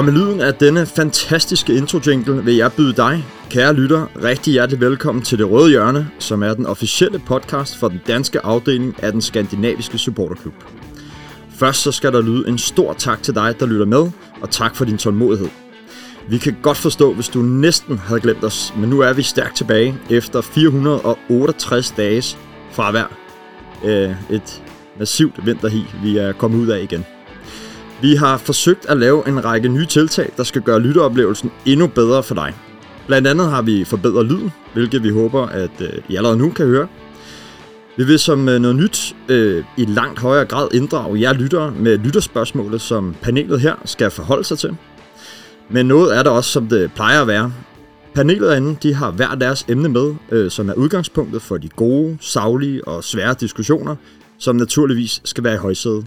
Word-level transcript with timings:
Og 0.00 0.04
med 0.04 0.12
lyden 0.12 0.40
af 0.40 0.54
denne 0.54 0.86
fantastiske 0.86 1.74
intro-jingle 1.74 2.44
vil 2.44 2.56
jeg 2.56 2.72
byde 2.72 2.92
dig, 2.92 3.24
kære 3.50 3.74
lytter, 3.74 4.06
rigtig 4.24 4.52
hjertelig 4.52 4.80
velkommen 4.80 5.24
til 5.24 5.38
Det 5.38 5.50
Røde 5.50 5.70
Hjørne, 5.70 6.10
som 6.18 6.42
er 6.42 6.54
den 6.54 6.66
officielle 6.66 7.18
podcast 7.18 7.76
for 7.76 7.88
den 7.88 8.00
danske 8.06 8.40
afdeling 8.40 9.02
af 9.02 9.12
den 9.12 9.20
skandinaviske 9.20 9.98
supporterklub. 9.98 10.54
Først 11.50 11.82
så 11.82 11.92
skal 11.92 12.12
der 12.12 12.22
lyde 12.22 12.48
en 12.48 12.58
stor 12.58 12.92
tak 12.92 13.22
til 13.22 13.34
dig, 13.34 13.60
der 13.60 13.66
lytter 13.66 13.86
med, 13.86 14.10
og 14.40 14.50
tak 14.50 14.76
for 14.76 14.84
din 14.84 14.98
tålmodighed. 14.98 15.48
Vi 16.28 16.38
kan 16.38 16.56
godt 16.62 16.78
forstå, 16.78 17.14
hvis 17.14 17.28
du 17.28 17.38
næsten 17.38 17.98
havde 17.98 18.20
glemt 18.20 18.44
os, 18.44 18.74
men 18.76 18.90
nu 18.90 19.00
er 19.00 19.12
vi 19.12 19.22
stærkt 19.22 19.56
tilbage 19.56 19.98
efter 20.10 20.40
468 20.40 21.90
dages 21.90 22.38
fravær. 22.72 23.16
Øh, 23.84 24.10
et 24.30 24.62
massivt 24.98 25.46
vinterhi, 25.46 25.86
vi 26.02 26.18
er 26.18 26.32
kommet 26.32 26.58
ud 26.58 26.68
af 26.68 26.82
igen. 26.82 27.04
Vi 28.02 28.14
har 28.14 28.36
forsøgt 28.36 28.86
at 28.86 28.96
lave 28.96 29.28
en 29.28 29.44
række 29.44 29.68
nye 29.68 29.86
tiltag, 29.86 30.32
der 30.36 30.44
skal 30.44 30.62
gøre 30.62 30.80
lytteoplevelsen 30.80 31.50
endnu 31.66 31.86
bedre 31.86 32.22
for 32.22 32.34
dig. 32.34 32.54
Blandt 33.06 33.28
andet 33.28 33.50
har 33.50 33.62
vi 33.62 33.84
forbedret 33.84 34.26
lyden, 34.26 34.52
hvilket 34.72 35.02
vi 35.02 35.10
håber, 35.10 35.46
at 35.46 35.70
øh, 35.80 35.88
I 36.08 36.16
allerede 36.16 36.38
nu 36.38 36.50
kan 36.50 36.66
høre. 36.66 36.88
Vi 37.96 38.04
vil 38.04 38.18
som 38.18 38.48
øh, 38.48 38.60
noget 38.60 38.76
nyt 38.76 39.16
øh, 39.28 39.64
i 39.76 39.84
langt 39.84 40.18
højere 40.18 40.44
grad 40.44 40.68
inddrage 40.72 41.20
jer 41.20 41.32
lyttere 41.32 41.72
med 41.78 41.98
lytterspørgsmålet, 41.98 42.80
som 42.80 43.14
panelet 43.22 43.60
her 43.60 43.74
skal 43.84 44.10
forholde 44.10 44.44
sig 44.44 44.58
til. 44.58 44.76
Men 45.70 45.86
noget 45.86 46.16
er 46.16 46.22
der 46.22 46.30
også, 46.30 46.50
som 46.50 46.66
det 46.66 46.92
plejer 46.92 47.20
at 47.20 47.26
være. 47.26 47.52
Panelet 48.14 48.56
inde, 48.56 48.76
de 48.82 48.94
har 48.94 49.10
hver 49.10 49.34
deres 49.34 49.64
emne 49.68 49.88
med, 49.88 50.14
øh, 50.30 50.50
som 50.50 50.68
er 50.68 50.74
udgangspunktet 50.74 51.42
for 51.42 51.56
de 51.56 51.68
gode, 51.68 52.18
savlige 52.20 52.88
og 52.88 53.04
svære 53.04 53.34
diskussioner, 53.40 53.96
som 54.38 54.56
naturligvis 54.56 55.20
skal 55.24 55.44
være 55.44 55.54
i 55.54 55.58
højsædet. 55.58 56.06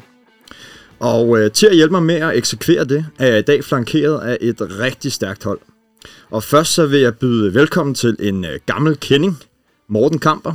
Og 1.03 1.39
øh, 1.39 1.51
til 1.51 1.67
at 1.67 1.75
hjælpe 1.75 1.91
mig 1.91 2.03
med 2.03 2.15
at 2.15 2.37
eksekvere 2.37 2.85
det, 2.85 3.05
er 3.19 3.27
jeg 3.27 3.39
i 3.39 3.41
dag 3.41 3.63
flankeret 3.63 4.19
af 4.19 4.37
et 4.41 4.61
rigtig 4.61 5.11
stærkt 5.11 5.43
hold. 5.43 5.59
Og 6.29 6.43
først 6.43 6.73
så 6.73 6.85
vil 6.85 6.99
jeg 6.99 7.17
byde 7.17 7.53
velkommen 7.53 7.95
til 7.95 8.15
en 8.19 8.45
øh, 8.45 8.59
gammel 8.65 8.97
kending, 8.97 9.37
Morten 9.87 10.19
Kamper. 10.19 10.53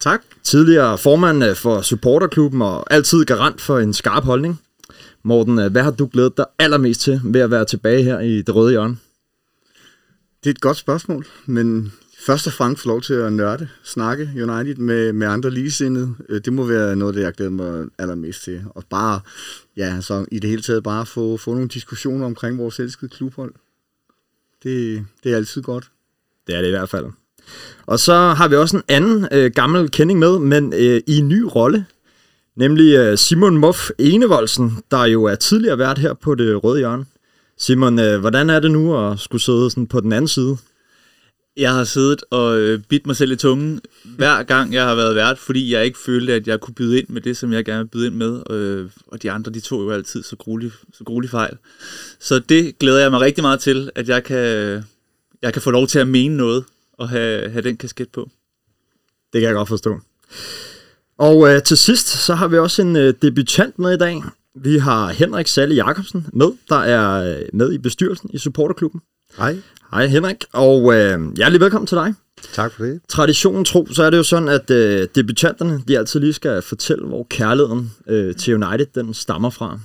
Tak. 0.00 0.20
Tidligere 0.42 0.98
formand 0.98 1.44
øh, 1.44 1.56
for 1.56 1.80
supporterklubben 1.80 2.62
og 2.62 2.92
altid 2.92 3.24
garant 3.24 3.60
for 3.60 3.78
en 3.78 3.92
skarp 3.92 4.24
holdning. 4.24 4.60
Morten, 5.22 5.58
øh, 5.58 5.72
hvad 5.72 5.82
har 5.82 5.90
du 5.90 6.08
glædet 6.12 6.36
dig 6.36 6.46
allermest 6.58 7.00
til 7.00 7.20
ved 7.24 7.40
at 7.40 7.50
være 7.50 7.64
tilbage 7.64 8.02
her 8.02 8.20
i 8.20 8.42
det 8.42 8.54
røde 8.54 8.70
hjørne? 8.70 8.96
Det 10.44 10.50
er 10.50 10.54
et 10.54 10.60
godt 10.60 10.76
spørgsmål, 10.76 11.26
men 11.46 11.92
først 12.26 12.46
og 12.46 12.52
fremmest 12.52 12.82
få 12.82 12.88
lov 12.88 13.02
til 13.02 13.14
at 13.14 13.32
nørde, 13.32 13.68
snakke 13.84 14.30
United 14.34 14.74
med, 14.74 15.12
med 15.12 15.26
andre 15.26 15.50
ligesindede. 15.50 16.14
Øh, 16.28 16.40
det 16.44 16.52
må 16.52 16.64
være 16.64 16.96
noget, 16.96 17.14
det 17.14 17.22
jeg 17.22 17.32
glæder 17.32 17.50
mig 17.50 17.86
allermest 17.98 18.44
til. 18.44 18.62
Og 18.70 18.84
bare, 18.90 19.20
ja, 19.76 20.00
så 20.00 20.26
i 20.32 20.38
det 20.38 20.50
hele 20.50 20.62
taget 20.62 20.82
bare 20.82 21.06
få, 21.06 21.36
få 21.36 21.54
nogle 21.54 21.68
diskussioner 21.68 22.26
omkring 22.26 22.58
vores 22.58 22.80
elskede 22.80 23.10
klubhold. 23.10 23.54
Det, 24.62 25.06
det 25.24 25.32
er 25.32 25.36
altid 25.36 25.62
godt. 25.62 25.90
Det 26.46 26.56
er 26.56 26.60
det 26.60 26.68
i 26.68 26.70
hvert 26.70 26.88
fald. 26.88 27.06
Og 27.86 27.98
så 27.98 28.14
har 28.14 28.48
vi 28.48 28.56
også 28.56 28.76
en 28.76 28.82
anden 28.88 29.28
øh, 29.32 29.50
gammel 29.54 29.90
kending 29.90 30.18
med, 30.18 30.38
men 30.38 30.72
øh, 30.72 31.00
i 31.06 31.18
en 31.18 31.28
ny 31.28 31.42
rolle. 31.42 31.86
Nemlig 32.56 32.96
øh, 32.96 33.18
Simon 33.18 33.56
Muff 33.56 33.90
Enevoldsen, 33.98 34.78
der 34.90 35.04
jo 35.04 35.24
er 35.24 35.34
tidligere 35.34 35.78
vært 35.78 35.98
her 35.98 36.14
på 36.14 36.34
det 36.34 36.64
røde 36.64 36.78
hjørne. 36.78 37.04
Simon, 37.58 37.98
øh, 37.98 38.20
hvordan 38.20 38.50
er 38.50 38.60
det 38.60 38.70
nu 38.70 38.98
at 38.98 39.20
skulle 39.20 39.42
sidde 39.42 39.70
sådan 39.70 39.86
på 39.86 40.00
den 40.00 40.12
anden 40.12 40.28
side? 40.28 40.56
Jeg 41.56 41.74
har 41.74 41.84
siddet 41.84 42.24
og 42.30 42.58
øh, 42.58 42.80
bidt 42.88 43.06
mig 43.06 43.16
selv 43.16 43.32
i 43.32 43.36
tungen 43.36 43.80
hver 44.04 44.42
gang, 44.42 44.72
jeg 44.72 44.84
har 44.84 44.94
været 44.94 45.14
vært, 45.14 45.38
fordi 45.38 45.72
jeg 45.72 45.84
ikke 45.84 45.98
følte, 45.98 46.32
at 46.32 46.46
jeg 46.46 46.60
kunne 46.60 46.74
byde 46.74 46.98
ind 46.98 47.08
med 47.08 47.20
det, 47.20 47.36
som 47.36 47.52
jeg 47.52 47.64
gerne 47.64 47.78
vil 47.78 47.88
byde 47.88 48.06
ind 48.06 48.14
med. 48.14 48.42
Øh, 48.50 48.90
og 49.06 49.22
de 49.22 49.30
andre, 49.30 49.52
de 49.52 49.60
tog 49.60 49.82
jo 49.82 49.90
altid 49.90 50.22
så 50.22 50.36
gruelig, 50.36 50.72
så 50.92 51.04
gruelig 51.04 51.30
fejl. 51.30 51.56
Så 52.20 52.38
det 52.38 52.78
glæder 52.78 53.00
jeg 53.00 53.10
mig 53.10 53.20
rigtig 53.20 53.42
meget 53.42 53.60
til, 53.60 53.90
at 53.94 54.08
jeg 54.08 54.24
kan, 54.24 54.38
jeg 55.42 55.52
kan 55.52 55.62
få 55.62 55.70
lov 55.70 55.86
til 55.86 55.98
at 55.98 56.08
mene 56.08 56.36
noget 56.36 56.64
og 56.92 57.08
have, 57.08 57.50
have 57.50 57.62
den 57.62 57.76
kasket 57.76 58.08
på. 58.08 58.30
Det 59.32 59.40
kan 59.40 59.48
jeg 59.48 59.54
godt 59.54 59.68
forstå. 59.68 60.00
Og 61.18 61.48
øh, 61.48 61.62
til 61.62 61.76
sidst, 61.76 62.08
så 62.08 62.34
har 62.34 62.48
vi 62.48 62.58
også 62.58 62.82
en 62.82 62.96
øh, 62.96 63.14
debutant 63.22 63.78
med 63.78 63.94
i 63.94 63.98
dag. 63.98 64.22
Vi 64.54 64.78
har 64.78 65.08
Henrik 65.08 65.46
Salle 65.46 65.74
Jacobsen 65.74 66.26
med, 66.32 66.52
der 66.68 66.76
er 66.76 67.36
øh, 67.38 67.44
med 67.52 67.72
i 67.72 67.78
bestyrelsen 67.78 68.30
i 68.32 68.38
supporterklubben. 68.38 69.00
Hej. 69.36 69.56
Hej 69.92 70.06
Henrik, 70.06 70.44
og 70.52 70.94
øh, 70.94 71.36
hjertelig 71.36 71.60
velkommen 71.60 71.86
til 71.86 71.96
dig. 71.96 72.14
Tak 72.52 72.72
for 72.72 72.84
det. 72.84 73.00
Traditionen 73.08 73.64
tro, 73.64 73.86
så 73.86 74.02
er 74.02 74.10
det 74.10 74.16
jo 74.16 74.22
sådan, 74.22 74.48
at 74.48 74.70
øh, 74.70 75.08
debutanterne 75.14 75.82
de 75.88 75.98
altid 75.98 76.20
lige 76.20 76.32
skal 76.32 76.62
fortælle, 76.62 77.06
hvor 77.06 77.26
kærligheden 77.30 77.92
øh, 78.08 78.36
til 78.36 78.54
United 78.54 78.86
den 78.94 79.14
stammer 79.14 79.50
fra. 79.50 79.80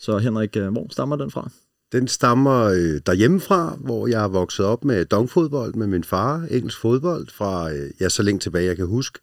Så 0.00 0.18
Henrik, 0.18 0.56
øh, 0.56 0.68
hvor 0.68 0.86
stammer 0.90 1.16
den 1.16 1.30
fra? 1.30 1.50
Den 1.92 2.08
stammer 2.08 2.64
øh, 2.64 3.00
derhjemmefra, 3.06 3.76
hvor 3.80 4.06
jeg 4.06 4.24
er 4.24 4.28
vokset 4.28 4.66
op 4.66 4.84
med 4.84 5.04
dongfodbold 5.04 5.74
med 5.74 5.86
min 5.86 6.04
far, 6.04 6.46
engelsk 6.50 6.80
fodbold, 6.80 7.26
fra 7.32 7.72
øh, 7.72 7.90
ja, 8.00 8.08
så 8.08 8.22
længe 8.22 8.38
tilbage 8.38 8.66
jeg 8.66 8.76
kan 8.76 8.86
huske. 8.86 9.18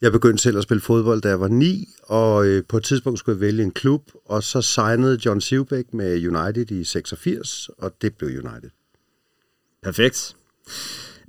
Jeg 0.00 0.12
begyndte 0.12 0.42
selv 0.42 0.56
at 0.56 0.62
spille 0.62 0.80
fodbold, 0.80 1.20
da 1.20 1.28
jeg 1.28 1.40
var 1.40 1.48
ni, 1.48 1.88
og 2.02 2.46
øh, 2.46 2.62
på 2.68 2.76
et 2.76 2.84
tidspunkt 2.84 3.18
skulle 3.18 3.36
jeg 3.36 3.40
vælge 3.40 3.62
en 3.62 3.70
klub, 3.70 4.02
og 4.26 4.42
så 4.42 4.62
signede 4.62 5.18
John 5.26 5.40
Sivbæk 5.40 5.94
med 5.94 6.26
United 6.26 6.70
i 6.70 6.84
86, 6.84 7.70
og 7.78 7.92
det 8.02 8.14
blev 8.14 8.28
United. 8.28 8.70
Perfekt. 9.88 10.36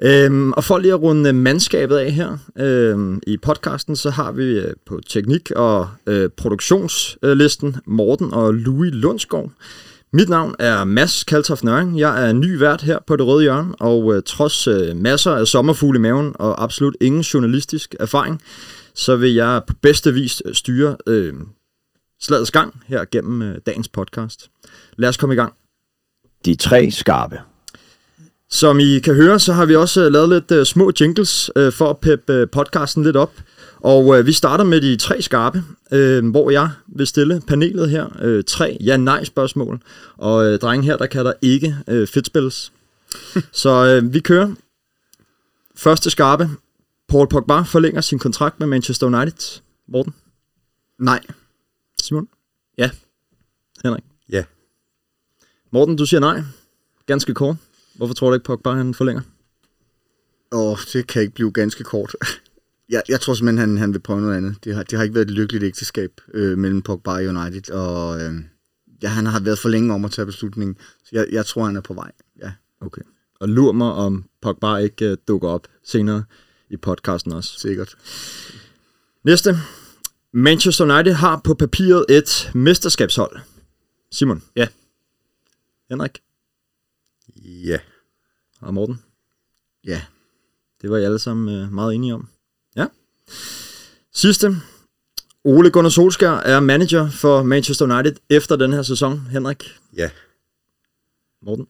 Øhm, 0.02 0.52
og 0.52 0.64
for 0.64 0.78
lige 0.78 0.94
at 0.94 1.02
runde 1.02 1.34
mandskabet 1.34 1.98
af 1.98 2.12
her 2.12 2.38
øhm, 2.58 3.22
i 3.28 3.38
podcasten, 3.38 3.96
så 3.96 4.10
har 4.10 4.32
vi 4.32 4.44
øh, 4.44 4.74
på 4.86 5.00
teknik- 5.08 5.52
og 5.52 5.90
øh, 6.08 6.30
produktionslisten 6.30 7.76
Morten 7.86 8.34
og 8.34 8.54
Louis 8.54 8.94
Lundsgaard. 8.94 9.52
Mit 10.14 10.30
navn 10.30 10.56
er 10.60 10.84
Mads 10.84 11.24
Kaltoff 11.24 11.64
Nøring. 11.64 12.00
Jeg 12.00 12.28
er 12.30 12.34
ny 12.34 12.60
vært 12.60 12.82
her 12.82 13.00
på 13.08 13.16
Det 13.16 13.26
Røde 13.26 13.44
Hjørne, 13.44 13.76
og 13.76 14.16
øh, 14.16 14.24
trods 14.26 14.68
øh, 14.68 14.96
masser 14.98 15.32
af 15.32 15.48
sommerfugle 15.48 15.98
i 15.98 16.02
maven 16.02 16.36
og 16.40 16.64
absolut 16.64 16.98
ingen 17.02 17.22
journalistisk 17.22 17.96
erfaring, 18.00 18.42
så 18.94 19.16
vil 19.16 19.34
jeg 19.34 19.62
på 19.68 19.74
bedste 19.82 20.14
vis 20.14 20.42
øh, 20.46 20.56
styre 20.56 20.98
øh, 21.08 21.34
slagets 22.22 22.52
gang 22.52 22.84
her 22.88 23.06
gennem 23.12 23.42
øh, 23.42 23.58
dagens 23.66 23.88
podcast. 23.88 24.50
Lad 24.98 25.10
os 25.10 25.18
komme 25.18 25.34
i 25.34 25.38
gang. 25.38 25.54
De 26.46 26.56
tre 26.56 26.92
skarpe. 26.92 27.40
Som 28.52 28.80
I 28.80 29.00
kan 29.00 29.16
høre, 29.16 29.40
så 29.40 29.54
har 29.54 29.66
vi 29.66 29.76
også 29.76 30.06
øh, 30.06 30.12
lavet 30.12 30.30
lidt 30.30 30.52
uh, 30.52 30.64
små 30.64 30.92
jingles 31.00 31.52
uh, 31.56 31.74
for 31.74 31.90
at 31.90 31.98
peppe 31.98 32.42
uh, 32.42 32.50
podcasten 32.50 33.04
lidt 33.04 33.16
op. 33.16 33.34
Og 33.80 34.06
uh, 34.06 34.26
vi 34.26 34.34
starter 34.34 34.64
med 34.64 34.82
de 34.82 34.98
tre 34.98 35.22
skarpe, 35.22 35.64
uh, 35.92 36.30
hvor 36.30 36.50
jeg 36.50 36.70
vil 36.88 37.08
stille 37.08 37.42
panelet 37.48 37.90
her 37.90 38.06
uh, 38.26 38.44
tre 38.48 38.78
ja-nej 38.82 39.24
spørgsmål. 39.24 39.82
Og 40.18 40.52
uh, 40.52 40.60
drengen 40.60 40.84
her, 40.84 40.98
der 40.98 41.06
kan 41.06 41.26
der 41.26 41.34
ikke 41.42 41.78
uh, 41.88 42.08
fedtspilles. 42.08 42.72
så 43.52 43.98
uh, 43.98 44.14
vi 44.14 44.20
kører. 44.20 44.54
Første 45.76 46.10
skarpe. 46.10 46.50
Paul 47.08 47.28
Pogba 47.28 47.62
forlænger 47.62 48.02
sin 48.02 48.20
kontrakt 48.20 48.60
med 48.60 48.68
Manchester 48.68 49.08
United. 49.08 49.62
Morten? 49.88 50.14
Nej. 51.00 51.20
Simon? 52.02 52.28
Ja. 52.78 52.90
Henrik? 53.84 54.04
Ja. 54.30 54.44
Morten, 55.72 55.96
du 55.96 56.06
siger 56.06 56.20
nej. 56.20 56.42
Ganske 57.06 57.34
kort. 57.34 57.56
Hvorfor 58.00 58.14
tror 58.14 58.30
du 58.30 58.34
ikke, 58.34 58.44
Pogba 58.44 58.72
han 58.72 58.94
forlænger? 58.94 59.22
Åh, 60.52 60.78
det 60.94 61.08
kan 61.08 61.22
ikke 61.22 61.34
blive 61.34 61.52
ganske 61.52 61.84
kort. 61.84 62.16
jeg, 62.90 63.02
jeg 63.10 63.22
tror 63.22 63.34
simpelthen, 63.34 63.70
han, 63.70 63.78
han 63.78 63.94
vil 63.94 64.00
prøve 64.00 64.22
noget 64.22 64.38
andet. 64.38 64.56
Det 64.64 64.76
har, 64.76 64.84
det 64.84 64.98
har 64.98 65.04
ikke 65.04 65.16
været 65.16 65.26
et 65.26 65.34
lykkeligt 65.34 65.64
ægteskab 65.64 66.22
øh, 66.34 66.58
mellem 66.58 66.82
Pogba 66.82 67.12
og 67.12 67.24
United, 67.24 67.72
og 67.72 68.22
øh, 68.22 68.34
ja, 69.04 69.08
han 69.08 69.26
har 69.26 69.40
været 69.40 69.60
for 69.60 69.70
længe 69.70 69.94
om 69.94 70.06
at 70.06 70.12
tage 70.12 70.26
beslutningen. 70.26 70.78
Så 71.04 71.10
jeg, 71.12 71.28
jeg 71.32 71.46
tror, 71.46 71.66
han 71.66 71.76
er 71.76 71.82
på 71.82 71.94
vej. 71.94 72.12
Ja. 72.42 72.52
Okay. 72.82 73.02
Og 73.40 73.50
lur 73.50 73.72
mig, 73.72 73.94
om 73.94 74.26
Pogba 74.42 74.76
ikke 74.76 75.12
uh, 75.12 75.18
dukker 75.28 75.50
op 75.50 75.68
senere 75.84 76.24
i 76.70 76.78
podcasten 76.78 77.32
også. 77.32 77.60
Sikkert. 77.60 77.96
Næste. 79.24 79.58
Manchester 80.34 80.96
United 80.96 81.14
har 81.14 81.42
på 81.44 81.54
papiret 81.54 82.06
et 82.10 82.52
mesterskabshold. 82.56 83.40
Simon. 84.12 84.44
Ja. 84.56 84.68
Henrik 85.90 86.20
Ja. 87.46 87.78
og 88.62 88.74
Morten. 88.74 89.00
Ja. 89.86 90.02
Det 90.82 90.90
var 90.92 90.98
I 90.98 91.04
alle 91.04 91.20
sammen 91.20 91.64
uh, 91.64 91.74
meget 91.74 91.96
enige 91.96 92.14
om. 92.14 92.28
Ja. 92.76 92.86
Sidste. 94.14 94.56
Ole 95.44 95.72
Gunnar 95.72 95.90
Solskjaer 95.90 96.32
er 96.38 96.60
manager 96.60 97.10
for 97.10 97.44
Manchester 97.44 97.86
United 97.98 98.16
efter 98.30 98.56
den 98.56 98.74
her 98.74 98.82
sæson. 98.82 99.20
Henrik. 99.32 99.78
Ja. 99.98 100.10
Morten. 101.42 101.68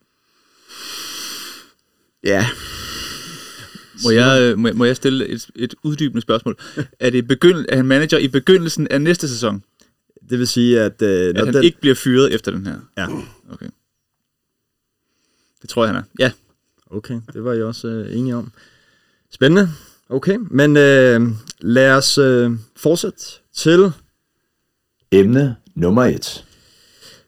Ja. 2.24 2.48
Må 4.04 4.10
jeg, 4.12 4.42
øh, 4.42 4.58
må, 4.58 4.68
jeg- 4.68 4.78
må 4.78 4.86
jeg 4.86 4.96
stille 4.96 5.28
et, 5.28 5.50
et 5.56 5.76
uddybende 5.84 6.22
spørgsmål? 6.22 6.58
Er, 7.00 7.10
det 7.10 7.28
begynd, 7.28 7.66
er 7.70 7.76
han 7.76 7.86
manager 7.86 8.18
i 8.18 8.28
begyndelsen 8.28 8.88
af 8.88 9.02
næste 9.02 9.30
sæson? 9.30 9.64
Det 10.30 10.40
vil 10.40 10.48
sige, 10.48 10.80
at, 10.82 11.02
uh, 11.02 11.08
At 11.10 11.36
når 11.36 11.46
han 11.46 11.54
den, 11.54 11.64
ikke 11.64 11.80
bliver 11.82 11.96
fyret 11.96 12.34
efter 12.34 12.52
den 12.52 12.66
her? 12.68 12.80
Ja. 12.98 13.08
Okay. 13.50 13.70
Det 15.70 15.74
tror 15.74 15.84
jeg, 15.84 15.94
han 15.94 16.04
er. 16.04 16.06
Ja. 16.20 16.32
Okay, 16.92 17.20
det 17.34 17.44
var 17.44 17.54
I 17.54 17.62
også 17.62 17.88
øh, 17.88 18.18
enige 18.18 18.36
om. 18.36 18.52
Spændende. 19.32 19.70
Okay, 20.10 20.38
men 20.52 20.78
øh, 20.78 21.22
lad 21.60 21.92
os 21.92 22.18
øh, 22.18 22.52
fortsætte 22.78 23.20
til... 23.56 23.92
Emne 25.12 25.56
nummer 25.76 26.04
1. 26.04 26.46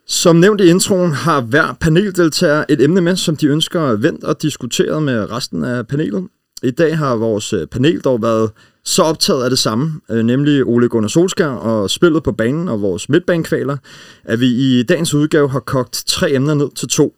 Som 0.08 0.36
nævnt 0.36 0.62
i 0.62 0.68
introen 0.68 1.12
har 1.12 1.42
hver 1.42 1.74
paneldeltager 1.74 2.66
et 2.70 2.82
emne 2.82 3.02
med, 3.02 3.16
som 3.16 3.36
de 3.36 3.48
ønsker 3.48 3.82
vendt 3.82 4.24
og 4.24 4.42
diskuteret 4.42 5.04
med 5.04 5.32
resten 5.32 5.64
af 5.64 5.88
panelet. 5.88 6.28
I 6.64 6.72
dag 6.72 6.98
har 6.98 7.16
vores 7.16 7.54
øh, 7.54 7.68
panel 7.68 8.00
dog 8.00 8.22
været 8.22 8.52
så 8.84 9.04
optaget 9.04 9.44
af 9.44 9.50
det 9.50 9.60
samme, 9.60 10.02
øh, 10.10 10.26
nemlig 10.26 10.66
Ole 10.66 10.90
Gunnar 10.90 11.08
Solskjaer 11.08 11.50
og 11.50 11.90
spillet 11.90 12.24
på 12.24 12.32
banen 12.32 12.68
og 12.68 12.82
vores 12.82 13.10
midtbanekvaler, 13.10 13.78
at 14.24 14.40
vi 14.40 14.48
i 14.48 14.84
dagens 14.84 15.14
udgave 15.14 15.50
har 15.50 15.60
kogt 15.60 16.04
tre 16.08 16.32
emner 16.32 16.54
ned 16.54 16.70
til 16.76 16.88
to. 16.88 17.16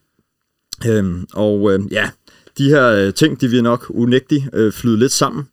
Øhm, 0.87 1.25
og 1.33 1.73
øh, 1.73 1.79
ja, 1.91 2.09
de 2.57 2.69
her 2.69 2.87
øh, 2.87 3.13
ting, 3.13 3.41
de 3.41 3.47
vil 3.47 3.63
nok 3.63 3.85
unægtigt 3.89 4.43
øh, 4.53 4.71
flyde 4.71 4.99
lidt 4.99 5.11
sammen. 5.11 5.43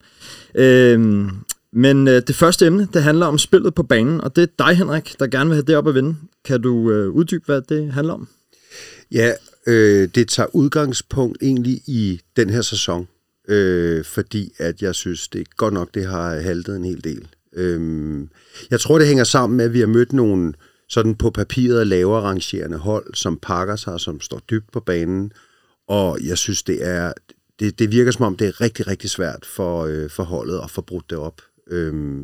Øhm, 0.55 1.31
men 1.73 2.09
øh, 2.09 2.23
det 2.27 2.37
første 2.37 2.67
emne, 2.67 2.89
det 2.93 3.03
handler 3.03 3.27
om 3.27 3.39
spillet 3.39 3.75
på 3.75 3.83
banen, 3.83 4.21
og 4.21 4.37
det 4.37 4.43
er 4.43 4.67
dig, 4.67 4.77
Henrik, 4.77 5.15
der 5.19 5.27
gerne 5.27 5.51
vil 5.51 5.57
have 5.57 5.65
det 5.67 5.77
op 5.77 5.89
at 5.89 5.95
vinde. 5.95 6.17
Kan 6.45 6.63
du 6.63 6.91
øh, 6.91 7.09
uddybe, 7.09 7.45
hvad 7.47 7.63
det 7.63 7.93
handler 7.93 8.15
om? 8.15 8.29
Ja, 9.13 9.33
øh, 9.67 10.09
det 10.15 10.29
tager 10.29 10.57
udgangspunkt 10.57 11.39
egentlig 11.43 11.81
i 11.87 12.21
den 12.37 12.51
her 12.51 12.63
sæson, 12.63 13.09
øh, 13.49 14.05
fordi 14.05 14.53
at 14.59 14.83
jeg 14.83 14.95
synes, 14.95 15.29
det 15.29 15.41
er 15.41 15.45
godt 15.57 15.75
nok, 15.75 15.95
det 15.95 16.07
har 16.07 16.41
haltet 16.41 16.77
en 16.77 16.85
hel 16.85 17.05
del. 17.05 17.27
Øh, 17.57 18.21
jeg 18.71 18.81
tror, 18.81 18.99
det 18.99 19.07
hænger 19.07 19.25
sammen 19.25 19.57
med, 19.57 19.65
at 19.65 19.73
vi 19.73 19.81
har 19.81 19.87
mødt 19.87 20.13
nogle 20.13 20.53
sådan 20.91 21.15
på 21.15 21.31
papiret 21.31 21.87
lavere 21.87 22.23
rangerende 22.23 22.79
hold, 22.79 23.15
som 23.15 23.39
pakker 23.43 23.77
sig, 23.77 24.01
som 24.01 24.21
står 24.21 24.41
dybt 24.51 24.73
på 24.73 24.81
banen, 24.81 25.33
og 25.89 26.19
jeg 26.25 26.39
synes, 26.39 26.63
det 26.63 26.87
er 26.87 27.13
det, 27.61 27.79
det 27.79 27.93
virker 27.93 28.13
som 28.13 28.25
om, 28.25 28.37
det 28.37 28.49
er 28.49 28.61
rigtig, 28.61 28.87
rigtig 28.87 29.11
svært 29.11 29.47
for, 29.47 29.85
øh, 29.85 30.11
for 30.11 30.23
holdet 30.23 30.61
at 30.65 30.71
få 30.71 30.81
brudt 30.81 31.11
det 31.11 31.19
op. 31.19 31.43
Øh, 31.67 32.23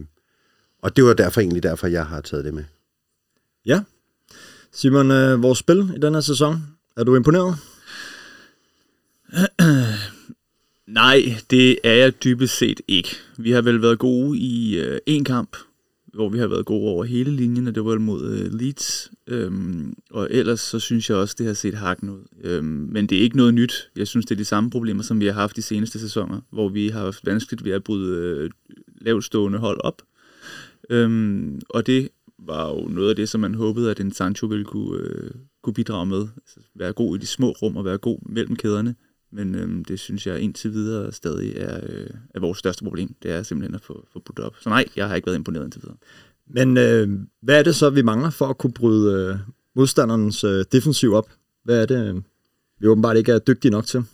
og 0.82 0.96
det 0.96 1.04
var 1.04 1.12
derfor 1.12 1.40
egentlig 1.40 1.62
derfor, 1.62 1.86
jeg 1.86 2.06
har 2.06 2.20
taget 2.20 2.44
det 2.44 2.54
med. 2.54 2.64
Ja. 3.66 3.82
Simon, 4.72 5.10
øh, 5.10 5.42
vores 5.42 5.58
spil 5.58 5.92
i 5.96 5.98
den 5.98 6.14
her 6.14 6.20
sæson, 6.20 6.62
er 6.96 7.04
du 7.04 7.16
imponeret? 7.16 7.56
Nej, 10.86 11.36
det 11.50 11.78
er 11.84 11.92
jeg 11.92 12.24
dybest 12.24 12.56
set 12.56 12.80
ikke. 12.88 13.16
Vi 13.36 13.50
har 13.50 13.62
vel 13.62 13.82
været 13.82 13.98
gode 13.98 14.38
i 14.38 14.78
øh, 14.78 14.98
en 15.06 15.24
kamp, 15.24 15.56
hvor 16.16 16.28
vi 16.28 16.38
har 16.38 16.46
været 16.46 16.66
gode 16.66 16.90
over 16.90 17.04
hele 17.04 17.30
linjen, 17.30 17.68
og 17.68 17.74
det 17.74 17.84
var 17.84 17.98
mod 17.98 18.24
øh, 18.24 18.60
Leeds. 18.60 19.10
Øhm, 19.26 19.94
og 20.10 20.28
ellers 20.30 20.60
så 20.60 20.78
synes 20.78 21.10
jeg 21.10 21.18
også, 21.18 21.34
det 21.38 21.46
har 21.46 21.54
set 21.54 21.74
hakken 21.74 22.10
ud. 22.10 22.20
Øhm, 22.44 22.88
men 22.92 23.06
det 23.06 23.18
er 23.18 23.22
ikke 23.22 23.36
noget 23.36 23.54
nyt. 23.54 23.90
Jeg 23.96 24.06
synes, 24.06 24.26
det 24.26 24.34
er 24.34 24.36
de 24.36 24.44
samme 24.44 24.70
problemer, 24.70 25.02
som 25.02 25.20
vi 25.20 25.26
har 25.26 25.32
haft 25.32 25.56
de 25.56 25.62
seneste 25.62 25.98
sæsoner, 25.98 26.40
hvor 26.50 26.68
vi 26.68 26.88
har 26.88 27.00
haft 27.00 27.26
vanskeligt 27.26 27.64
ved 27.64 27.72
at 27.72 27.84
bryde 27.84 28.20
øh, 28.20 28.50
lavtstående 29.00 29.58
hold 29.58 29.80
op. 29.84 30.02
Øhm, 30.90 31.60
og 31.68 31.86
det 31.86 32.08
var 32.38 32.68
jo 32.68 32.88
noget 32.88 33.10
af 33.10 33.16
det, 33.16 33.28
som 33.28 33.40
man 33.40 33.54
håbede, 33.54 33.90
at 33.90 34.00
en 34.00 34.12
Sancho 34.12 34.46
ville 34.46 34.64
kunne, 34.64 35.00
øh, 35.00 35.30
kunne 35.62 35.74
bidrage 35.74 36.06
med. 36.06 36.20
Altså, 36.36 36.60
være 36.74 36.92
god 36.92 37.16
i 37.16 37.20
de 37.20 37.26
små 37.26 37.50
rum 37.50 37.76
og 37.76 37.84
være 37.84 37.98
god 37.98 38.18
mellem 38.28 38.56
kæderne. 38.56 38.94
Men 39.36 39.54
øhm, 39.54 39.84
det 39.84 40.00
synes 40.00 40.26
jeg 40.26 40.40
indtil 40.40 40.72
videre 40.72 41.12
stadig 41.12 41.56
er, 41.56 41.80
øh, 41.82 42.10
er 42.34 42.40
vores 42.40 42.58
største 42.58 42.84
problem. 42.84 43.14
Det 43.22 43.30
er 43.30 43.42
simpelthen 43.42 43.74
at 43.74 43.80
få, 43.80 44.06
få 44.12 44.18
brudt 44.18 44.38
op. 44.38 44.54
Så 44.60 44.68
nej, 44.68 44.84
jeg 44.96 45.08
har 45.08 45.14
ikke 45.14 45.26
været 45.26 45.36
imponeret 45.36 45.64
indtil 45.64 45.82
videre. 45.82 45.96
Men 46.46 46.76
øh, 46.76 47.08
hvad 47.42 47.58
er 47.58 47.62
det 47.62 47.76
så, 47.76 47.90
vi 47.90 48.02
mangler 48.02 48.30
for 48.30 48.46
at 48.46 48.58
kunne 48.58 48.72
bryde 48.72 49.30
øh, 49.30 49.38
modstanderens 49.74 50.44
øh, 50.44 50.64
defensiv 50.72 51.12
op? 51.14 51.30
Hvad 51.64 51.82
er 51.82 51.86
det, 51.86 52.08
øh, 52.08 52.22
vi 52.80 52.86
åbenbart 52.86 53.16
ikke 53.16 53.32
er 53.32 53.38
dygtige 53.38 53.70
nok 53.70 53.86
til? 53.86 54.04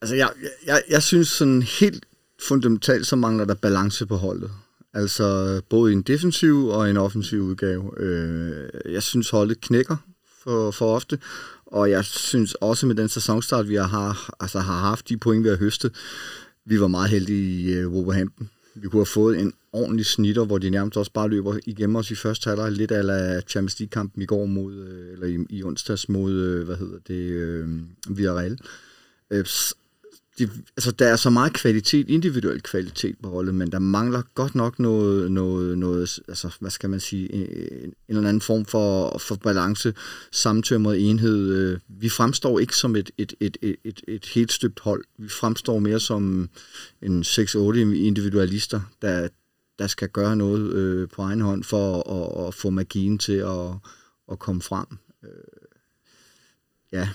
Altså, 0.00 0.16
jeg, 0.16 0.30
jeg, 0.66 0.82
jeg 0.90 1.02
synes 1.02 1.28
sådan 1.28 1.62
helt 1.62 2.06
fundamentalt, 2.48 3.06
så 3.06 3.16
mangler 3.16 3.44
der 3.44 3.54
balance 3.54 4.06
på 4.06 4.16
holdet. 4.16 4.50
Altså 4.94 5.60
både 5.68 5.92
i 5.92 5.94
en 5.94 6.02
defensiv 6.02 6.66
og 6.66 6.90
en 6.90 6.96
offensiv 6.96 7.40
udgave. 7.40 8.00
Øh, 8.00 8.68
jeg 8.92 9.02
synes, 9.02 9.30
holdet 9.30 9.60
knækker 9.60 9.96
for, 10.42 10.70
for 10.70 10.94
ofte, 10.94 11.18
og 11.66 11.90
jeg 11.90 12.04
synes 12.04 12.54
også 12.54 12.86
med 12.86 12.94
den 12.94 13.08
sæsonstart, 13.08 13.68
vi 13.68 13.74
har, 13.74 14.34
altså 14.40 14.58
har 14.58 14.78
haft 14.78 15.08
de 15.08 15.16
point, 15.16 15.44
vi 15.44 15.48
har 15.48 15.56
høstet, 15.56 15.92
vi 16.64 16.80
var 16.80 16.88
meget 16.88 17.10
heldige 17.10 17.60
i 17.60 17.84
uh, 17.84 17.92
Wolverhampton. 17.92 18.50
Vi 18.74 18.88
kunne 18.88 19.00
have 19.00 19.06
fået 19.06 19.40
en 19.40 19.52
ordentlig 19.72 20.06
snitter, 20.06 20.44
hvor 20.44 20.58
de 20.58 20.70
nærmest 20.70 20.96
også 20.96 21.12
bare 21.12 21.28
løber 21.28 21.58
igennem 21.66 21.96
os 21.96 22.10
i 22.10 22.14
første 22.14 22.48
halvleg, 22.48 22.72
lidt 22.72 22.90
af 22.90 23.42
Champions 23.48 23.80
League-kampen 23.80 24.22
i 24.22 24.26
går 24.26 24.46
mod, 24.46 24.74
øh, 24.74 25.12
eller 25.12 25.26
i, 25.26 25.56
i 25.56 25.62
onsdags 25.62 26.08
mod, 26.08 26.32
øh, 26.32 26.64
hvad 26.64 26.76
hedder 26.76 26.98
det, 27.08 27.30
øh, 27.30 27.68
Villarreal. 28.08 28.58
Øh, 29.30 29.44
de, 30.38 30.50
altså, 30.76 30.90
der 30.90 31.06
er 31.06 31.16
så 31.16 31.30
meget 31.30 31.52
kvalitet, 31.52 32.08
individuel 32.10 32.62
kvalitet 32.62 33.16
på 33.22 33.28
holdet, 33.28 33.54
men 33.54 33.72
der 33.72 33.78
mangler 33.78 34.22
godt 34.34 34.54
nok 34.54 34.78
noget, 34.78 35.32
noget, 35.32 35.78
noget 35.78 36.20
altså, 36.28 36.56
hvad 36.60 36.70
skal 36.70 36.90
man 36.90 37.00
sige, 37.00 37.32
en, 37.32 37.40
en 37.40 37.94
eller 38.08 38.28
anden 38.28 38.40
form 38.40 38.64
for, 38.64 39.18
for 39.18 39.34
balance, 39.34 39.94
samtømret 40.32 41.10
enhed. 41.10 41.54
Øh, 41.54 41.80
vi 41.88 42.08
fremstår 42.08 42.58
ikke 42.58 42.76
som 42.76 42.96
et, 42.96 43.10
et, 43.18 43.34
et, 43.40 43.56
et, 43.62 43.76
et, 43.84 44.00
et 44.08 44.24
helt 44.24 44.52
støbt 44.52 44.80
hold. 44.80 45.04
Vi 45.18 45.28
fremstår 45.28 45.78
mere 45.78 46.00
som 46.00 46.48
en 47.02 47.22
6-8 47.22 47.56
individualister, 47.78 48.80
der, 49.02 49.28
der 49.78 49.86
skal 49.86 50.08
gøre 50.08 50.36
noget 50.36 50.72
øh, 50.72 51.08
på 51.08 51.22
egen 51.22 51.40
hånd 51.40 51.64
for 51.64 52.10
at, 52.10 52.42
at, 52.42 52.48
at 52.48 52.54
få 52.54 52.70
magien 52.70 53.18
til 53.18 53.36
at, 53.36 53.70
at 54.32 54.38
komme 54.38 54.62
frem. 54.62 54.86
Øh, 55.24 55.30
ja. 56.92 57.08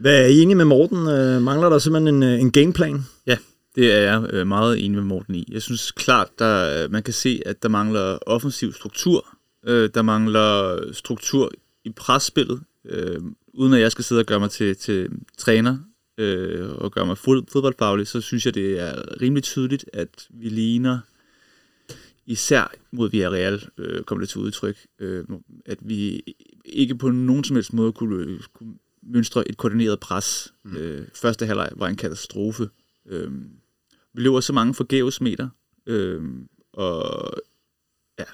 Hvad 0.00 0.22
er 0.22 0.26
I 0.26 0.40
enige 0.40 0.56
med 0.56 0.64
Morten? 0.64 1.08
Øh, 1.08 1.42
mangler 1.42 1.68
der 1.68 1.78
simpelthen 1.78 2.14
en, 2.14 2.22
øh, 2.22 2.40
en 2.40 2.50
gameplan? 2.50 3.00
Ja, 3.26 3.36
det 3.74 3.92
er 3.92 3.98
jeg 3.98 4.30
øh, 4.32 4.46
meget 4.46 4.84
enig 4.84 4.96
med 4.96 5.02
Morten 5.02 5.34
i. 5.34 5.48
Jeg 5.52 5.62
synes 5.62 5.92
klart, 5.92 6.28
der, 6.38 6.84
øh, 6.84 6.92
man 6.92 7.02
kan 7.02 7.14
se, 7.14 7.42
at 7.46 7.62
der 7.62 7.68
mangler 7.68 8.18
offensiv 8.26 8.72
struktur. 8.72 9.26
Øh, 9.66 9.90
der 9.94 10.02
mangler 10.02 10.78
struktur 10.92 11.52
i 11.84 11.90
presspillet. 11.90 12.60
Øh, 12.84 13.20
uden 13.54 13.74
at 13.74 13.80
jeg 13.80 13.92
skal 13.92 14.04
sidde 14.04 14.20
og 14.20 14.26
gøre 14.26 14.40
mig 14.40 14.50
til, 14.50 14.76
til 14.76 15.08
træner 15.38 15.78
øh, 16.18 16.70
og 16.70 16.92
gøre 16.92 17.06
mig 17.06 17.18
fod, 17.18 17.42
fodboldfaglig, 17.52 18.06
så 18.06 18.20
synes 18.20 18.46
jeg, 18.46 18.54
det 18.54 18.80
er 18.80 19.22
rimelig 19.22 19.42
tydeligt, 19.42 19.84
at 19.92 20.26
vi 20.30 20.48
ligner 20.48 20.98
især 22.26 22.72
mod 22.92 23.10
Villarreal, 23.10 23.68
øh, 23.78 24.02
kommer 24.02 24.20
det 24.20 24.28
til 24.28 24.40
udtryk, 24.40 24.76
øh, 24.98 25.24
at 25.66 25.78
vi 25.80 26.22
ikke 26.64 26.94
på 26.94 27.10
nogen 27.10 27.44
som 27.44 27.56
helst 27.56 27.72
måde 27.72 27.92
kunne, 27.92 28.24
øh, 28.24 28.40
kunne 28.54 28.74
mønstre 29.02 29.48
et 29.48 29.56
koordineret 29.56 30.00
pres. 30.00 30.54
Mm. 30.64 30.76
Øh, 30.76 31.06
første 31.14 31.46
halvleg 31.46 31.70
var 31.76 31.88
en 31.88 31.96
katastrofe. 31.96 32.68
Øh, 33.08 33.32
vi 34.14 34.22
løber 34.22 34.40
så 34.40 34.52
mange 34.52 34.74
forgæves 34.74 35.20
meter, 35.20 35.48
øh, 35.86 36.22
og 36.72 37.32
ja, 38.18 38.24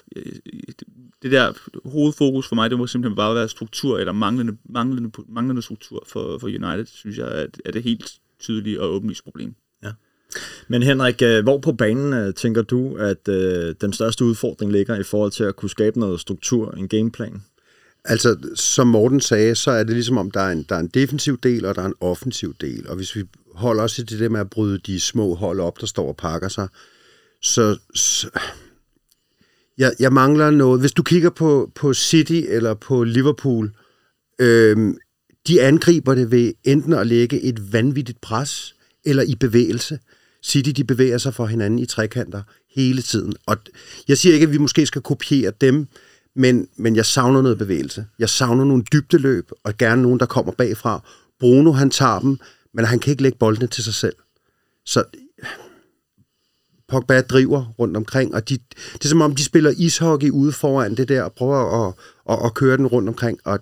det 1.21 1.31
der 1.31 1.53
hovedfokus 1.89 2.47
for 2.47 2.55
mig, 2.55 2.69
det 2.69 2.77
må 2.77 2.87
simpelthen 2.87 3.15
bare 3.15 3.35
være 3.35 3.49
struktur, 3.49 3.97
eller 3.99 4.13
manglende, 4.13 4.57
manglende, 4.65 5.11
manglende 5.27 5.61
struktur 5.61 6.03
for, 6.07 6.37
for 6.37 6.47
United, 6.47 6.85
synes 6.85 7.17
jeg, 7.17 7.41
er, 7.41 7.47
er 7.65 7.71
det 7.71 7.83
helt 7.83 8.19
tydelige 8.39 8.81
og 8.81 8.89
åbenlyst 8.89 9.23
problem. 9.23 9.55
Men 10.67 10.83
Henrik, 10.83 11.21
øh, 11.21 11.43
hvor 11.43 11.57
på 11.57 11.73
banen 11.73 12.13
øh, 12.13 12.33
tænker 12.33 12.61
du, 12.61 12.95
at 12.95 13.27
øh, 13.27 13.75
den 13.81 13.93
største 13.93 14.25
udfordring 14.25 14.71
ligger 14.71 14.99
i 14.99 15.03
forhold 15.03 15.31
til 15.31 15.43
at 15.43 15.55
kunne 15.55 15.69
skabe 15.69 15.99
noget 15.99 16.19
struktur, 16.19 16.71
en 16.71 16.87
gameplan? 16.87 17.43
Altså, 18.09 18.37
som 18.55 18.87
Morten 18.87 19.21
sagde, 19.21 19.55
så 19.55 19.71
er 19.71 19.83
det 19.83 19.93
ligesom 19.93 20.17
om, 20.17 20.31
der 20.31 20.41
er 20.41 20.51
en, 20.51 20.65
der 20.69 20.75
er 20.75 20.79
en 20.79 20.87
defensiv 20.87 21.37
del, 21.37 21.65
og 21.65 21.75
der 21.75 21.81
er 21.81 21.85
en 21.85 21.93
offensiv 22.01 22.55
del. 22.61 22.87
Og 22.89 22.95
hvis 22.95 23.15
vi 23.15 23.23
holder 23.55 23.83
os 23.83 23.93
til 23.93 24.19
det 24.19 24.31
med 24.31 24.39
at 24.39 24.49
bryde 24.49 24.79
de 24.79 24.99
små 24.99 25.35
hold 25.35 25.59
op, 25.59 25.81
der 25.81 25.85
står 25.85 26.07
og 26.07 26.17
pakker 26.17 26.47
sig, 26.47 26.67
så, 27.41 27.77
så 27.95 28.29
Jeg, 29.77 29.93
jeg 29.99 30.13
mangler 30.13 30.49
noget. 30.51 30.79
Hvis 30.79 30.91
du 30.91 31.03
kigger 31.03 31.29
på, 31.29 31.71
på 31.75 31.93
City 31.93 32.41
eller 32.47 32.73
på 32.73 33.03
Liverpool, 33.03 33.71
øhm, 34.39 34.97
de 35.47 35.61
angriber 35.61 36.15
det 36.15 36.31
ved 36.31 36.53
enten 36.63 36.93
at 36.93 37.07
lægge 37.07 37.41
et 37.41 37.73
vanvittigt 37.73 38.21
pres 38.21 38.75
eller 39.05 39.23
i 39.23 39.35
bevægelse. 39.35 39.99
City, 40.43 40.69
de 40.69 40.83
bevæger 40.83 41.17
sig 41.17 41.33
for 41.33 41.45
hinanden 41.45 41.79
i 41.79 41.85
trekanter 41.85 42.41
hele 42.75 43.01
tiden. 43.01 43.33
Og 43.45 43.57
jeg 44.07 44.17
siger 44.17 44.33
ikke, 44.33 44.43
at 44.43 44.51
vi 44.51 44.57
måske 44.57 44.85
skal 44.85 45.01
kopiere 45.01 45.51
dem, 45.61 45.87
men, 46.37 46.67
men 46.75 46.95
jeg 46.95 47.05
savner 47.05 47.41
noget 47.41 47.57
bevægelse. 47.57 48.05
Jeg 48.19 48.29
savner 48.29 48.65
nogle 48.65 48.83
dybdeløb, 48.93 49.51
og 49.63 49.77
gerne 49.77 50.01
nogen, 50.01 50.19
der 50.19 50.25
kommer 50.25 50.51
bagfra. 50.51 51.03
Bruno, 51.39 51.71
han 51.71 51.89
tager 51.89 52.19
dem, 52.19 52.37
men 52.73 52.85
han 52.85 52.99
kan 52.99 53.11
ikke 53.11 53.23
lægge 53.23 53.37
boldene 53.37 53.67
til 53.67 53.83
sig 53.83 53.93
selv. 53.93 54.15
Så 54.85 55.03
Pogba 56.87 57.21
driver 57.21 57.73
rundt 57.79 57.97
omkring, 57.97 58.35
og 58.35 58.49
de, 58.49 58.57
det 58.93 59.05
er 59.05 59.09
som 59.09 59.21
om, 59.21 59.35
de 59.35 59.43
spiller 59.43 59.73
ishockey 59.77 60.29
ude 60.29 60.51
foran 60.51 60.95
det 60.97 61.09
der, 61.09 61.23
og 61.23 61.33
prøver 61.33 61.87
at, 61.87 61.93
at, 62.29 62.45
at 62.45 62.53
køre 62.53 62.77
den 62.77 62.87
rundt 62.87 63.09
omkring, 63.09 63.39
og 63.43 63.59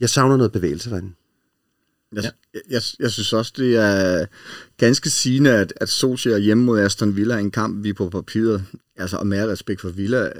jeg 0.00 0.10
savner 0.10 0.36
noget 0.36 0.52
bevægelse 0.52 0.90
derinde. 0.90 1.12
Jeg, 2.12 2.24
ja. 2.24 2.30
jeg, 2.70 2.82
jeg 2.98 3.10
synes 3.10 3.32
også, 3.32 3.52
det 3.56 3.76
er 3.76 4.26
ganske 4.76 5.10
sigende, 5.10 5.50
at, 5.50 5.72
at 5.76 5.88
Solskjaer 5.88 6.38
hjemme 6.38 6.64
mod 6.64 6.80
Aston 6.80 7.16
Villa 7.16 7.34
er 7.34 7.38
en 7.38 7.50
kamp, 7.50 7.84
vi 7.84 7.92
på 7.92 8.08
papiret, 8.08 8.64
altså 8.96 9.16
og 9.16 9.26
med 9.26 9.48
respekt 9.48 9.80
for 9.80 9.88
Villa, 9.88 10.32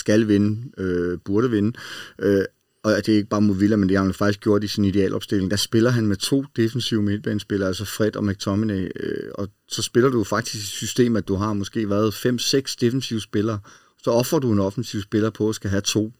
skal 0.00 0.28
vinde, 0.28 0.82
øh, 0.82 1.18
burde 1.24 1.50
vinde. 1.50 1.72
Øh, 2.18 2.44
og 2.82 2.92
det 2.96 3.08
er 3.08 3.16
ikke 3.16 3.28
bare 3.28 3.40
mod 3.40 3.56
Villa, 3.56 3.76
men 3.76 3.88
det 3.88 3.96
har 3.96 4.04
han 4.04 4.14
faktisk 4.14 4.40
gjort 4.40 4.64
i 4.64 4.68
sin 4.68 4.84
idealopstilling. 4.84 5.50
Der 5.50 5.56
spiller 5.56 5.90
han 5.90 6.06
med 6.06 6.16
to 6.16 6.44
defensive 6.56 7.02
midtbanespillere, 7.02 7.68
altså 7.68 7.84
Fred 7.84 8.16
og 8.16 8.24
McTominay, 8.24 8.90
øh, 9.00 9.30
og 9.34 9.48
så 9.68 9.82
spiller 9.82 10.10
du 10.10 10.24
faktisk 10.24 10.54
i 10.54 10.66
system, 10.66 11.16
at 11.16 11.28
du 11.28 11.34
har 11.34 11.52
måske 11.52 11.90
været 11.90 12.14
5-6 12.14 12.76
defensive 12.80 13.20
spillere, 13.20 13.58
så 14.02 14.10
offer 14.10 14.38
du 14.38 14.52
en 14.52 14.58
offensiv 14.58 15.02
spiller 15.02 15.30
på 15.30 15.48
at 15.48 15.54
skal 15.54 15.70
have 15.70 15.80
to 15.80 16.12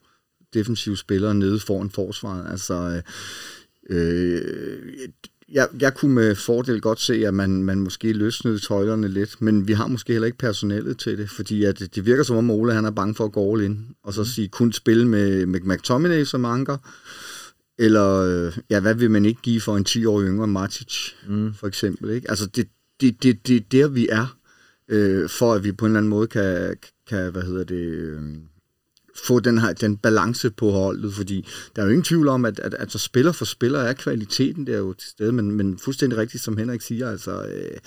defensive 0.55 0.97
spillere 0.97 1.35
nede 1.35 1.61
foran 1.61 1.91
forsvaret. 1.91 2.51
Altså, 2.51 3.03
øh, 3.91 4.37
øh 4.37 5.09
jeg, 5.53 5.69
jeg 5.81 5.95
kunne 5.95 6.15
med 6.15 6.35
fordel 6.35 6.81
godt 6.81 7.01
se, 7.01 7.27
at 7.27 7.35
man, 7.35 7.65
man 7.65 7.79
måske 7.79 8.13
løsnede 8.13 8.59
tøjlerne 8.59 9.09
lidt, 9.09 9.43
men 9.43 9.69
vi 9.69 9.73
har 9.73 9.87
måske 9.87 10.13
heller 10.13 10.27
ikke 10.27 10.39
personellet 10.39 10.99
til 10.99 11.19
det, 11.19 11.31
fordi 11.31 11.65
at 11.65 11.83
det 11.95 12.07
virker 12.07 12.23
som 12.23 12.37
om 12.37 12.51
Ole 12.51 12.73
han 12.73 12.85
er 12.85 12.91
bange 12.91 13.15
for 13.15 13.25
at 13.25 13.33
gå 13.33 13.53
all 13.53 13.65
in, 13.65 13.87
og 14.03 14.15
så 14.15 14.21
mm. 14.21 14.27
sige 14.27 14.49
kun 14.49 14.73
spille 14.73 15.09
med, 15.09 15.47
med 15.47 15.61
McTominay 15.61 16.25
som 16.25 16.45
anker, 16.45 16.77
eller 17.79 18.17
øh, 18.17 18.59
ja, 18.71 18.81
hvad 18.81 18.95
vil 18.95 19.11
man 19.11 19.25
ikke 19.25 19.43
give 19.43 19.61
for 19.61 19.77
en 19.77 19.85
10 19.85 20.05
år 20.07 20.23
yngre 20.23 20.47
Matic, 20.47 21.13
mm. 21.29 21.55
for 21.55 21.67
eksempel. 21.67 22.11
Ikke? 22.11 22.31
Altså 22.31 22.47
det, 22.47 22.69
det, 23.01 23.23
det, 23.23 23.47
det 23.47 23.57
er 23.57 23.61
der, 23.73 23.89
vi 23.89 24.09
er, 24.09 24.37
øh, 24.89 25.29
for 25.29 25.55
at 25.55 25.65
vi 25.65 25.73
på 25.73 25.85
en 25.85 25.91
eller 25.91 25.99
anden 25.99 26.11
måde 26.11 26.27
kan, 26.27 26.77
kan 27.09 27.33
hvad 27.33 27.43
hedder 27.43 27.65
det... 27.65 27.87
Øh, 27.87 28.23
få 29.25 29.41
den 29.41 29.59
her 29.59 29.73
den 29.73 29.97
balance 29.97 30.51
på 30.51 30.71
holdet, 30.71 31.15
fordi 31.15 31.47
der 31.77 31.83
er 31.83 31.87
jo 31.87 31.91
ingen 31.91 32.05
tvivl 32.05 32.29
om, 32.29 32.45
at, 32.45 32.59
at, 32.59 32.75
at 32.75 32.93
så 32.93 32.99
spiller 32.99 33.33
for 33.33 33.45
spiller 33.45 33.79
er 33.79 33.93
kvaliteten 33.93 34.67
der 34.67 34.79
jo 34.79 34.93
til 34.93 35.09
stede, 35.11 35.33
men, 35.33 35.53
men 35.53 35.79
fuldstændig 35.79 36.19
rigtigt, 36.19 36.43
som 36.43 36.57
Henrik 36.57 36.81
siger, 36.81 37.11
altså 37.11 37.43
øh, 37.43 37.79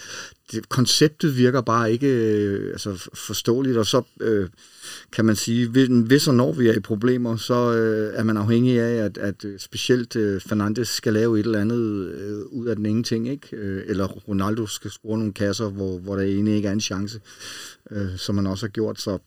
det, 0.51 0.69
konceptet 0.69 1.37
virker 1.37 1.61
bare 1.61 1.91
ikke 1.91 2.07
øh, 2.07 2.71
altså, 2.71 3.09
forståeligt, 3.13 3.77
og 3.77 3.85
så 3.85 4.01
øh, 4.21 4.49
kan 5.11 5.25
man 5.25 5.35
sige, 5.35 5.67
hvis 5.67 6.27
og 6.27 6.35
når 6.35 6.51
vi 6.51 6.67
er 6.67 6.73
i 6.73 6.79
problemer, 6.79 7.35
så 7.35 7.73
øh, 7.73 8.13
er 8.15 8.23
man 8.23 8.37
afhængig 8.37 8.79
af, 8.79 9.05
at, 9.05 9.17
at 9.17 9.45
øh, 9.45 9.59
specielt 9.59 10.15
øh, 10.15 10.41
Fernandes 10.41 10.89
skal 10.89 11.13
lave 11.13 11.39
et 11.39 11.45
eller 11.45 11.61
andet 11.61 12.11
øh, 12.13 12.45
ud 12.45 12.67
af 12.67 12.75
den 12.75 12.85
ingenting, 12.85 13.29
ikke? 13.29 13.47
Øh, 13.51 13.83
eller 13.87 14.07
Ronaldo 14.07 14.67
skal 14.67 14.91
score 14.91 15.17
nogle 15.17 15.33
kasser, 15.33 15.69
hvor, 15.69 15.97
hvor 15.97 16.15
der 16.15 16.23
egentlig 16.23 16.55
ikke 16.55 16.67
er 16.67 16.73
en 16.73 16.81
chance, 16.81 17.21
øh, 17.91 18.17
som 18.17 18.35
man 18.35 18.47
også 18.47 18.65
har 18.65 18.71
gjort, 18.71 19.01
så 19.01 19.17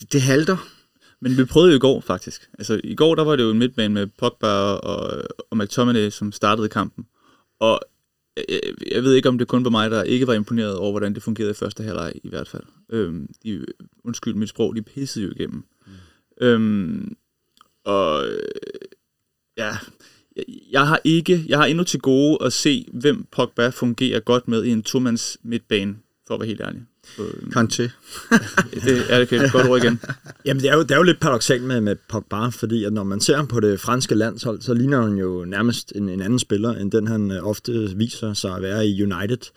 det, 0.00 0.12
det 0.12 0.22
halter 0.22 0.56
men 1.20 1.36
vi 1.36 1.44
prøvede 1.44 1.72
jo 1.72 1.76
i 1.76 1.80
går, 1.80 2.00
faktisk. 2.00 2.50
Altså, 2.58 2.80
i 2.84 2.94
går, 2.94 3.14
der 3.14 3.24
var 3.24 3.36
det 3.36 3.42
jo 3.42 3.50
en 3.50 3.58
midtbane 3.58 3.94
med 3.94 4.06
Pogba 4.06 4.46
og, 4.46 5.22
og 5.50 5.56
McTominay, 5.56 6.10
som 6.10 6.32
startede 6.32 6.68
kampen. 6.68 7.06
Og 7.60 7.80
jeg, 8.36 8.60
jeg 8.92 9.02
ved 9.02 9.14
ikke, 9.14 9.28
om 9.28 9.38
det 9.38 9.48
kun 9.48 9.64
var 9.64 9.70
mig, 9.70 9.90
der 9.90 10.02
ikke 10.02 10.26
var 10.26 10.34
imponeret 10.34 10.76
over, 10.76 10.90
hvordan 10.90 11.14
det 11.14 11.22
fungerede 11.22 11.50
i 11.50 11.54
første 11.54 11.82
halvleg, 11.82 12.12
i 12.24 12.28
hvert 12.28 12.48
fald. 12.48 12.62
Øhm, 12.92 13.28
de, 13.44 13.64
undskyld 14.04 14.34
mit 14.34 14.48
sprog, 14.48 14.76
de 14.76 14.82
pissede 14.82 15.24
jo 15.24 15.30
igennem. 15.30 15.64
Mm. 15.86 15.92
Øhm, 16.46 17.16
og 17.84 18.24
ja, 19.56 19.76
jeg, 20.36 20.44
jeg 20.70 20.86
har 20.86 21.00
ikke, 21.04 21.44
jeg 21.48 21.58
har 21.58 21.66
endnu 21.66 21.84
til 21.84 22.00
gode 22.00 22.38
at 22.40 22.52
se, 22.52 22.86
hvem 22.92 23.26
Pogba 23.32 23.68
fungerer 23.68 24.20
godt 24.20 24.48
med 24.48 24.64
i 24.64 24.70
en 24.70 24.82
tomands 24.82 25.38
midtbane, 25.42 25.96
for 26.26 26.34
at 26.34 26.40
være 26.40 26.46
helt 26.46 26.60
ærlig. 26.60 26.82
Kanté. 27.56 27.82
det 28.84 29.04
er 29.08 29.18
det 29.18 29.32
okay. 29.32 29.50
godt 29.50 29.66
ord 29.66 29.84
igen. 29.84 30.00
Jamen, 30.46 30.62
det 30.62 30.70
er 30.70 30.74
jo, 30.74 30.82
det 30.82 30.90
er 30.90 30.96
jo 30.96 31.02
lidt 31.02 31.20
paradoxalt 31.20 31.62
med, 31.62 31.80
med 31.80 31.96
Pogba, 32.08 32.48
fordi 32.48 32.84
at 32.84 32.92
når 32.92 33.04
man 33.04 33.20
ser 33.20 33.36
ham 33.36 33.46
på 33.46 33.60
det 33.60 33.80
franske 33.80 34.14
landshold, 34.14 34.60
så 34.60 34.74
ligner 34.74 35.02
han 35.02 35.18
jo 35.18 35.44
nærmest 35.44 35.92
en, 35.94 36.08
en 36.08 36.20
anden 36.20 36.38
spiller, 36.38 36.72
end 36.72 36.92
den 36.92 37.06
han 37.06 37.30
øh, 37.30 37.46
ofte 37.46 37.96
viser 37.96 38.32
sig 38.32 38.56
at 38.56 38.62
være 38.62 38.86
i 38.86 39.02
United. 39.02 39.50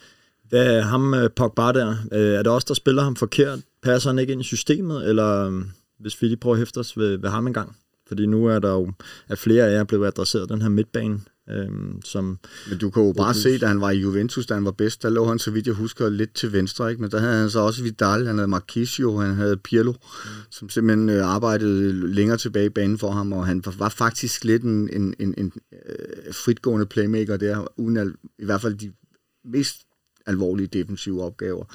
Hvad 0.49 0.75
er 0.75 0.81
ham 0.81 1.13
øh, 1.13 1.29
Pogba 1.29 1.71
der? 1.71 1.95
Øh, 2.11 2.33
er 2.33 2.43
det 2.43 2.47
også 2.47 2.65
der 2.67 2.73
spiller 2.73 3.03
ham 3.03 3.15
forkert? 3.15 3.59
Passer 3.83 4.09
han 4.09 4.19
ikke 4.19 4.33
ind 4.33 4.41
i 4.41 4.45
systemet? 4.45 5.09
Eller 5.09 5.61
hvis 5.99 6.21
vi 6.21 6.27
lige 6.27 6.37
prøver 6.37 6.55
at 6.55 6.59
hæfte 6.59 6.77
os 6.77 6.97
ved, 6.97 7.17
ved 7.17 7.29
ham 7.29 7.47
en 7.47 7.53
gang? 7.53 7.75
Fordi 8.07 8.25
nu 8.25 8.45
er 8.45 8.59
der 8.59 8.71
jo, 8.71 8.91
at 9.27 9.37
flere 9.37 9.67
af 9.67 9.73
jer 9.73 9.83
blevet 9.83 10.07
adresseret 10.07 10.49
den 10.49 10.61
her 10.61 10.69
midtbane 10.69 11.19
Øhm, 11.51 12.01
som 12.05 12.39
men 12.69 12.77
du 12.77 12.89
kan 12.89 13.03
jo 13.03 13.13
bare 13.17 13.33
se, 13.33 13.57
da 13.57 13.67
han 13.67 13.81
var 13.81 13.91
i 13.91 13.97
Juventus, 13.97 14.45
da 14.45 14.53
han 14.53 14.65
var 14.65 14.71
bedst, 14.71 15.03
der 15.03 15.09
lå 15.09 15.25
han, 15.25 15.39
så 15.39 15.51
vidt 15.51 15.67
jeg 15.67 15.75
husker, 15.75 16.09
lidt 16.09 16.33
til 16.33 16.53
venstre, 16.53 16.89
ikke? 16.89 17.01
men 17.01 17.11
der 17.11 17.19
havde 17.19 17.39
han 17.39 17.49
så 17.49 17.59
også 17.59 17.83
Vidal, 17.83 18.27
han 18.27 18.37
havde 18.37 18.47
Marquisio, 18.47 19.17
han 19.17 19.35
havde 19.35 19.57
Pirlo, 19.57 19.91
mm. 19.91 20.29
som 20.49 20.69
simpelthen 20.69 21.09
øh, 21.09 21.25
arbejdede 21.25 22.13
længere 22.13 22.37
tilbage 22.37 22.65
i 22.65 22.69
banen 22.69 22.97
for 22.97 23.11
ham, 23.11 23.33
og 23.33 23.45
han 23.45 23.63
var 23.77 23.89
faktisk 23.89 24.43
lidt 24.43 24.63
en, 24.63 24.89
en, 24.93 25.13
en, 25.19 25.33
en 25.37 25.51
øh, 25.73 26.33
fritgående 26.33 26.85
playmaker 26.85 27.37
der, 27.37 27.79
uden 27.79 27.97
al, 27.97 28.13
i 28.39 28.45
hvert 28.45 28.61
fald 28.61 28.75
de 28.75 28.91
mest 29.45 29.77
alvorlige 30.25 30.67
defensive 30.67 31.23
opgaver. 31.23 31.65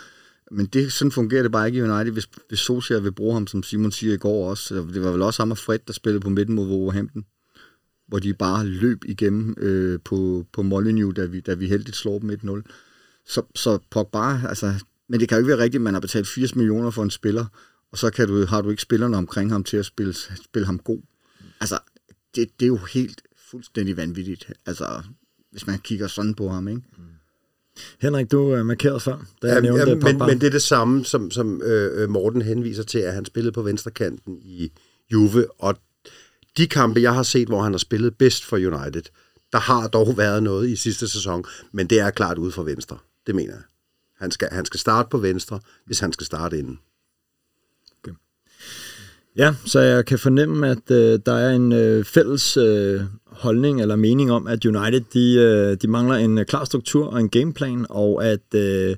Men 0.51 0.67
det, 0.67 0.93
sådan 0.93 1.13
fungerer 1.13 1.43
det 1.43 1.53
bare 1.53 1.67
ikke 1.67 1.79
i 1.79 1.83
United, 1.83 2.13
hvis, 2.13 2.29
hvis 2.49 2.59
Solskjaer 2.59 3.01
vil 3.01 3.13
bruge 3.13 3.35
ham, 3.35 3.47
som 3.47 3.63
Simon 3.63 3.93
siger 3.93 4.15
i 4.15 4.17
går 4.17 4.51
også. 4.51 4.75
Det 4.75 5.05
var 5.05 5.11
vel 5.11 5.23
også 5.23 5.43
ham 5.43 5.51
og 5.51 5.59
Fred, 5.59 5.79
der 5.87 5.93
spillede 5.93 6.21
på 6.21 6.31
midten 6.31 6.55
mod 6.55 6.69
Wolverhampton 6.69 7.25
hvor 8.15 8.19
de 8.19 8.35
bare 8.35 8.67
løb 8.67 9.05
igennem 9.05 9.55
øh, 9.59 9.99
på, 10.05 10.47
på 10.53 10.63
Molyneux, 10.63 11.15
da 11.15 11.25
vi, 11.25 11.41
da 11.41 11.55
vi 11.55 11.69
heldigt 11.69 11.97
slår 11.97 12.19
dem 12.19 12.31
1-0. 12.31 12.63
Så, 13.27 13.43
så 13.55 13.79
Pogba, 13.91 14.49
altså, 14.49 14.75
men 15.09 15.21
det 15.21 15.29
kan 15.29 15.37
jo 15.37 15.41
ikke 15.41 15.49
være 15.49 15.59
rigtigt, 15.59 15.81
at 15.81 15.85
man 15.85 15.95
har 15.95 16.01
betalt 16.01 16.29
80 16.29 16.57
millioner 16.57 16.91
for 16.91 17.03
en 17.03 17.11
spiller, 17.11 17.47
og 17.93 17.99
så 17.99 18.11
kan 18.11 18.29
du, 18.29 18.47
har 18.47 18.63
du 18.63 18.71
ikke 18.71 18.83
spillerne 18.83 19.17
omkring 19.17 19.51
ham 19.51 19.65
til 19.65 19.77
at 19.77 19.87
spille, 19.87 20.15
spille 20.45 20.67
ham 20.67 20.79
god. 20.79 21.01
Altså, 21.61 21.79
det, 22.35 22.61
det 22.61 22.67
er 22.67 22.69
jo 22.69 22.77
helt 22.77 23.23
fuldstændig 23.51 23.97
vanvittigt, 23.97 24.53
altså, 24.67 25.03
hvis 25.51 25.67
man 25.67 25.79
kigger 25.79 26.07
sådan 26.07 26.35
på 26.35 26.49
ham, 26.49 26.69
ikke? 26.69 26.83
Mm. 26.97 27.05
Henrik, 28.01 28.31
du 28.31 28.51
er 28.51 28.63
markeret 28.63 29.03
før, 29.03 29.27
da 29.43 29.47
jeg 29.47 29.55
ja, 29.55 29.61
nævnte 29.61 29.91
ja, 29.91 29.95
men, 29.95 30.19
men 30.19 30.41
det 30.41 30.47
er 30.47 30.51
det 30.51 30.63
samme, 30.63 31.05
som, 31.05 31.31
som 31.31 31.63
øh, 31.63 32.03
øh, 32.03 32.11
Morten 32.11 32.43
henviser 32.43 32.83
til, 32.83 32.99
at 32.99 33.15
han 33.15 33.25
spillede 33.25 33.53
på 33.53 33.63
venstrekanten 33.63 34.39
i 34.43 34.73
Juve, 35.13 35.47
og 35.59 35.77
de 36.57 36.67
kampe, 36.67 37.01
jeg 37.01 37.15
har 37.15 37.23
set, 37.23 37.49
hvor 37.49 37.63
han 37.63 37.73
har 37.73 37.79
spillet 37.79 38.19
bedst 38.19 38.45
for 38.45 38.57
United, 38.57 39.03
der 39.53 39.59
har 39.59 39.89
dog 39.89 40.17
været 40.17 40.43
noget 40.43 40.69
i 40.69 40.77
sidste 40.77 41.09
sæson, 41.09 41.45
men 41.73 41.87
det 41.87 42.01
er 42.01 42.11
klart 42.11 42.39
ude 42.39 42.53
for 42.53 42.63
venstre. 42.63 42.99
Det 43.27 43.35
mener 43.35 43.53
jeg. 43.53 43.63
Han 44.19 44.31
skal, 44.31 44.49
han 44.53 44.65
skal 44.65 44.81
starte 44.81 45.09
på 45.11 45.19
venstre, 45.19 45.61
hvis 45.87 46.01
han 46.01 46.13
skal 46.13 46.27
starte 46.27 46.59
inden. 46.59 46.79
Okay. 47.99 48.13
Ja, 49.37 49.55
så 49.67 49.81
jeg 49.81 50.07
kan 50.07 50.19
fornemme, 50.19 50.69
at 50.69 50.91
øh, 50.91 51.21
der 51.27 51.33
er 51.33 51.51
en 51.57 51.73
øh, 51.73 52.05
fælles 52.05 52.57
øh, 52.57 53.01
holdning 53.27 53.81
eller 53.81 53.97
mening 53.97 54.33
om, 54.33 54.47
at 54.47 54.65
United 54.65 55.01
de, 55.01 55.35
øh, 55.35 55.77
de 55.83 55.89
mangler 55.89 56.17
en 56.17 56.39
øh, 56.39 56.47
klar 56.47 56.65
struktur 56.65 57.07
og 57.07 57.21
en 57.21 57.29
gameplan, 57.29 57.87
og 57.89 58.27
at, 58.27 58.55
øh, 58.55 58.97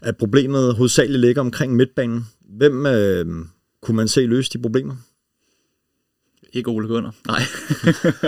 at 0.00 0.16
problemet 0.16 0.74
hovedsageligt 0.74 1.20
ligger 1.20 1.40
omkring 1.40 1.76
midtbanen. 1.76 2.26
Hvem 2.48 2.86
øh, 2.86 3.26
kunne 3.82 3.96
man 3.96 4.08
se 4.08 4.26
løse 4.26 4.50
de 4.52 4.62
problemer? 4.62 4.96
Ikke 6.52 6.70
Ole 6.70 6.88
Gunnar. 6.88 7.14
Nej. 7.26 7.42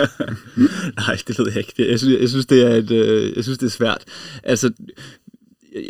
Nej, 1.07 1.17
det 1.27 1.39
ved 1.39 1.47
jeg 1.47 1.57
ikke. 1.57 1.91
Jeg 1.91 1.99
synes, 1.99 2.21
jeg 2.21 2.29
synes, 2.29 2.45
det 2.45 2.61
er 2.61 2.75
et, 2.75 2.91
øh, 2.91 3.35
jeg 3.35 3.43
synes, 3.43 3.57
det 3.57 3.65
er 3.65 3.71
svært. 3.71 4.03
Altså, 4.43 4.71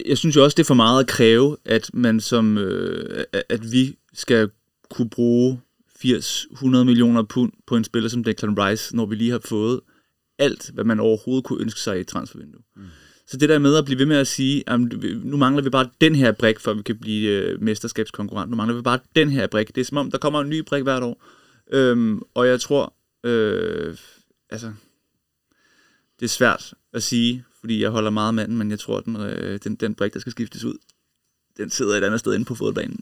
jeg 0.06 0.18
synes 0.18 0.36
jo 0.36 0.44
også, 0.44 0.56
det 0.56 0.64
er 0.64 0.68
for 0.68 0.74
meget 0.74 1.00
at 1.00 1.08
kræve, 1.08 1.58
at 1.66 1.90
man 1.94 2.20
som, 2.20 2.58
øh, 2.58 3.24
at 3.50 3.72
vi 3.72 3.96
skal 4.14 4.50
kunne 4.90 5.10
bruge 5.10 5.60
80-100 6.06 6.68
millioner 6.84 7.24
pund 7.24 7.52
på 7.68 7.76
en 7.76 7.84
spiller 7.84 8.10
som 8.10 8.24
Declan 8.24 8.60
Rice, 8.60 8.96
når 8.96 9.06
vi 9.06 9.16
lige 9.16 9.32
har 9.32 9.42
fået 9.46 9.80
alt, 10.40 10.72
hvad 10.74 10.84
man 10.84 11.00
overhovedet 11.00 11.44
kunne 11.44 11.62
ønske 11.62 11.80
sig 11.80 11.98
i 11.98 12.02
et 12.02 12.08
transfervindue. 12.08 12.62
Mm. 12.76 12.84
Så 13.28 13.38
det 13.38 13.50
der 13.50 13.60
med 13.60 13.76
at 13.76 13.86
blive 13.86 14.00
ved 14.00 14.06
med 14.06 14.18
at 14.18 14.28
sige, 14.28 14.64
at 14.68 14.80
nu 15.24 15.38
mangler 15.38 15.64
vi 15.64 15.70
bare 15.70 15.90
den 16.02 16.16
her 16.16 16.32
brik, 16.32 16.60
for 16.60 16.74
vi 16.74 16.82
kan 16.82 16.98
blive 16.98 17.30
øh, 17.30 17.62
mesterskabskonkurrent. 17.62 18.50
Nu 18.50 18.56
mangler 18.58 18.76
vi 18.76 18.82
bare 18.82 19.00
den 19.16 19.30
her 19.30 19.48
brik. 19.48 19.76
Det 19.76 19.82
er 19.82 19.86
som 19.86 19.98
om, 19.98 20.12
der 20.12 20.18
kommer 20.18 20.42
en 20.42 20.50
ny 20.50 20.60
brik 20.60 20.84
hvert 20.84 21.04
år. 21.04 21.24
Øhm, 21.72 22.22
og 22.34 22.48
jeg 22.48 22.62
tror, 22.62 22.94
øh, 23.24 23.98
altså, 24.50 24.74
det 26.20 26.26
er 26.26 26.30
svært 26.30 26.74
at 26.94 27.04
sige, 27.04 27.46
fordi 27.60 27.82
jeg 27.82 27.90
holder 27.90 28.10
meget 28.10 28.34
manden, 28.34 28.58
men 28.58 28.72
jeg 28.72 28.80
tror, 28.80 29.00
den, 29.00 29.16
øh, 29.16 29.60
den, 29.64 29.76
den 29.76 29.96
brik, 29.96 30.14
der 30.14 30.20
skal 30.20 30.32
skiftes 30.32 30.64
ud, 30.64 30.78
den 31.58 31.70
sidder 31.70 31.98
et 31.98 32.04
andet 32.04 32.20
sted 32.20 32.34
inde 32.34 32.46
på 32.46 32.56
fodbanen. 32.56 33.00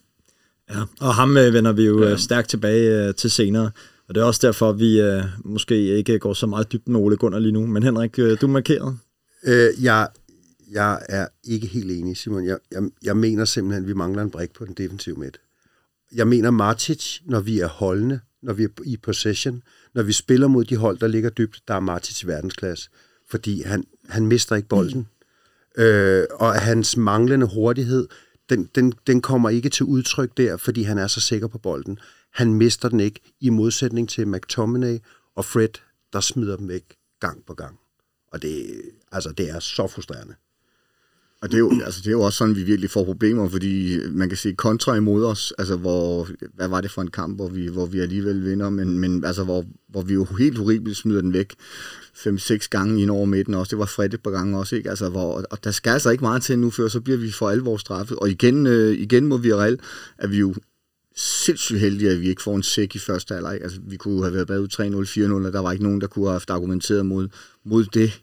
Ja, 0.69 0.81
og 0.99 1.15
ham 1.15 1.37
øh, 1.37 1.53
vender 1.53 1.71
vi 1.71 1.85
jo 1.85 2.03
ja. 2.03 2.17
stærkt 2.17 2.49
tilbage 2.49 3.07
øh, 3.07 3.15
til 3.15 3.31
senere. 3.31 3.71
Og 4.07 4.15
det 4.15 4.21
er 4.21 4.25
også 4.25 4.47
derfor, 4.47 4.71
vi 4.71 5.01
øh, 5.01 5.23
måske 5.43 5.97
ikke 5.97 6.19
går 6.19 6.33
så 6.33 6.47
meget 6.47 6.71
dybt 6.71 6.87
med 6.87 6.99
Ole 6.99 7.17
Gunnar 7.17 7.39
lige 7.39 7.51
nu. 7.51 7.65
Men 7.65 7.83
Henrik, 7.83 8.19
øh, 8.19 8.37
du 8.41 8.45
er 8.45 8.51
markeret. 8.51 8.97
Øh, 9.43 9.69
jeg, 9.83 10.07
jeg 10.71 11.01
er 11.09 11.27
ikke 11.43 11.67
helt 11.67 11.91
enig, 11.91 12.17
Simon. 12.17 12.45
Jeg, 12.45 12.57
jeg, 12.71 12.81
jeg 13.03 13.17
mener 13.17 13.45
simpelthen, 13.45 13.83
at 13.83 13.87
vi 13.87 13.93
mangler 13.93 14.21
en 14.21 14.31
brik 14.31 14.53
på 14.53 14.65
den 14.65 14.73
defensive 14.73 15.15
midt. 15.15 15.39
Jeg 16.15 16.27
mener 16.27 16.51
Martic, 16.51 17.19
når 17.25 17.39
vi 17.39 17.59
er 17.59 17.67
holdende, 17.67 18.19
når 18.43 18.53
vi 18.53 18.63
er 18.63 18.69
i 18.85 18.97
possession, 18.97 19.63
når 19.93 20.03
vi 20.03 20.13
spiller 20.13 20.47
mod 20.47 20.65
de 20.65 20.75
hold, 20.75 20.99
der 20.99 21.07
ligger 21.07 21.29
dybt, 21.29 21.61
der 21.67 21.73
er 21.73 21.79
Martic 21.79 22.23
i 22.23 22.27
verdensklasse. 22.27 22.89
Fordi 23.29 23.61
han, 23.61 23.83
han 24.09 24.27
mister 24.27 24.55
ikke 24.55 24.67
bolden. 24.67 25.07
Øh, 25.77 26.23
og 26.31 26.53
hans 26.53 26.97
manglende 26.97 27.47
hurtighed, 27.53 28.07
den, 28.49 28.69
den, 28.75 28.93
den 29.07 29.21
kommer 29.21 29.49
ikke 29.49 29.69
til 29.69 29.85
udtryk 29.85 30.37
der, 30.37 30.57
fordi 30.57 30.83
han 30.83 30.97
er 30.97 31.07
så 31.07 31.21
sikker 31.21 31.47
på 31.47 31.57
bolden. 31.57 31.99
Han 32.33 32.53
mister 32.53 32.89
den 32.89 32.99
ikke, 32.99 33.19
i 33.39 33.49
modsætning 33.49 34.09
til 34.09 34.27
McTominay 34.27 34.97
og 35.35 35.45
Fred, 35.45 35.81
der 36.13 36.19
smider 36.19 36.57
dem 36.57 36.67
væk 36.67 36.83
gang 37.19 37.45
på 37.45 37.53
gang. 37.53 37.79
Og 38.31 38.41
det, 38.41 38.81
altså, 39.11 39.31
det 39.31 39.49
er 39.49 39.59
så 39.59 39.87
frustrerende. 39.87 40.33
Og 41.41 41.51
det 41.51 41.53
er, 41.53 41.59
jo, 41.59 41.71
altså, 41.85 41.99
det 41.99 42.07
er 42.07 42.11
jo 42.11 42.21
også 42.21 42.37
sådan, 42.37 42.55
vi 42.55 42.63
virkelig 42.63 42.89
får 42.89 43.05
problemer, 43.05 43.49
fordi 43.49 43.97
man 44.11 44.29
kan 44.29 44.37
se 44.37 44.53
kontra 44.53 44.95
imod 44.95 45.25
os, 45.25 45.53
altså 45.57 45.75
hvor, 45.75 46.27
hvad 46.55 46.67
var 46.67 46.81
det 46.81 46.91
for 46.91 47.01
en 47.01 47.11
kamp, 47.11 47.35
hvor 47.35 47.49
vi, 47.49 47.67
hvor 47.67 47.85
vi 47.85 47.99
alligevel 47.99 48.45
vinder, 48.45 48.69
men, 48.69 48.99
men 48.99 49.25
altså 49.25 49.43
hvor, 49.43 49.65
hvor 49.89 50.01
vi 50.01 50.13
jo 50.13 50.23
helt 50.23 50.57
horribelt 50.57 50.97
smider 50.97 51.21
den 51.21 51.33
væk 51.33 51.53
fem-seks 52.13 52.67
gange 52.67 53.01
ind 53.01 53.11
over 53.11 53.25
midten 53.25 53.53
også. 53.53 53.69
Det 53.69 53.79
var 53.79 53.85
Fred 53.85 54.13
et 54.13 54.23
par 54.23 54.31
gange 54.31 54.57
også, 54.57 54.75
ikke? 54.75 54.89
Altså, 54.89 55.09
hvor, 55.09 55.45
og 55.51 55.63
der 55.63 55.71
skal 55.71 55.91
altså 55.91 56.09
ikke 56.09 56.23
meget 56.23 56.43
til 56.43 56.59
nu, 56.59 56.69
før 56.69 56.87
så 56.87 57.01
bliver 57.01 57.17
vi 57.17 57.31
for 57.31 57.49
alvor 57.49 57.77
straffet. 57.77 58.17
Og 58.17 58.29
igen, 58.29 58.67
øh, 58.67 58.93
igen 58.93 59.27
må 59.27 59.37
vi 59.37 59.49
er 59.49 59.75
at 60.17 60.31
vi 60.31 60.37
jo 60.37 60.55
sindssygt 61.15 61.79
heldige, 61.79 62.11
at 62.11 62.21
vi 62.21 62.29
ikke 62.29 62.41
får 62.41 62.55
en 62.55 62.63
sæk 62.63 62.95
i 62.95 62.99
første 62.99 63.33
halvleg. 63.33 63.59
Altså, 63.63 63.79
vi 63.87 63.97
kunne 63.97 64.23
have 64.23 64.33
været 64.33 64.47
bagud 64.47 64.67
3-0, 64.67 65.43
4-0, 65.43 65.47
og 65.47 65.53
der 65.53 65.59
var 65.59 65.71
ikke 65.71 65.83
nogen, 65.83 66.01
der 66.01 66.07
kunne 66.07 66.25
have 66.25 66.31
haft 66.31 66.49
argumenteret 66.49 67.05
mod, 67.05 67.27
mod 67.65 67.85
det. 67.85 68.21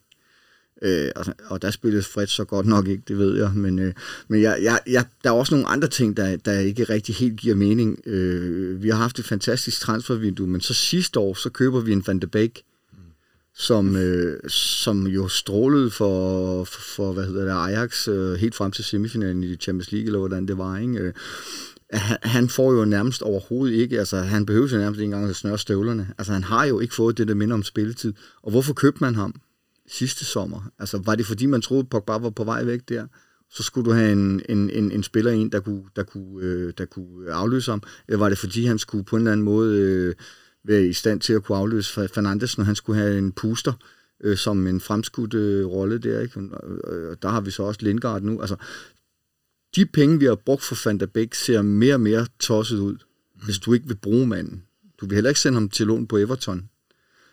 Øh, 0.82 1.11
og, 1.16 1.25
og 1.47 1.62
der 1.62 1.70
spillede 1.70 2.02
Fred 2.02 2.26
så 2.26 2.44
godt 2.44 2.66
nok 2.66 2.88
ikke, 2.88 3.02
det 3.08 3.18
ved 3.18 3.37
jeg. 3.37 3.52
Men, 3.54 3.78
øh, 3.78 3.92
men 4.28 4.42
jeg, 4.42 4.58
jeg, 4.62 4.80
jeg, 4.87 5.04
der 5.25 5.30
er 5.30 5.35
også 5.35 5.54
nogle 5.54 5.68
andre 5.68 5.88
ting, 5.88 6.16
der, 6.16 6.37
der 6.37 6.58
ikke 6.58 6.85
rigtig 6.85 7.14
helt 7.14 7.37
giver 7.40 7.54
mening. 7.54 7.99
Øh, 8.06 8.82
vi 8.82 8.88
har 8.88 8.97
haft 8.97 9.18
et 9.18 9.25
fantastisk 9.25 9.80
transfervindue, 9.80 10.47
men 10.47 10.61
så 10.61 10.75
sidste 10.75 11.20
år, 11.20 11.35
så 11.35 11.50
køber 11.50 11.80
vi 11.80 11.92
en 11.92 12.04
Van 12.06 12.18
de 12.18 12.26
Beek, 12.26 12.62
som, 13.54 13.97
øh, 13.97 14.50
som 14.50 15.06
jo 15.06 15.28
strålede 15.28 15.90
for, 15.90 16.64
for, 16.64 16.80
for 16.80 17.12
hvad 17.12 17.25
hedder 17.25 17.44
det, 17.44 17.50
Ajax 17.50 18.08
øh, 18.08 18.35
helt 18.35 18.54
frem 18.54 18.70
til 18.70 18.85
semifinalen 18.85 19.44
i 19.44 19.56
Champions 19.56 19.92
League, 19.92 20.06
eller 20.06 20.18
hvordan 20.18 20.49
det 20.49 20.58
var, 20.58 20.78
ikke? 20.78 20.99
Øh, 20.99 21.12
han, 21.92 22.18
han 22.23 22.49
får 22.49 22.73
jo 22.73 22.85
nærmest 22.85 23.23
overhovedet 23.23 23.75
ikke, 23.75 23.99
altså 23.99 24.16
han 24.16 24.47
behøver 24.47 24.68
jo 24.68 24.78
nærmest 24.78 25.00
ikke 25.00 25.04
engang 25.04 25.30
at 25.30 25.37
snøre 25.37 25.58
støvlerne. 25.58 26.08
Altså 26.18 26.32
han 26.32 26.44
har 26.44 26.64
jo 26.64 26.80
ikke 26.80 26.94
fået 26.94 27.18
det, 27.18 27.28
der 27.28 27.35
minder 27.35 27.54
om 27.54 27.62
spilletid. 27.62 28.12
Og 28.42 28.50
hvorfor 28.50 28.75
købte 28.75 29.04
man 29.04 29.14
ham 29.14 29.35
sidste 29.90 30.25
sommer? 30.25 30.71
Altså 30.78 30.99
var 30.99 31.14
det 31.14 31.26
fordi, 31.26 31.47
man 31.47 31.62
troede, 31.62 31.85
Pogba 31.85 32.12
var 32.12 32.30
på 32.30 32.45
vej 32.45 32.64
væk 32.64 32.88
der? 32.88 33.07
Så 33.50 33.62
skulle 33.62 33.90
du 33.90 33.95
have 33.95 34.12
en, 34.12 34.42
en, 34.49 34.71
en, 34.71 34.92
en 34.92 35.02
spiller 35.02 35.30
ind, 35.30 35.50
der 35.50 35.61
kunne, 35.61 35.85
der, 35.97 36.02
kunne, 36.02 36.45
øh, 36.45 36.73
der 36.78 36.85
kunne 36.85 37.26
øh, 37.26 37.37
afløse 37.37 37.71
ham? 37.71 37.83
Eller 38.09 38.18
var 38.18 38.28
det 38.28 38.38
fordi, 38.38 38.64
han 38.64 38.78
skulle 38.78 39.04
på 39.04 39.16
en 39.16 39.23
eller 39.23 39.33
anden 39.33 39.45
måde 39.45 39.80
øh, 39.80 40.14
være 40.64 40.87
i 40.87 40.92
stand 40.92 41.21
til 41.21 41.33
at 41.33 41.45
kunne 41.45 41.59
afløse 41.59 42.09
Fernandes, 42.09 42.59
når 42.59 42.64
han 42.64 42.76
skulle 42.76 43.00
have 43.00 43.18
en 43.18 43.33
puster 43.33 43.73
øh, 44.25 44.37
som 44.37 44.66
en 44.66 44.80
fremskudt 44.80 45.35
øh, 45.35 45.66
rolle 45.66 45.99
der? 45.99 46.21
Ikke? 46.21 46.40
Og, 46.40 46.95
øh, 46.95 47.16
der 47.23 47.28
har 47.28 47.40
vi 47.40 47.50
så 47.50 47.62
også 47.62 47.80
Lindgaard 47.83 48.23
nu. 48.23 48.40
Altså, 48.40 48.57
de 49.76 49.87
penge, 49.87 50.18
vi 50.18 50.25
har 50.25 50.35
brugt 50.35 50.62
for 50.62 50.88
Van 50.88 51.00
der 51.00 51.07
Beek, 51.07 51.35
ser 51.35 51.62
mere 51.62 51.95
og 51.95 52.00
mere 52.00 52.26
tosset 52.40 52.78
ud, 52.78 52.92
mm. 52.92 53.45
hvis 53.45 53.59
du 53.59 53.73
ikke 53.73 53.88
vil 53.88 53.97
bruge 53.97 54.26
manden. 54.26 54.62
Du 55.00 55.07
vil 55.07 55.14
heller 55.14 55.30
ikke 55.30 55.40
sende 55.40 55.57
ham 55.57 55.68
til 55.68 55.87
lån 55.87 56.07
på 56.07 56.16
Everton. 56.16 56.68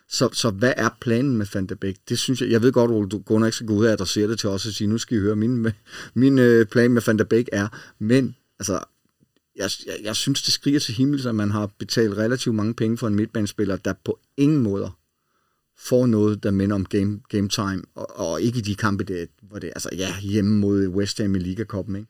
Så, 0.10 0.30
så 0.34 0.50
hvad 0.50 0.74
er 0.78 0.90
planen 1.02 1.38
med 1.38 1.46
Van 1.54 1.66
der 1.66 1.76
Beek? 1.76 1.96
Det 2.10 2.20
synes 2.20 2.42
jeg, 2.42 2.52
jeg 2.52 2.62
ved 2.62 2.72
godt, 2.72 2.92
Ole, 2.92 3.10
du 3.10 3.20
Gunnar 3.20 3.48
ikke 3.48 3.56
skal 3.56 3.68
gå 3.68 3.74
ud 3.74 3.86
og 3.86 3.92
adressere 3.92 4.28
det 4.28 4.40
til 4.40 4.50
os 4.50 4.66
og 4.66 4.74
sige, 4.74 4.88
nu 4.88 4.98
skal 4.98 5.18
I 5.18 5.22
høre, 5.22 5.36
min, 5.36 5.68
min 6.14 6.40
øh, 6.40 6.66
plan 6.66 6.92
med 6.92 7.02
Van 7.08 7.18
der 7.18 7.24
Beek 7.24 7.50
er, 7.52 7.68
men 8.00 8.36
altså, 8.60 8.80
jeg, 9.56 9.70
jeg, 9.86 9.96
jeg 10.04 10.16
synes, 10.16 10.42
det 10.42 10.54
skriger 10.54 10.80
til 10.80 10.94
himmels, 10.94 11.26
at 11.26 11.36
man 11.36 11.52
har 11.52 11.70
betalt 11.80 12.18
relativt 12.18 12.56
mange 12.56 12.74
penge 12.74 12.98
for 12.98 13.08
en 13.08 13.16
midtbanespiller, 13.16 13.76
der 13.76 13.94
på 14.06 14.20
ingen 14.38 14.64
måder 14.64 14.98
får 15.78 16.06
noget, 16.06 16.44
der 16.44 16.52
minder 16.52 16.76
om 16.76 16.86
game, 16.86 17.20
game 17.30 17.50
time, 17.50 17.84
og, 17.96 18.20
og 18.20 18.42
ikke 18.42 18.58
i 18.60 18.62
de 18.62 18.76
kampe, 18.76 19.04
der, 19.04 19.26
hvor 19.42 19.60
det 19.60 19.68
altså 19.68 19.90
ja, 19.94 20.20
hjemme 20.22 20.60
mod 20.60 20.88
West 20.88 21.22
Ham 21.22 21.36
i 21.36 21.40
Liga 21.40 21.64
Cup'en, 21.74 21.96
ikke? 21.96 22.08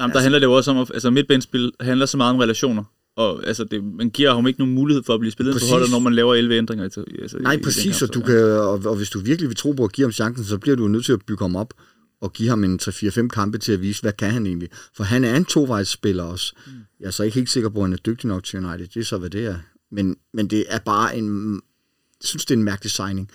Jamen, 0.00 0.14
der 0.14 0.20
handler 0.20 0.38
det 0.38 0.46
jo 0.46 0.52
også 0.52 0.70
om, 0.70 0.78
at 0.78 0.90
altså, 0.94 1.10
midtbanespil 1.10 1.72
handler 1.80 2.06
så 2.06 2.16
meget 2.16 2.34
om 2.34 2.38
relationer. 2.38 2.84
Og 3.20 3.46
altså, 3.46 3.64
det, 3.64 3.84
man 3.84 4.10
giver 4.10 4.34
ham 4.34 4.46
ikke 4.46 4.58
nogen 4.60 4.74
mulighed 4.74 5.02
for 5.02 5.14
at 5.14 5.20
blive 5.20 5.32
spillet 5.32 5.54
på 5.54 5.58
holdet, 5.70 5.90
når 5.90 5.98
man 5.98 6.14
laver 6.14 6.34
11 6.34 6.56
ændringer. 6.56 6.84
Altså, 6.84 7.04
altså, 7.22 7.38
i- 7.38 7.40
Nej, 7.40 7.52
i 7.52 7.56
den 7.56 7.64
præcis, 7.64 7.98
kamp, 7.98 8.08
og, 8.10 8.14
du 8.14 8.20
kan, 8.20 8.36
og, 8.44 8.80
og 8.84 8.96
hvis 8.96 9.10
du 9.10 9.20
virkelig 9.20 9.48
vil 9.48 9.56
tro 9.56 9.72
på 9.72 9.84
at 9.84 9.92
give 9.92 10.04
ham 10.04 10.12
chancen, 10.12 10.44
så 10.44 10.58
bliver 10.58 10.76
du 10.76 10.88
nødt 10.88 11.04
til 11.04 11.12
at 11.12 11.20
bygge 11.26 11.44
ham 11.44 11.56
op 11.56 11.74
og 12.20 12.32
give 12.32 12.48
ham 12.48 12.64
en 12.64 12.78
3-4-5 12.82 13.28
kampe 13.28 13.58
til 13.58 13.72
at 13.72 13.80
vise, 13.80 14.02
hvad 14.02 14.12
kan 14.12 14.30
han 14.30 14.46
egentlig. 14.46 14.68
For 14.96 15.04
han 15.04 15.24
er 15.24 15.36
en 15.36 15.44
tovejsspiller 15.44 16.22
også. 16.24 16.52
Mm. 16.66 16.72
Jeg 17.00 17.06
er 17.06 17.10
så 17.10 17.22
ikke 17.22 17.34
helt 17.34 17.50
sikker 17.50 17.68
på, 17.68 17.78
at 17.78 17.84
han 17.84 17.92
er 17.92 17.96
dygtig 17.96 18.28
nok 18.28 18.44
til 18.44 18.64
United. 18.64 18.86
Det 18.86 19.00
er 19.00 19.04
så, 19.04 19.18
hvad 19.18 19.30
det 19.30 19.44
er. 19.46 19.56
Men, 19.90 20.16
men 20.34 20.46
det 20.50 20.64
er 20.68 20.78
bare 20.78 21.16
en... 21.16 21.54
Jeg 21.54 22.26
synes, 22.26 22.44
det 22.44 22.54
er 22.54 22.58
en 22.58 22.64
mærkelig 22.64 22.90
signing. 22.90 23.30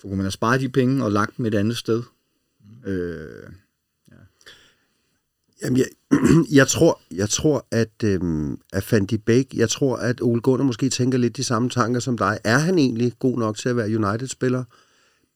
For 0.00 0.08
kunne 0.08 0.16
man 0.16 0.24
have 0.24 0.30
sparet 0.30 0.60
de 0.60 0.68
penge 0.68 1.04
og 1.04 1.12
lagt 1.12 1.36
dem 1.36 1.46
et 1.46 1.54
andet 1.54 1.76
sted? 1.76 2.02
Mm. 2.84 2.90
Øh, 2.92 3.26
Jamen, 5.62 5.78
jeg, 5.78 5.86
jeg, 6.60 6.68
tror, 6.68 7.00
jeg 7.10 7.28
tror, 7.28 7.66
at, 7.70 8.04
øhm, 8.04 8.58
at 8.72 8.84
Fandy 8.84 9.14
Bæk, 9.14 9.54
jeg 9.54 9.68
tror, 9.68 9.96
at 9.96 10.22
Ole 10.22 10.40
Gunnar 10.40 10.64
måske 10.64 10.88
tænker 10.88 11.18
lidt 11.18 11.36
de 11.36 11.44
samme 11.44 11.70
tanker 11.70 12.00
som 12.00 12.18
dig. 12.18 12.38
Er 12.44 12.58
han 12.58 12.78
egentlig 12.78 13.12
god 13.18 13.38
nok 13.38 13.56
til 13.56 13.68
at 13.68 13.76
være 13.76 13.96
United-spiller? 13.96 14.64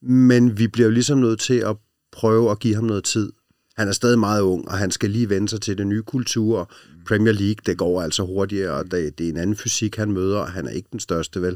Men 0.02 0.58
vi 0.58 0.68
bliver 0.68 0.87
jo 0.87 0.92
ligesom 0.92 1.18
nødt 1.18 1.40
til 1.40 1.54
at 1.54 1.76
prøve 2.12 2.50
at 2.50 2.58
give 2.58 2.74
ham 2.74 2.84
noget 2.84 3.04
tid. 3.04 3.32
Han 3.76 3.88
er 3.88 3.92
stadig 3.92 4.18
meget 4.18 4.40
ung, 4.40 4.68
og 4.68 4.78
han 4.78 4.90
skal 4.90 5.10
lige 5.10 5.28
vende 5.28 5.48
sig 5.48 5.60
til 5.60 5.78
den 5.78 5.88
nye 5.88 6.02
kultur. 6.02 6.70
Premier 7.06 7.32
League, 7.32 7.56
det 7.66 7.78
går 7.78 8.02
altså 8.02 8.22
hurtigere, 8.22 8.72
og 8.72 8.90
det, 8.90 9.18
det 9.18 9.26
er 9.26 9.30
en 9.30 9.37
anden 9.37 9.56
fysik, 9.56 9.96
han 9.96 10.12
møder, 10.12 10.38
og 10.38 10.52
han 10.52 10.66
er 10.66 10.70
ikke 10.70 10.88
den 10.92 11.00
største, 11.00 11.42
vel? 11.42 11.52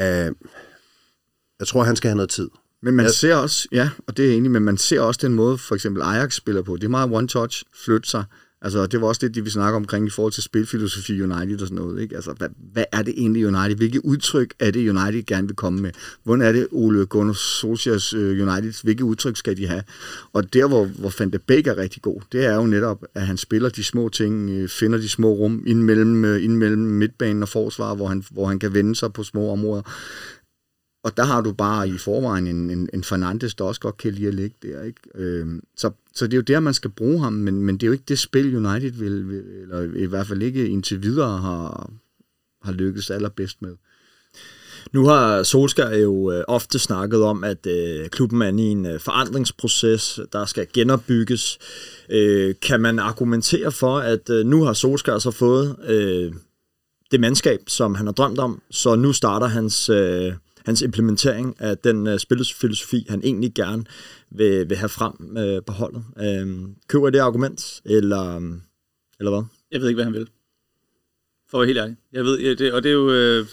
Uh, 0.00 0.34
jeg 1.58 1.66
tror, 1.66 1.82
han 1.82 1.96
skal 1.96 2.08
have 2.08 2.16
noget 2.16 2.30
tid. 2.30 2.48
Men 2.84 2.94
man 2.94 3.04
Jeg- 3.04 3.14
ser 3.14 3.34
også, 3.34 3.68
ja, 3.72 3.90
og 4.06 4.16
det 4.16 4.24
er 4.24 4.28
jeg 4.28 4.36
enig, 4.36 4.50
men 4.50 4.62
man 4.62 4.76
ser 4.76 5.00
også 5.00 5.20
den 5.22 5.34
måde, 5.34 5.58
for 5.58 5.74
eksempel 5.74 6.02
Ajax 6.02 6.34
spiller 6.34 6.62
på. 6.62 6.76
Det 6.76 6.84
er 6.84 6.88
meget 6.88 7.10
one-touch, 7.10 7.62
flytte 7.84 8.08
sig. 8.08 8.24
Altså, 8.62 8.86
det 8.86 9.00
var 9.00 9.06
også 9.06 9.18
det, 9.26 9.34
de 9.34 9.44
vi 9.44 9.50
snakker 9.50 9.76
omkring 9.76 10.06
i 10.06 10.10
forhold 10.10 10.32
til 10.32 10.42
spilfilosofi 10.42 11.22
United 11.22 11.60
og 11.60 11.66
sådan 11.68 11.76
noget. 11.76 12.02
Ikke? 12.02 12.14
Altså, 12.16 12.32
hvad, 12.32 12.48
hvad 12.72 12.84
er 12.92 13.02
det 13.02 13.14
egentlig 13.16 13.46
United? 13.46 13.76
Hvilke 13.76 14.04
udtryk 14.04 14.54
er 14.60 14.70
det, 14.70 14.88
United 14.88 15.22
gerne 15.26 15.46
vil 15.46 15.56
komme 15.56 15.80
med? 15.80 15.90
Hvordan 16.24 16.46
er 16.46 16.52
det, 16.52 16.66
Ole 16.72 17.06
Gunnar 17.06 17.32
Solskjaers 17.32 18.14
uh, 18.14 18.20
United? 18.20 18.82
Hvilke 18.82 19.04
udtryk 19.04 19.36
skal 19.36 19.56
de 19.56 19.66
have? 19.66 19.82
Og 20.32 20.54
der, 20.54 20.66
hvor, 20.68 20.84
hvor 20.84 21.12
Van 21.18 21.30
de 21.30 21.38
Beek 21.38 21.66
er 21.66 21.76
rigtig 21.78 22.02
god, 22.02 22.20
det 22.32 22.44
er 22.46 22.54
jo 22.54 22.66
netop, 22.66 23.04
at 23.14 23.26
han 23.26 23.36
spiller 23.36 23.68
de 23.68 23.84
små 23.84 24.08
ting, 24.08 24.50
øh, 24.50 24.68
finder 24.68 24.98
de 24.98 25.08
små 25.08 25.32
rum 25.32 25.62
ind 25.66 25.82
mellem, 25.82 26.24
øh, 26.24 26.44
ind 26.44 26.56
mellem 26.56 26.82
midtbanen 26.82 27.42
og 27.42 27.48
forsvar, 27.48 27.94
hvor 27.94 28.06
han, 28.06 28.24
hvor 28.30 28.46
han 28.46 28.58
kan 28.58 28.74
vende 28.74 28.94
sig 28.96 29.12
på 29.12 29.22
små 29.22 29.50
områder. 29.52 29.82
Og 31.04 31.16
der 31.16 31.24
har 31.24 31.40
du 31.40 31.52
bare 31.52 31.88
i 31.88 31.98
forvejen 31.98 32.46
en, 32.46 32.70
en, 32.70 32.88
en 32.94 33.04
Fernandes, 33.04 33.54
der 33.54 33.64
også 33.64 33.80
godt 33.80 33.96
kan 33.96 34.12
lide 34.12 34.28
at 34.28 34.34
ligge 34.34 34.56
der. 34.62 34.82
Ikke? 34.82 35.00
Øhm, 35.14 35.62
så, 35.76 35.90
så 36.14 36.26
det 36.26 36.32
er 36.32 36.36
jo 36.36 36.42
der, 36.42 36.60
man 36.60 36.74
skal 36.74 36.90
bruge 36.90 37.20
ham, 37.20 37.32
men, 37.32 37.62
men 37.62 37.74
det 37.74 37.82
er 37.82 37.86
jo 37.86 37.92
ikke 37.92 38.04
det 38.08 38.18
spil, 38.18 38.66
United 38.66 38.90
vil, 38.90 39.28
vil 39.28 39.42
eller 39.62 39.96
i 39.96 40.04
hvert 40.04 40.26
fald 40.26 40.42
ikke 40.42 40.68
indtil 40.68 41.02
videre 41.02 41.38
har, 41.38 41.90
har 42.62 42.72
lykkes 42.72 43.10
allerbedst 43.10 43.62
med. 43.62 43.76
Nu 44.92 45.06
har 45.06 45.42
Solskjaer 45.42 45.98
jo 45.98 46.32
øh, 46.32 46.44
ofte 46.48 46.78
snakket 46.78 47.22
om, 47.22 47.44
at 47.44 47.66
øh, 47.66 48.08
klubben 48.08 48.42
er 48.42 48.48
i 48.48 48.60
en 48.60 48.86
øh, 48.86 49.00
forandringsproces, 49.00 50.20
der 50.32 50.44
skal 50.44 50.66
genopbygges. 50.72 51.58
Øh, 52.10 52.54
kan 52.62 52.80
man 52.80 52.98
argumentere 52.98 53.72
for, 53.72 53.98
at 53.98 54.30
øh, 54.30 54.46
nu 54.46 54.64
har 54.64 54.72
Solskjaer 54.72 55.18
så 55.18 55.30
fået 55.30 55.76
øh, 55.86 56.32
det 57.10 57.20
mandskab, 57.20 57.60
som 57.66 57.94
han 57.94 58.06
har 58.06 58.12
drømt 58.12 58.38
om, 58.38 58.62
så 58.70 58.94
nu 58.94 59.12
starter 59.12 59.46
hans, 59.46 59.88
øh, 59.88 60.32
hans 60.64 60.82
implementering 60.82 61.56
af 61.60 61.78
den 61.78 62.06
øh, 62.06 62.18
spilfilosofi, 62.18 63.06
han 63.08 63.20
egentlig 63.24 63.54
gerne 63.54 63.84
vil, 64.30 64.68
vil 64.68 64.76
have 64.76 64.88
frem 64.88 65.36
øh, 65.38 65.62
på 65.66 65.72
holdet. 65.72 66.04
Øh, 66.20 66.68
køber 66.88 67.08
I 67.08 67.10
det 67.10 67.18
argument, 67.18 67.82
eller, 67.84 68.36
øhm, 68.36 68.60
eller 69.18 69.30
hvad? 69.30 69.42
Jeg 69.70 69.80
ved 69.80 69.88
ikke, 69.88 69.96
hvad 69.96 70.04
han 70.04 70.14
vil. 70.14 70.28
For 71.50 71.58
at 71.58 71.60
være 71.60 71.66
helt 71.66 71.78
ærlig. 71.78 71.96
Jeg 72.12 72.24
ved, 72.24 72.56
det, 72.56 72.72
og 72.72 72.82
det 72.82 72.88
er 72.88 72.94
jo... 72.94 73.12
Øh, 73.12 73.46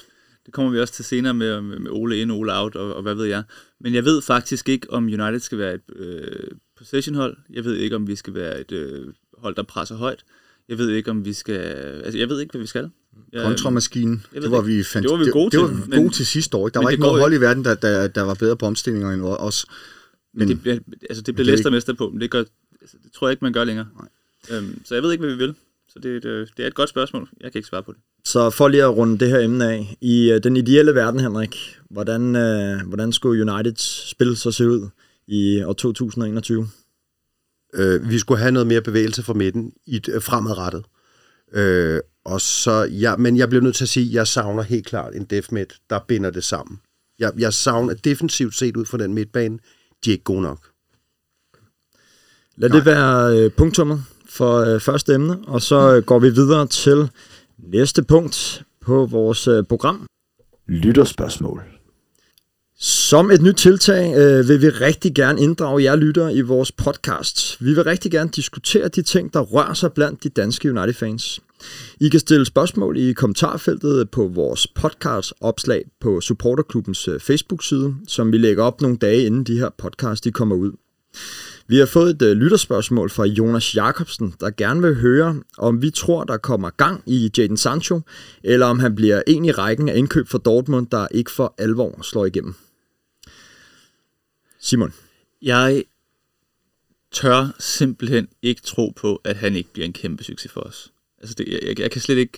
det 0.45 0.53
kommer 0.53 0.71
vi 0.71 0.79
også 0.79 0.93
til 0.93 1.05
senere 1.05 1.33
med, 1.33 1.61
med, 1.61 1.91
Ole 1.91 2.17
ind, 2.17 2.31
Ole 2.31 2.57
out, 2.57 2.75
og, 2.75 2.95
og 2.95 3.01
hvad 3.01 3.15
ved 3.15 3.25
jeg. 3.25 3.43
Men 3.79 3.93
jeg 3.93 4.05
ved 4.05 4.21
faktisk 4.21 4.69
ikke, 4.69 4.89
om 4.89 5.05
United 5.05 5.39
skal 5.39 5.57
være 5.57 5.73
et 5.73 5.81
øh, 5.95 6.51
possession-hold. 6.77 7.37
Jeg 7.49 7.63
ved 7.65 7.75
ikke, 7.75 7.95
om 7.95 8.07
vi 8.07 8.15
skal 8.15 8.33
være 8.33 8.61
et 8.61 8.71
øh, 8.71 9.13
hold, 9.37 9.55
der 9.55 9.63
presser 9.63 9.95
højt. 9.95 10.23
Jeg 10.69 10.77
ved 10.77 10.89
ikke, 10.89 11.11
om 11.11 11.25
vi 11.25 11.33
skal... 11.33 11.55
Altså, 12.03 12.17
jeg 12.17 12.29
ved 12.29 12.39
ikke, 12.39 12.51
hvad 12.51 12.61
vi 12.61 12.67
skal. 12.67 12.89
Kontramaskinen, 13.37 14.25
ved 14.31 14.41
det 14.41 14.51
var 14.51 14.57
det 14.61 14.67
vi, 14.67 14.83
fandt, 14.83 15.03
Det 15.09 15.17
var 15.17 15.23
vi 15.25 15.31
gode 15.31 15.45
det, 15.45 15.51
det 15.51 15.59
til, 15.59 15.59
var 15.77 15.83
vi 15.85 15.89
men- 15.89 15.99
gode 16.03 16.13
til 16.13 16.25
sidste 16.25 16.57
år. 16.57 16.67
Ikke? 16.67 16.73
Der 16.73 16.79
var 16.79 16.87
det 16.87 16.91
ikke 16.93 17.01
noget 17.03 17.19
hold 17.21 17.33
i 17.33 17.41
verden, 17.41 17.65
der, 17.65 17.75
der, 17.75 18.07
der 18.07 18.21
var 18.21 18.33
bedre 18.33 18.57
på 18.57 18.65
omstillinger 18.65 19.11
end 19.11 19.21
os. 19.23 19.65
Men, 20.33 20.47
Men 20.47 20.61
det, 20.63 20.83
altså, 21.09 21.21
det 21.21 21.37
det 21.37 21.39
er 21.39 21.45
Leicester 21.45 21.69
mester 21.69 21.93
på, 21.93 22.09
men 22.09 22.21
det, 22.21 22.29
gør, 22.31 22.43
altså, 22.81 22.97
det 23.03 23.11
tror 23.13 23.27
jeg 23.27 23.31
ikke, 23.31 23.45
man 23.45 23.53
gør 23.53 23.63
længere. 23.63 23.87
Øhm, 24.51 24.81
så 24.85 24.93
jeg 24.95 25.03
ved 25.03 25.11
ikke, 25.11 25.21
hvad 25.25 25.35
vi 25.35 25.37
vil. 25.45 25.55
Så 25.93 25.99
det, 25.99 26.23
det, 26.23 26.49
det 26.57 26.63
er 26.63 26.67
et 26.67 26.73
godt 26.73 26.89
spørgsmål. 26.89 27.29
Jeg 27.41 27.51
kan 27.51 27.59
ikke 27.59 27.67
svare 27.69 27.83
på 27.83 27.91
det. 27.91 27.99
Så 28.25 28.49
for 28.49 28.67
lige 28.67 28.83
at 28.83 28.97
runde 28.97 29.19
det 29.19 29.29
her 29.29 29.39
emne 29.39 29.71
af. 29.71 29.97
I 30.01 30.31
øh, 30.31 30.43
den 30.43 30.57
ideelle 30.57 30.95
verden, 30.95 31.19
Henrik, 31.19 31.77
hvordan, 31.89 32.35
øh, 32.35 32.87
hvordan 32.87 33.11
skulle 33.13 33.51
Uniteds 33.53 34.09
spil 34.09 34.37
så 34.37 34.51
se 34.51 34.67
ud 34.69 34.89
i 35.27 35.63
år 35.63 35.73
2021? 35.73 36.67
Øh, 37.73 38.09
vi 38.09 38.19
skulle 38.19 38.39
have 38.39 38.51
noget 38.51 38.67
mere 38.67 38.81
bevægelse 38.81 39.23
fra 39.23 39.33
midten 39.33 39.73
i, 39.85 40.01
øh, 40.09 40.21
fremadrettet. 40.21 40.85
Øh, 41.53 41.99
og 42.25 42.41
så, 42.41 42.83
ja, 42.91 43.15
men 43.15 43.37
jeg 43.37 43.49
bliver 43.49 43.63
nødt 43.63 43.75
til 43.75 43.85
at 43.85 43.89
sige, 43.89 44.07
at 44.07 44.13
jeg 44.13 44.27
savner 44.27 44.63
helt 44.63 44.85
klart 44.85 45.15
en 45.15 45.25
def 45.25 45.51
midt, 45.51 45.73
der 45.89 45.99
binder 46.07 46.29
det 46.29 46.43
sammen. 46.43 46.79
Jeg, 47.19 47.31
jeg 47.37 47.53
savner 47.53 47.93
defensivt 47.93 48.55
set 48.55 48.77
ud 48.77 48.85
fra 48.85 48.97
den 48.97 49.13
midtbane, 49.13 49.59
de 50.05 50.09
er 50.09 50.11
ikke 50.11 50.23
gode 50.23 50.41
nok. 50.41 50.59
Lad 52.57 52.69
Nej. 52.69 52.77
det 52.77 52.85
være 52.85 53.37
øh, 53.37 53.51
punktummet 53.51 54.03
for 54.29 54.57
øh, 54.59 54.79
første 54.79 55.13
emne, 55.13 55.37
og 55.47 55.61
så 55.61 55.95
øh, 55.95 56.03
går 56.03 56.19
vi 56.19 56.29
videre 56.29 56.67
til 56.67 57.09
næste 57.57 58.03
punkt 58.03 58.63
på 58.81 59.05
vores 59.05 59.47
øh, 59.47 59.63
program. 59.63 60.07
Lytterspørgsmål. 60.67 61.70
Som 62.83 63.31
et 63.31 63.41
nyt 63.41 63.55
tiltag 63.55 64.15
øh, 64.17 64.47
vil 64.47 64.61
vi 64.61 64.69
rigtig 64.69 65.15
gerne 65.15 65.41
inddrage 65.41 65.83
jer 65.83 65.95
lyttere 65.95 66.33
i 66.33 66.41
vores 66.41 66.71
podcast. 66.71 67.57
Vi 67.59 67.73
vil 67.73 67.83
rigtig 67.83 68.11
gerne 68.11 68.29
diskutere 68.35 68.87
de 68.87 69.01
ting, 69.01 69.33
der 69.33 69.39
rører 69.39 69.73
sig 69.73 69.93
blandt 69.93 70.23
de 70.23 70.29
danske 70.29 70.69
United-fans. 70.69 71.39
I 71.99 72.09
kan 72.09 72.19
stille 72.19 72.45
spørgsmål 72.45 72.97
i 72.97 73.13
kommentarfeltet 73.13 74.09
på 74.09 74.27
vores 74.27 74.67
podcast 74.67 75.33
opslag 75.41 75.83
på 75.99 76.21
Supporterklubbens 76.21 77.07
øh, 77.07 77.19
Facebook-side, 77.19 77.95
som 78.07 78.31
vi 78.31 78.37
lægger 78.37 78.63
op 78.63 78.81
nogle 78.81 78.97
dage 78.97 79.25
inden 79.25 79.43
de 79.43 79.59
her 79.59 79.69
podcast 79.77 80.23
de 80.23 80.31
kommer 80.31 80.55
ud. 80.55 80.71
Vi 81.67 81.77
har 81.77 81.85
fået 81.85 82.09
et 82.09 82.21
øh, 82.21 82.37
lytterspørgsmål 82.37 83.09
fra 83.09 83.25
Jonas 83.25 83.75
Jakobsen, 83.75 84.33
der 84.39 84.49
gerne 84.57 84.81
vil 84.81 84.95
høre, 84.95 85.35
om 85.57 85.81
vi 85.81 85.89
tror, 85.89 86.23
der 86.23 86.37
kommer 86.37 86.69
gang 86.69 87.03
i 87.05 87.31
Jadon 87.37 87.57
Sancho, 87.57 88.01
eller 88.43 88.65
om 88.65 88.79
han 88.79 88.95
bliver 88.95 89.21
en 89.27 89.45
i 89.45 89.51
rækken 89.51 89.89
af 89.89 89.97
indkøb 89.97 90.27
for 90.27 90.37
Dortmund, 90.37 90.87
der 90.91 91.07
ikke 91.11 91.31
for 91.31 91.55
alvor 91.57 91.99
slår 92.01 92.25
igennem. 92.25 92.55
Simon. 94.61 94.93
Jeg 95.41 95.83
tør 97.11 97.55
simpelthen 97.59 98.27
ikke 98.41 98.61
tro 98.61 98.93
på, 98.95 99.21
at 99.23 99.35
han 99.35 99.55
ikke 99.55 99.73
bliver 99.73 99.85
en 99.85 99.93
kæmpe 99.93 100.23
succes 100.23 100.51
for 100.51 100.61
os. 100.61 100.91
Altså 101.17 101.35
det, 101.35 101.47
jeg, 101.47 101.79
jeg 101.79 101.91
kan 101.91 102.01
slet 102.01 102.17
ikke... 102.17 102.37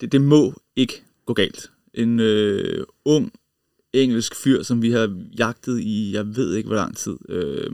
Det, 0.00 0.12
det 0.12 0.20
må 0.20 0.54
ikke 0.76 1.02
gå 1.26 1.34
galt. 1.34 1.70
En 1.94 2.20
øh, 2.20 2.86
ung 3.04 3.32
engelsk 3.92 4.36
fyr, 4.36 4.62
som 4.62 4.82
vi 4.82 4.90
har 4.90 5.24
jagtet 5.38 5.80
i, 5.80 6.12
jeg 6.12 6.36
ved 6.36 6.54
ikke 6.54 6.66
hvor 6.66 6.76
lang 6.76 6.96
tid. 6.96 7.16
Øh, 7.28 7.70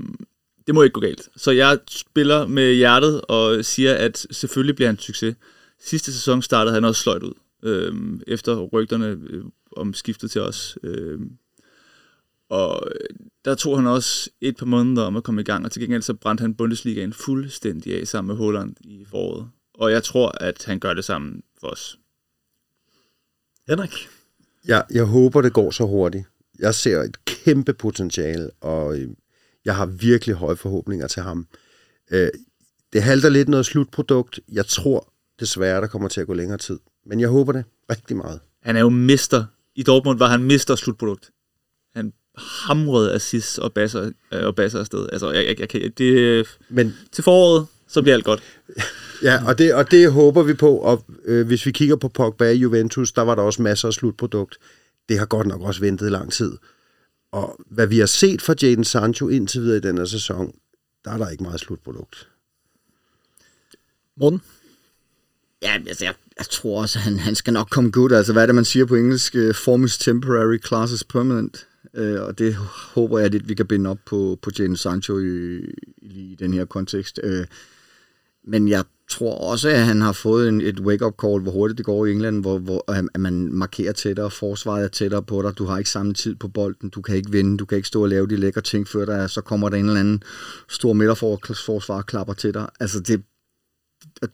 det 0.67 0.75
må 0.75 0.83
ikke 0.83 0.95
gå 0.95 1.01
galt. 1.01 1.29
Så 1.37 1.51
jeg 1.51 1.79
spiller 1.89 2.47
med 2.47 2.75
hjertet 2.75 3.21
og 3.21 3.65
siger, 3.65 3.95
at 3.95 4.27
selvfølgelig 4.31 4.77
bliver 4.77 4.89
han 4.89 4.95
en 4.95 5.01
succes. 5.01 5.37
Sidste 5.81 6.13
sæson 6.13 6.43
startede 6.43 6.75
han 6.75 6.85
også 6.85 7.03
sløjt 7.03 7.23
ud, 7.23 7.35
øh, 7.63 7.95
efter 8.27 8.61
rygterne 8.61 9.07
øh, 9.07 9.45
om 9.77 9.95
skiftet 9.95 10.31
til 10.31 10.41
os. 10.41 10.79
Øh, 10.83 11.21
og 12.55 12.89
der 13.45 13.55
tog 13.55 13.77
han 13.79 13.87
også 13.87 14.31
et 14.41 14.57
par 14.57 14.67
måneder 14.67 15.03
om 15.03 15.17
at 15.17 15.25
komme 15.25 15.41
i 15.41 15.45
gang, 15.45 15.65
og 15.65 15.73
til 15.73 15.83
gengæld 15.83 16.03
så 16.03 16.15
brændte 16.15 16.43
han 16.43 16.55
Bundesligaen 16.55 17.13
fuldstændig 17.13 18.01
af 18.01 18.07
sammen 18.07 18.29
med 18.29 18.37
Holland 18.37 18.77
i 18.81 19.05
foråret. 19.11 19.49
Og 19.75 19.93
jeg 19.93 20.03
tror, 20.03 20.33
at 20.41 20.65
han 20.65 20.79
gør 20.79 20.95
det 20.95 21.05
sammen 21.05 21.43
for 21.61 21.67
os. 21.67 21.99
Henrik? 23.69 23.91
Ja, 24.69 24.81
jeg 24.91 25.05
håber, 25.05 25.43
det 25.43 25.53
går 25.53 25.71
så 25.71 25.85
hurtigt. 25.85 26.25
Jeg 26.59 26.75
ser 26.75 27.03
et 27.03 27.25
kæmpe 27.25 27.73
potentiale, 27.73 28.51
og 28.61 28.99
øh, 28.99 29.09
jeg 29.65 29.77
har 29.77 29.87
virkelig 29.87 30.35
høje 30.35 30.57
forhåbninger 30.57 31.07
til 31.07 31.23
ham. 31.23 31.47
Øh, 32.11 32.29
det 32.93 33.03
halter 33.03 33.29
lidt 33.29 33.49
noget 33.49 33.67
slutprodukt. 33.67 34.41
Jeg 34.53 34.67
tror 34.67 35.13
desværre, 35.41 35.81
der 35.81 35.87
kommer 35.87 36.09
til 36.09 36.21
at 36.21 36.27
gå 36.27 36.35
længere 36.35 36.59
tid. 36.59 36.79
Men 37.07 37.21
jeg 37.21 37.29
håber 37.29 37.53
det 37.53 37.65
rigtig 37.91 38.17
meget. 38.17 38.41
Han 38.63 38.77
er 38.77 38.81
jo 38.81 38.89
mister. 38.89 39.45
I 39.75 39.83
Dortmund 39.83 40.19
var 40.19 40.29
han 40.29 40.43
mister 40.43 40.77
slutprodukt. 40.77 41.31
Hamrede 42.37 43.13
assist 43.13 43.59
og 43.59 43.73
basser, 43.73 44.11
øh, 44.33 44.47
og 44.47 44.57
basser 44.57 44.81
afsted. 44.81 45.09
Altså, 45.13 45.31
jeg, 45.31 45.47
jeg, 45.47 45.61
jeg 45.61 45.69
kan, 45.69 45.93
det, 45.99 46.47
Men, 46.69 46.95
til 47.13 47.25
foråret, 47.25 47.67
så 47.89 48.03
bliver 48.03 48.15
alt 48.15 48.25
godt. 48.25 48.43
Ja, 49.23 49.47
og 49.47 49.59
det, 49.59 49.75
og 49.75 49.91
det 49.91 50.13
håber 50.13 50.43
vi 50.43 50.55
på. 50.55 50.77
Og 50.77 51.05
øh, 51.25 51.47
hvis 51.47 51.67
vi 51.67 51.73
kigger 51.73 51.97
på 51.97 52.09
Pogba 52.09 52.51
i 52.51 52.57
Juventus, 52.57 53.13
der 53.13 53.23
var 53.23 53.35
der 53.35 53.43
også 53.43 53.63
masser 53.63 53.89
af 53.89 53.95
slutprodukt. 53.95 54.59
Det 55.09 55.19
har 55.19 55.27
godt 55.27 55.47
nok 55.47 55.61
også 55.61 55.81
ventet 55.81 56.13
lang 56.13 56.33
tid. 56.33 56.53
Og 57.33 57.57
hvad 57.71 57.87
vi 57.87 57.99
har 57.99 58.07
set 58.07 58.43
fra 58.43 58.55
Jadon 58.63 58.85
Sancho 58.85 59.29
indtil 59.29 59.61
videre 59.61 59.77
i 59.77 59.81
denne 59.81 60.09
sæson, 60.09 60.55
der 61.05 61.11
er 61.11 61.19
der 61.19 61.29
ikke 61.29 61.43
meget 61.43 61.61
slutprodukt. 61.61 62.29
Morten? 64.17 64.43
Ja, 65.63 65.79
altså, 65.87 66.05
jeg, 66.05 66.15
jeg 66.39 66.47
tror 66.47 66.81
også, 66.81 66.99
at 66.99 67.03
han, 67.03 67.19
han 67.19 67.35
skal 67.35 67.53
nok 67.53 67.69
komme 67.71 67.91
godt. 67.91 68.13
Altså, 68.13 68.33
hvad 68.33 68.43
er 68.43 68.47
det, 68.47 68.55
man 68.55 68.65
siger 68.65 68.87
på 68.87 68.95
engelsk? 68.95 69.35
Uh, 69.35 69.55
form 69.55 69.85
is 69.85 69.99
temporary, 69.99 70.59
class 70.67 70.93
is 70.93 71.05
permanent 71.05 71.67
øh, 71.95 72.23
og 72.23 72.39
det 72.39 72.55
håber 72.95 73.19
jeg 73.19 73.31
lidt, 73.31 73.49
vi 73.49 73.55
kan 73.55 73.67
binde 73.67 73.91
op 73.91 73.99
på, 74.07 74.39
på 74.43 74.51
Jane 74.59 74.77
Sancho 74.77 75.19
i, 75.19 75.57
i, 76.03 76.33
i 76.33 76.37
den 76.39 76.55
her 76.55 76.65
kontekst. 76.65 77.21
Øh, 77.23 77.47
men 78.47 78.69
jeg 78.69 78.85
tror 79.11 79.51
også, 79.51 79.69
at 79.69 79.81
han 79.81 80.01
har 80.01 80.13
fået 80.13 80.49
en, 80.49 80.61
et 80.61 80.81
wake-up 80.81 81.15
call, 81.23 81.41
hvor 81.41 81.53
hurtigt 81.53 81.79
det 81.79 81.87
går 81.87 82.07
i 82.07 82.13
England, 82.13 82.41
hvor, 82.41 82.59
hvor 82.59 82.91
at 82.93 83.21
man 83.21 83.53
markerer 83.53 83.93
tættere, 83.93 84.31
forsvaret 84.31 84.85
er 84.85 84.89
tættere 84.89 85.23
på 85.23 85.43
dig, 85.43 85.59
du 85.59 85.65
har 85.65 85.79
ikke 85.79 85.91
samme 85.91 86.15
tid 86.15 86.35
på 86.35 86.49
bolden, 86.49 86.89
du 86.89 87.03
kan 87.03 87.17
ikke 87.17 87.31
vinde, 87.31 87.59
du 87.59 87.65
kan 87.65 87.77
ikke 87.77 87.89
stå 87.89 88.03
og 88.03 88.09
lave 88.09 88.27
de 88.27 88.37
lækre 88.37 88.61
ting 88.61 88.89
før 88.89 89.05
der, 89.05 89.27
så 89.27 89.41
kommer 89.41 89.69
der 89.69 89.77
en 89.77 89.87
eller 89.87 90.01
anden 90.01 90.23
stor 90.69 90.93
midterforsvar 90.93 92.03
klapper 92.03 92.35
til 92.35 92.55
dig. 92.55 92.69
Altså 92.81 93.01
det, 93.01 93.23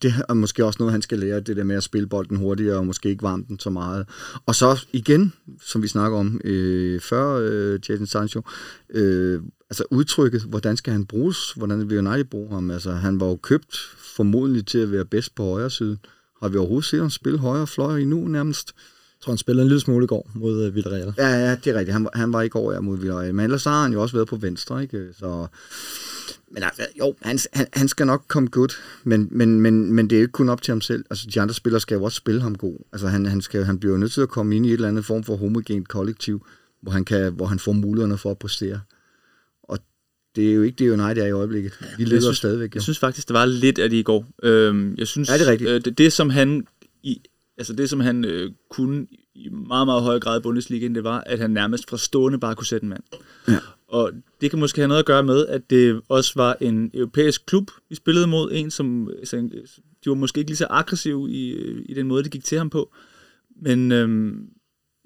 det 0.03 0.15
er 0.29 0.35
måske 0.35 0.65
også 0.65 0.77
noget, 0.81 0.93
han 0.93 1.03
skal 1.03 1.19
lære, 1.19 1.41
det 1.41 1.57
der 1.57 1.65
med 1.65 1.77
at 1.77 1.83
spille 1.83 2.09
bolden 2.09 2.37
hurtigere, 2.37 2.77
og 2.77 2.87
måske 2.87 3.09
ikke 3.09 3.23
varme 3.23 3.45
den 3.49 3.59
så 3.59 3.71
meget. 3.71 4.07
Og 4.47 4.55
så 4.55 4.87
igen, 4.93 5.33
som 5.61 5.83
vi 5.83 5.89
snakker 5.89 6.19
om 6.19 6.41
øh, 6.45 7.01
før, 7.01 7.39
øh, 7.43 7.81
Jadon 7.89 8.07
Sancho, 8.07 8.43
øh, 8.91 9.43
altså 9.71 9.85
udtrykket, 9.91 10.43
hvordan 10.43 10.77
skal 10.77 10.93
han 10.93 11.07
bruges, 11.07 11.53
hvordan 11.53 11.91
vil 11.91 11.99
United 11.99 12.25
bruge 12.25 12.51
ham? 12.51 12.71
Altså 12.71 12.93
han 12.93 13.21
var 13.21 13.27
jo 13.27 13.37
købt 13.37 13.77
formodentlig 14.17 14.67
til 14.67 14.79
at 14.79 14.93
være 14.93 15.05
bedst 15.05 15.35
på 15.35 15.45
højre 15.45 15.71
side. 15.71 15.99
Har 16.43 16.49
vi 16.49 16.57
overhovedet 16.57 16.89
set 16.89 17.01
ham 17.01 17.11
spille 17.11 17.39
højre 17.39 17.67
fløj 17.67 17.99
endnu 17.99 18.29
nærmest? 18.29 18.75
Jeg 19.21 19.25
tror, 19.25 19.33
han 19.33 19.39
spillede 19.39 19.63
en 19.63 19.69
lille 19.69 19.81
smule 19.81 20.05
i 20.05 20.07
går 20.07 20.31
mod 20.35 20.67
uh, 20.67 20.75
Villarreal. 20.75 21.15
Ja, 21.19 21.29
ja, 21.29 21.51
det 21.51 21.67
er 21.67 21.75
rigtigt. 21.75 21.93
Han, 21.93 22.09
han 22.15 22.33
var 22.33 22.43
i 22.43 22.49
går 22.49 22.73
ja, 22.73 22.81
mod 22.81 22.99
Villarreal. 22.99 23.35
Men 23.35 23.45
ellers 23.45 23.65
har 23.65 23.83
han 23.83 23.93
jo 23.93 24.03
også 24.03 24.17
været 24.17 24.29
på 24.29 24.37
venstre, 24.37 24.83
ikke? 24.83 25.09
Så, 25.19 25.47
men 26.51 26.63
altså, 26.63 26.83
jo, 26.99 27.15
han, 27.23 27.39
han, 27.53 27.67
han 27.73 27.89
skal 27.89 28.07
nok 28.07 28.25
komme 28.29 28.49
godt, 28.49 28.77
men, 29.05 29.29
men, 29.31 29.61
men, 29.61 29.93
men 29.93 30.11
det 30.11 30.17
er 30.17 30.21
ikke 30.21 30.33
kun 30.33 30.49
op 30.49 30.63
til 30.63 30.73
ham 30.73 30.81
selv. 30.81 31.05
Altså, 31.11 31.27
de 31.35 31.41
andre 31.41 31.55
spillere 31.55 31.81
skal 31.81 31.95
jo 31.95 32.05
også 32.05 32.17
spille 32.17 32.41
ham 32.41 32.55
god. 32.55 32.77
Altså, 32.93 33.09
han, 33.09 33.27
han, 33.27 33.41
skal, 33.41 33.65
han 33.65 33.79
bliver 33.79 33.93
jo 33.93 33.99
nødt 33.99 34.13
til 34.13 34.21
at 34.21 34.29
komme 34.29 34.57
ind 34.57 34.67
i 34.67 34.69
et 34.69 34.75
eller 34.75 34.89
andet 34.89 35.05
form 35.05 35.25
for 35.25 35.37
homogent 35.37 35.89
kollektiv, 35.89 36.47
hvor 36.83 36.93
han, 36.93 37.05
kan, 37.05 37.33
hvor 37.33 37.47
han 37.47 37.59
får 37.59 37.73
mulighederne 37.73 38.19
for 38.19 38.31
at 38.31 38.39
præstere 38.39 38.81
det 40.37 40.51
er 40.51 40.55
jo 40.55 40.63
ikke 40.63 40.77
det, 40.77 40.91
United 40.91 41.23
er 41.23 41.27
i 41.27 41.31
øjeblikket. 41.31 41.73
De 41.99 42.05
leder 42.05 42.21
synes, 42.21 42.37
stadigvæk. 42.37 42.75
Jo. 42.75 42.77
Jeg 42.77 42.83
synes 42.83 42.99
faktisk, 42.99 43.29
det 43.29 43.35
var 43.35 43.45
lidt 43.45 43.79
af 43.79 43.91
det 43.91 43.97
i 43.97 44.03
går. 44.03 44.27
Øhm, 44.43 44.95
jeg 44.99 45.07
synes, 45.07 45.31
er 45.31 45.39
det 45.39 45.47
rigtigt? 45.47 45.71
Øh, 45.71 45.81
det, 45.85 45.99
det, 45.99 46.13
som 46.13 46.31
han 46.31 46.67
i, 47.03 47.21
altså 47.61 47.73
det, 47.73 47.91
som 47.91 48.01
han 48.01 48.25
øh, 48.25 48.53
kunne 48.71 49.07
i 49.35 49.49
meget, 49.49 49.87
meget 49.87 50.03
høj 50.03 50.21
grad 50.21 50.41
i 50.41 50.43
Bundesligaen, 50.43 50.95
det 50.95 51.05
var, 51.05 51.21
at 51.27 51.39
han 51.39 51.51
nærmest 51.51 51.91
fra 51.91 51.99
stående 51.99 52.39
bare 52.39 52.55
kunne 52.55 52.67
sætte 52.67 52.85
en 52.85 52.89
mand. 52.89 53.03
Ja. 53.49 53.59
Og 53.89 54.13
det 54.41 54.51
kan 54.51 54.59
måske 54.59 54.81
have 54.81 54.89
noget 54.89 54.99
at 54.99 55.07
gøre 55.07 55.23
med, 55.23 55.47
at 55.47 55.71
det 55.71 56.03
også 56.09 56.33
var 56.37 56.57
en 56.61 56.91
europæisk 56.95 57.47
klub, 57.47 57.71
vi 57.89 57.95
spillede 57.95 58.27
mod. 58.27 58.53
En, 58.53 58.71
som 58.71 59.11
altså, 59.19 59.37
de 60.05 60.11
var 60.11 60.15
måske 60.15 60.39
ikke 60.39 60.51
lige 60.51 60.57
så 60.57 60.67
aggressive 60.71 61.31
i, 61.31 61.55
i 61.83 61.95
den 61.95 62.07
måde, 62.07 62.23
det 62.23 62.33
gik 62.33 62.45
til 62.45 62.59
ham 62.59 62.71
på. 62.71 62.93
Men 63.57 63.93
øhm, 63.93 64.49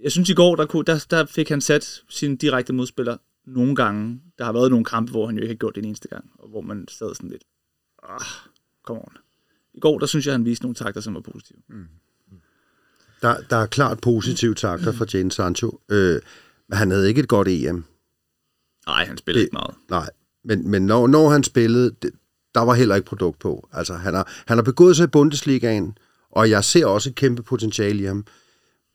jeg 0.02 0.12
synes 0.12 0.30
i 0.30 0.34
går, 0.34 0.56
der, 0.56 0.66
kunne, 0.66 0.84
der, 0.84 1.06
der 1.10 1.24
fik 1.24 1.48
han 1.48 1.60
sat 1.60 2.02
sin 2.08 2.36
direkte 2.36 2.72
modspiller 2.72 3.16
nogle 3.46 3.76
gange, 3.76 4.20
der 4.38 4.44
har 4.44 4.52
været 4.52 4.70
nogle 4.70 4.84
kampe, 4.84 5.10
hvor 5.10 5.26
han 5.26 5.36
jo 5.36 5.42
ikke 5.42 5.52
har 5.52 5.58
gjort 5.58 5.74
det 5.74 5.82
en 5.82 5.88
eneste 5.88 6.08
gang, 6.08 6.30
og 6.38 6.48
hvor 6.48 6.60
man 6.60 6.88
sad 6.88 7.14
sådan 7.14 7.30
lidt, 7.30 7.44
ah, 8.02 8.26
come 8.82 9.00
on. 9.00 9.16
I 9.74 9.80
går, 9.80 9.98
der 9.98 10.06
synes 10.06 10.26
jeg, 10.26 10.34
han 10.34 10.44
viste 10.44 10.64
nogle 10.64 10.74
takter, 10.74 11.00
som 11.00 11.14
var 11.14 11.20
positive. 11.20 11.58
Mm. 11.68 11.86
Der, 13.24 13.36
der 13.50 13.56
er 13.56 13.66
klart 13.66 14.00
positive 14.00 14.54
takter 14.54 14.92
for 14.92 15.06
Jane 15.14 15.32
Sancho, 15.32 15.80
øh, 15.90 16.20
men 16.68 16.78
han 16.78 16.90
havde 16.90 17.08
ikke 17.08 17.20
et 17.20 17.28
godt 17.28 17.48
EM. 17.48 17.84
Nej, 18.86 19.04
han 19.04 19.18
spillede 19.18 19.40
det, 19.40 19.44
ikke 19.46 19.54
meget. 19.54 19.74
Nej, 19.90 20.10
men, 20.44 20.70
men 20.70 20.86
når, 20.86 21.06
når 21.06 21.28
han 21.28 21.44
spillede, 21.44 21.94
det, 22.02 22.10
der 22.54 22.60
var 22.60 22.74
heller 22.74 22.94
ikke 22.94 23.06
produkt 23.06 23.38
på. 23.38 23.68
Altså, 23.72 23.94
han 23.94 24.14
har, 24.14 24.32
han 24.46 24.58
har 24.58 24.62
begået 24.62 24.96
sig 24.96 25.04
i 25.04 25.06
Bundesligaen, 25.06 25.98
og 26.30 26.50
jeg 26.50 26.64
ser 26.64 26.86
også 26.86 27.08
et 27.08 27.14
kæmpe 27.14 27.42
potentiale 27.42 28.02
i 28.02 28.06
ham. 28.06 28.26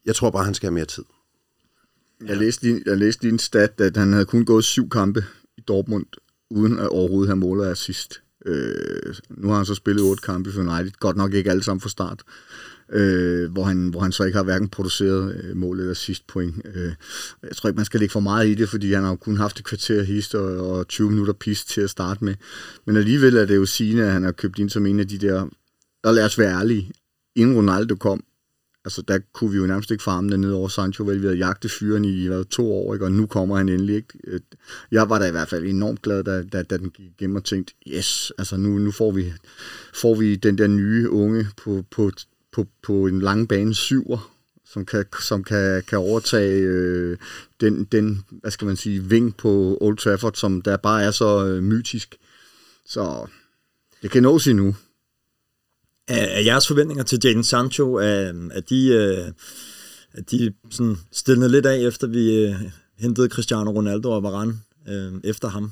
Jeg 0.06 0.15
tror 0.15 0.30
bare, 0.30 0.46
han 0.46 0.54
skal 0.54 0.68
have 0.68 0.74
mere 0.74 0.86
tid. 0.86 1.04
Jeg 2.28 2.38
læste, 2.38 2.63
lige, 2.63 2.84
jeg 2.86 2.98
læste 2.98 3.24
lige 3.24 3.34
en 3.34 3.39
stat, 3.39 3.82
at 3.82 3.98
han 3.98 4.13
havde 4.13 4.26
kun 4.26 4.46
gået 4.46 4.63
syv 4.63 4.89
kampe 4.89 5.26
i 5.58 5.62
Dortmund, 5.62 6.06
uden 6.50 6.80
at 6.80 6.88
overhovedet 6.88 7.30
have 7.30 7.38
målet 7.38 7.65
af 7.65 7.78
sidst. 7.78 8.22
Øh, 8.46 9.15
nu 9.30 9.48
har 9.48 9.56
han 9.56 9.65
så 9.65 9.76
spillet 9.76 10.04
otte 10.04 10.22
kampe 10.22 10.52
for 10.52 10.60
United, 10.60 10.92
godt 11.00 11.18
nok 11.18 11.34
ikke 11.34 11.50
alle 11.50 11.63
sammen 11.63 11.82
fra 11.82 11.89
start, 11.89 12.24
øh, 12.91 13.52
hvor, 13.52 13.63
han, 13.63 13.88
hvor 13.88 13.99
han 13.99 14.12
så 14.12 14.23
ikke 14.23 14.38
har 14.38 14.43
hverken 14.43 14.69
produceret 14.69 15.43
øh, 15.43 15.58
mål 15.58 15.80
eller 15.80 15.93
sidst 15.93 16.28
point. 16.28 16.56
Øh, 16.75 16.93
jeg 17.43 17.56
tror 17.56 17.69
ikke, 17.69 17.78
man 17.78 17.86
skal 17.86 17.99
lægge 17.99 18.12
for 18.12 18.19
meget 18.19 18.47
i 18.47 18.56
det, 18.56 18.69
fordi 18.69 18.93
han 18.93 19.04
har 19.04 19.15
kun 19.15 19.38
haft 19.38 19.60
et 19.60 19.65
kvarter 19.65 20.04
hist 20.04 20.36
og, 20.36 20.69
og 20.69 20.88
20 20.88 21.10
minutter 21.10 21.34
pist 21.34 21.69
til 21.69 21.82
at 21.82 21.89
starte 21.89 22.25
med. 22.25 22.36
Men 22.86 22.97
alligevel 22.97 23.38
er 23.38 23.45
det 23.45 23.56
jo 23.56 23.65
sigende, 23.65 24.04
at 24.04 24.12
han 24.12 24.23
har 24.23 24.32
købt 24.32 24.60
ind 24.60 24.69
som 24.69 24.86
en 24.86 24.99
af 24.99 25.08
de 25.08 25.17
der 25.17 25.47
og 26.04 26.13
lad 26.13 26.25
os 26.25 26.39
være 26.39 26.60
ærlige, 26.60 26.91
inden 27.36 27.56
Ronaldo 27.56 27.95
kom, 27.95 28.23
altså 28.86 29.02
der 29.02 29.19
kunne 29.34 29.52
vi 29.52 29.58
jo 29.58 29.65
nærmest 29.65 29.91
ikke 29.91 30.04
farme 30.04 30.32
den 30.32 30.41
ned 30.41 30.52
over 30.52 30.67
Sancho, 30.67 31.04
vel? 31.04 31.21
Vi 31.21 31.25
havde 31.25 31.38
jagtet 31.38 31.71
fyren 31.71 32.06
i 32.06 32.28
hvad, 32.28 32.45
to 32.45 32.73
år, 32.73 32.93
ikke? 32.93 33.06
og 33.06 33.12
nu 33.12 33.25
kommer 33.25 33.58
han 33.58 33.69
endelig. 33.69 33.95
Ikke? 33.95 34.19
Øh, 34.23 34.39
jeg 34.91 35.10
var 35.10 35.19
da 35.19 35.25
i 35.25 35.32
hvert 35.32 35.49
fald 35.49 35.65
enormt 35.65 36.02
glad, 36.02 36.23
da, 36.23 36.43
da, 36.43 36.63
da 36.63 36.78
den 36.78 36.89
gik 36.89 37.06
igennem 37.06 37.36
og 37.36 37.43
tænkte, 37.43 37.73
yes, 37.88 38.32
altså 38.38 38.58
nu, 38.58 38.69
nu 38.69 38.91
får, 38.91 39.12
vi, 39.12 39.34
får 39.93 40.15
vi 40.15 40.36
den 40.36 40.58
der 40.58 40.67
nye 40.67 41.10
unge 41.10 41.47
på, 41.58 41.86
på, 41.91 42.12
på, 42.51 42.65
på 42.83 43.07
en 43.07 43.21
lang 43.21 43.49
bane 43.49 43.75
syver, 43.75 44.33
som 44.65 44.85
kan, 44.85 45.05
som 45.21 45.43
kan, 45.43 45.83
kan 45.88 45.97
overtage 45.97 46.62
øh, 46.62 47.17
den, 47.62 47.83
den, 47.83 48.25
hvad 48.31 48.51
skal 48.51 48.67
man 48.67 48.75
sige, 48.75 49.03
ving 49.03 49.38
på 49.38 49.77
Old 49.81 49.97
Trafford, 49.97 50.33
som 50.33 50.62
der 50.62 50.77
bare 50.77 51.03
er 51.03 51.12
så 51.12 51.45
øh, 51.45 51.63
mytisk. 51.63 52.15
Så 52.85 53.27
det 54.01 54.12
kan 54.12 54.23
nås 54.23 54.47
endnu. 54.47 54.75
Er, 56.07 56.25
er 56.25 56.41
jeres 56.41 56.67
forventninger 56.67 57.03
til 57.03 57.19
Jadon 57.23 57.43
Sancho, 57.43 57.93
er, 57.93 58.49
er 58.51 58.62
de, 58.69 58.88
øh, 58.88 59.33
er 60.13 60.21
de 60.21 60.53
sådan 60.69 60.97
stillet 61.12 61.51
lidt 61.51 61.65
af, 61.65 61.77
efter 61.77 62.07
vi 62.07 62.45
øh, 62.45 62.55
hentede 62.97 63.29
Cristiano 63.29 63.71
Ronaldo 63.71 64.12
og 64.12 64.23
Varane 64.23 64.59
øh, 64.88 65.13
efter 65.23 65.47
ham? 65.47 65.71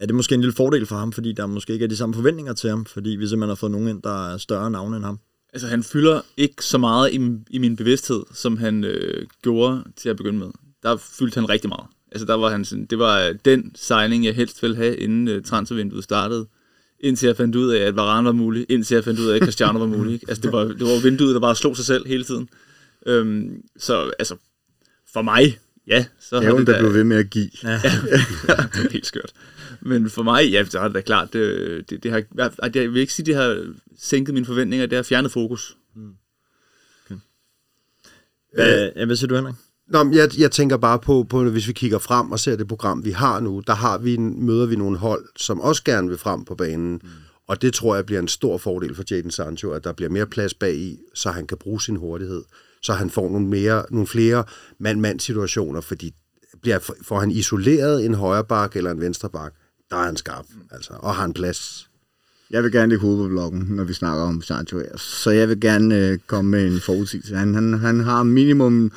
Er 0.00 0.06
det 0.06 0.14
måske 0.14 0.34
en 0.34 0.40
lille 0.40 0.54
fordel 0.54 0.86
for 0.86 0.96
ham, 0.96 1.12
fordi 1.12 1.32
der 1.32 1.46
måske 1.46 1.72
ikke 1.72 1.84
er 1.84 1.88
de 1.88 1.96
samme 1.96 2.14
forventninger 2.14 2.52
til 2.52 2.70
ham, 2.70 2.84
fordi 2.84 3.10
vi 3.10 3.28
simpelthen 3.28 3.48
har 3.48 3.54
fået 3.54 3.72
nogen 3.72 3.88
ind, 3.88 4.02
der 4.02 4.32
er 4.32 4.38
større 4.38 4.70
navne 4.70 4.96
end 4.96 5.04
ham? 5.04 5.18
Altså, 5.52 5.68
han 5.68 5.82
fylder 5.82 6.20
ikke 6.36 6.64
så 6.64 6.78
meget 6.78 7.12
i, 7.12 7.20
i 7.50 7.58
min 7.58 7.76
bevidsthed, 7.76 8.22
som 8.34 8.56
han 8.56 8.84
øh, 8.84 9.26
gjorde 9.42 9.84
til 9.96 10.08
at 10.08 10.16
begynde 10.16 10.38
med. 10.38 10.48
Der 10.82 10.96
fyldte 10.96 11.34
han 11.40 11.48
rigtig 11.48 11.68
meget. 11.68 11.86
Altså, 12.12 12.26
der 12.26 12.34
var 12.34 12.50
han 12.50 12.64
sådan, 12.64 12.84
det 12.86 12.98
var 12.98 13.20
øh, 13.20 13.34
den 13.44 13.72
signing, 13.74 14.24
jeg 14.24 14.34
helst 14.34 14.62
ville 14.62 14.76
have, 14.76 14.96
inden 14.96 15.28
øh, 15.28 15.42
transfervinduet 15.44 16.04
startede. 16.04 16.46
Indtil 17.00 17.26
jeg 17.26 17.36
fandt 17.36 17.56
ud 17.56 17.70
af, 17.70 17.80
at 17.80 17.96
Varane 17.96 18.24
var 18.26 18.32
mulig. 18.32 18.66
Indtil 18.68 18.94
jeg 18.94 19.04
fandt 19.04 19.20
ud 19.20 19.26
af, 19.28 19.36
at 19.36 19.42
Cristiano 19.42 19.78
var 19.78 19.86
mulig. 19.86 20.12
Ikke? 20.14 20.26
Altså, 20.28 20.42
det 20.42 20.52
var, 20.52 20.64
det 20.64 20.80
var 20.80 21.02
vinduet, 21.02 21.34
der 21.34 21.40
bare 21.40 21.56
slog 21.56 21.76
sig 21.76 21.84
selv 21.84 22.06
hele 22.06 22.24
tiden. 22.24 22.48
Øhm, 23.06 23.62
så 23.78 24.10
altså, 24.18 24.36
for 25.12 25.22
mig, 25.22 25.58
ja. 25.86 26.04
Så 26.20 26.36
har 26.36 26.42
Haven, 26.42 26.58
det 26.58 26.66
der 26.66 26.72
da- 26.72 26.78
blev 26.78 26.94
ved 26.94 27.04
med 27.04 27.16
at 27.16 27.30
give. 27.30 27.44
det 27.62 28.84
er 28.84 28.92
helt 28.92 29.06
skørt. 29.06 29.32
Men 29.82 30.10
for 30.10 30.22
mig, 30.22 30.50
ja, 30.50 30.64
så 30.64 30.78
er 30.78 30.84
det 30.84 30.94
da 30.94 31.00
klart, 31.00 31.32
det, 31.32 31.90
det, 31.90 32.02
det 32.02 32.10
har, 32.10 32.22
at 32.58 32.76
jeg 32.76 32.92
vil 32.92 33.00
ikke 33.00 33.12
sige, 33.12 33.26
det 33.26 33.34
har 33.34 33.74
sænket 33.98 34.34
mine 34.34 34.46
forventninger, 34.46 34.86
det 34.86 34.96
har 34.96 35.02
fjernet 35.02 35.32
fokus. 35.32 35.76
Hvad, 38.54 38.90
ja, 38.96 39.04
hvad 39.04 39.16
siger 39.16 39.28
du, 39.28 39.34
Henrik? 39.34 39.54
Nå, 39.88 40.04
men 40.04 40.14
jeg, 40.14 40.30
jeg 40.38 40.50
tænker 40.50 40.76
bare 40.76 40.98
på, 40.98 41.26
på, 41.30 41.44
hvis 41.44 41.68
vi 41.68 41.72
kigger 41.72 41.98
frem 41.98 42.32
og 42.32 42.40
ser 42.40 42.56
det 42.56 42.68
program, 42.68 43.04
vi 43.04 43.10
har 43.10 43.40
nu, 43.40 43.62
der 43.66 43.74
har 43.74 43.98
vi, 43.98 44.14
en- 44.14 44.46
møder 44.46 44.66
vi 44.66 44.76
nogle 44.76 44.98
hold, 44.98 45.24
som 45.36 45.60
også 45.60 45.84
gerne 45.84 46.08
vil 46.08 46.18
frem 46.18 46.44
på 46.44 46.54
banen. 46.54 46.92
Mm. 47.02 47.08
Og 47.46 47.62
det 47.62 47.74
tror 47.74 47.94
jeg 47.94 48.06
bliver 48.06 48.20
en 48.20 48.28
stor 48.28 48.58
fordel 48.58 48.94
for 48.94 49.04
Jadon 49.10 49.30
Sancho, 49.30 49.70
at 49.70 49.84
der 49.84 49.92
bliver 49.92 50.10
mere 50.10 50.26
plads 50.26 50.54
bag 50.54 50.76
i, 50.76 50.98
så 51.14 51.30
han 51.30 51.46
kan 51.46 51.58
bruge 51.58 51.82
sin 51.82 51.96
hurtighed. 51.96 52.42
Så 52.82 52.92
han 52.92 53.10
får 53.10 53.30
nogle, 53.30 53.46
mere, 53.46 53.84
nogle 53.90 54.06
flere 54.06 54.44
mand-mand 54.78 55.20
situationer, 55.20 55.80
fordi 55.80 56.14
bliver, 56.62 56.78
får 57.02 57.20
han 57.20 57.30
isoleret 57.30 58.04
en 58.04 58.14
højre 58.14 58.44
bak 58.44 58.76
eller 58.76 58.90
en 58.90 59.00
venstre 59.00 59.30
bak, 59.30 59.54
der 59.90 59.96
er 59.96 60.04
han 60.04 60.16
skarp, 60.16 60.44
altså, 60.70 60.92
og 60.98 61.14
har 61.14 61.24
en 61.24 61.32
plads. 61.32 61.88
Jeg 62.50 62.62
vil 62.62 62.72
gerne 62.72 62.88
lægge 62.90 63.00
hovedet 63.00 63.24
på 63.24 63.28
blokken, 63.28 63.66
når 63.70 63.84
vi 63.84 63.92
snakker 63.92 64.22
om 64.24 64.42
Sancho. 64.42 64.80
Så 64.96 65.30
jeg 65.30 65.48
vil 65.48 65.60
gerne 65.60 65.96
øh, 65.96 66.18
komme 66.26 66.50
med 66.50 66.66
en 66.66 66.80
forudsigelse. 66.80 67.36
Han, 67.36 67.54
han, 67.54 67.74
han 67.78 68.00
har 68.00 68.22
minimum, 68.22 68.92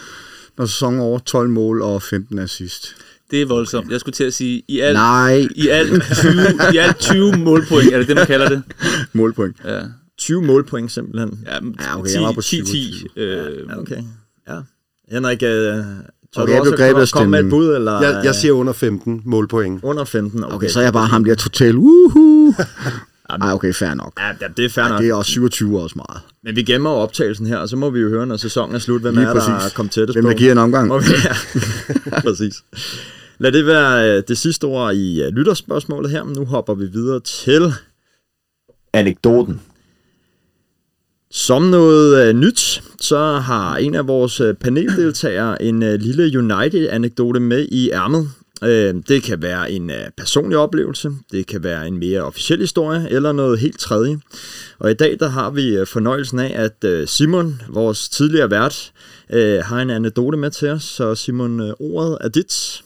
når 0.58 0.66
sæsonen 0.66 1.00
er 1.00 1.04
over 1.04 1.20
12 1.20 1.50
mål 1.50 1.82
og 1.82 2.02
15 2.04 2.40
assist. 2.40 2.96
Det 3.32 3.42
er 3.42 3.46
voldsomt. 3.46 3.92
Jeg 3.92 4.00
skulle 4.00 4.14
til 4.14 4.24
at 4.24 4.34
sige, 4.34 4.64
i 4.68 4.80
alt, 4.80 4.94
Nej, 4.96 5.48
i 5.56 5.68
alt, 5.68 6.04
20, 6.22 6.32
i 6.74 6.78
alt 6.78 7.00
20 7.00 7.38
målpoint, 7.38 7.94
er 7.94 7.98
det 7.98 8.08
det, 8.08 8.16
man 8.16 8.28
kalder 8.28 8.50
det? 8.50 8.64
målpoint. 9.14 9.58
Ja, 9.66 9.82
20 10.18 10.42
målpoint 10.42 10.92
simpelthen. 10.92 11.44
ja, 11.46 11.60
Ja, 11.82 12.00
okay, 12.00 12.14
jeg 12.14 12.22
var 12.22 12.32
på 12.32 12.42
10, 12.42 12.62
10, 12.66 12.66
27. 12.66 13.10
øh, 13.24 13.70
Ja, 13.70 13.80
okay. 13.80 14.04
Ja. 14.48 14.60
Henrik, 15.12 15.44
øh, 15.44 15.76
tør 16.36 16.42
Okay, 16.42 16.52
du 16.52 16.54
jeg 16.54 16.62
blev 16.64 16.72
også 16.96 17.16
grebet 17.16 17.22
af 17.22 17.30
med 17.30 17.44
et 17.44 17.50
bud, 17.50 17.76
eller 17.76 18.02
Jeg, 18.02 18.22
jeg 18.24 18.36
siger 18.36 18.52
under 18.54 18.74
15 18.74 19.22
målpoint. 19.26 19.84
under 19.84 20.04
15? 20.04 20.44
Okay, 20.44 20.56
Okay, 20.56 20.68
så 20.70 20.80
er 20.80 20.84
jeg 20.84 20.94
bare 20.94 21.08
ham 21.08 21.24
der 21.24 21.36
total. 21.36 21.78
Woohoo! 21.78 22.54
Ej, 23.42 23.52
okay, 23.54 23.74
fair 23.74 23.94
nok. 23.94 24.14
Ja, 24.20 24.48
det 24.58 24.66
er 24.66 24.70
fair 24.70 24.88
nok. 24.88 25.02
Det 25.02 25.10
er 25.10 25.14
også 25.14 25.32
27 25.32 25.78
år 25.80 25.84
også 25.84 25.96
meget. 25.96 26.22
Men 26.44 26.56
vi 26.56 26.64
gemmer 26.64 26.90
optagelsen 26.90 27.46
her, 27.46 27.58
og 27.58 27.70
så 27.70 27.76
må 27.76 27.90
vi 27.90 28.00
jo 28.00 28.10
høre, 28.10 28.26
når 28.26 28.38
sæsonen 28.38 28.76
er 28.76 28.80
slut, 28.80 29.02
hvem 29.02 29.14
Lige 29.16 29.28
er 29.28 29.34
der 29.34 29.40
præcis. 29.58 29.74
kommet 29.74 29.92
tættest 29.92 30.16
Hvem 30.16 30.24
på. 30.26 30.30
der 30.32 30.38
giver 30.38 30.52
en 30.52 30.58
omgang. 30.58 30.88
Må 30.88 31.00
vi, 31.00 31.06
ja. 32.12 32.20
præcis. 32.22 32.56
Lad 33.40 33.52
det 33.52 33.66
være 33.66 34.18
øh, 34.18 34.24
det 34.28 34.38
sidste 34.38 34.64
ord 34.66 34.94
i 34.96 35.22
øh, 35.24 35.28
lytterspørgsmålet 35.34 36.12
her. 36.12 36.24
Nu 36.24 36.46
hopper 36.46 36.74
vi 36.74 36.86
videre 36.86 37.20
til 37.20 37.74
Anekdoten. 38.94 39.62
Som 41.34 41.62
noget 41.62 42.28
øh, 42.28 42.34
nyt, 42.34 42.84
så 43.02 43.18
har 43.34 43.78
en 43.78 43.96
af 43.96 44.08
vores 44.08 44.40
øh, 44.40 44.54
paneldeltagere 44.54 45.62
en 45.62 45.84
øh, 45.84 46.00
lille 46.00 46.40
United-anekdote 46.40 47.40
med 47.40 47.68
i 47.72 47.92
ærmet. 47.92 48.30
Øh, 48.64 48.96
det 49.08 49.24
kan 49.24 49.42
være 49.42 49.72
en 49.72 49.90
øh, 49.90 50.10
personlig 50.18 50.58
oplevelse, 50.58 51.12
det 51.32 51.48
kan 51.48 51.64
være 51.64 51.88
en 51.88 51.98
mere 51.98 52.22
officiel 52.22 52.60
historie, 52.60 53.08
eller 53.10 53.32
noget 53.32 53.60
helt 53.60 53.80
tredje. 53.80 54.20
Og 54.80 54.92
i 54.92 54.94
dag 54.94 55.18
der 55.20 55.30
har 55.30 55.50
vi 55.50 55.78
øh, 55.78 55.88
fornøjelsen 55.88 56.40
af, 56.40 56.52
at 56.56 56.84
øh, 56.84 57.08
Simon, 57.08 57.62
vores 57.70 58.10
tidligere 58.10 58.52
vært, 58.52 58.92
øh, 59.30 59.60
har 59.64 59.82
en 59.82 59.90
anekdote 59.90 60.38
med 60.38 60.52
til 60.52 60.70
os. 60.70 60.84
Så 60.84 61.16
Simon, 61.16 61.60
øh, 61.60 61.74
ordet 61.80 62.18
er 62.22 62.30
dit. 62.30 62.84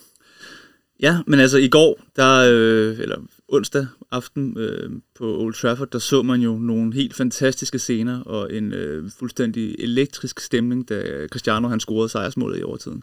Ja, 1.02 1.18
men 1.28 1.40
altså 1.40 1.58
i 1.58 1.68
går, 1.68 2.00
der, 2.16 2.50
øh, 2.52 3.00
eller 3.00 3.18
onsdag 3.48 3.88
aften 4.12 4.58
øh, 4.58 4.90
på 5.16 5.38
Old 5.38 5.54
Trafford, 5.54 5.92
der 5.92 6.00
så 6.00 6.22
man 6.22 6.42
jo 6.42 6.58
nogle 6.58 6.94
helt 6.94 7.14
fantastiske 7.14 7.80
scener 7.80 8.22
og 8.22 8.54
en 8.54 8.74
øh, 8.74 9.12
fuldstændig 9.20 9.76
elektrisk 9.80 10.40
stemning, 10.40 10.90
da 10.90 11.28
Cristiano 11.28 11.68
han 11.68 11.80
scorede 11.80 12.10
sejrsmålet 12.10 12.60
i 12.60 12.64
overtiden. 12.64 13.02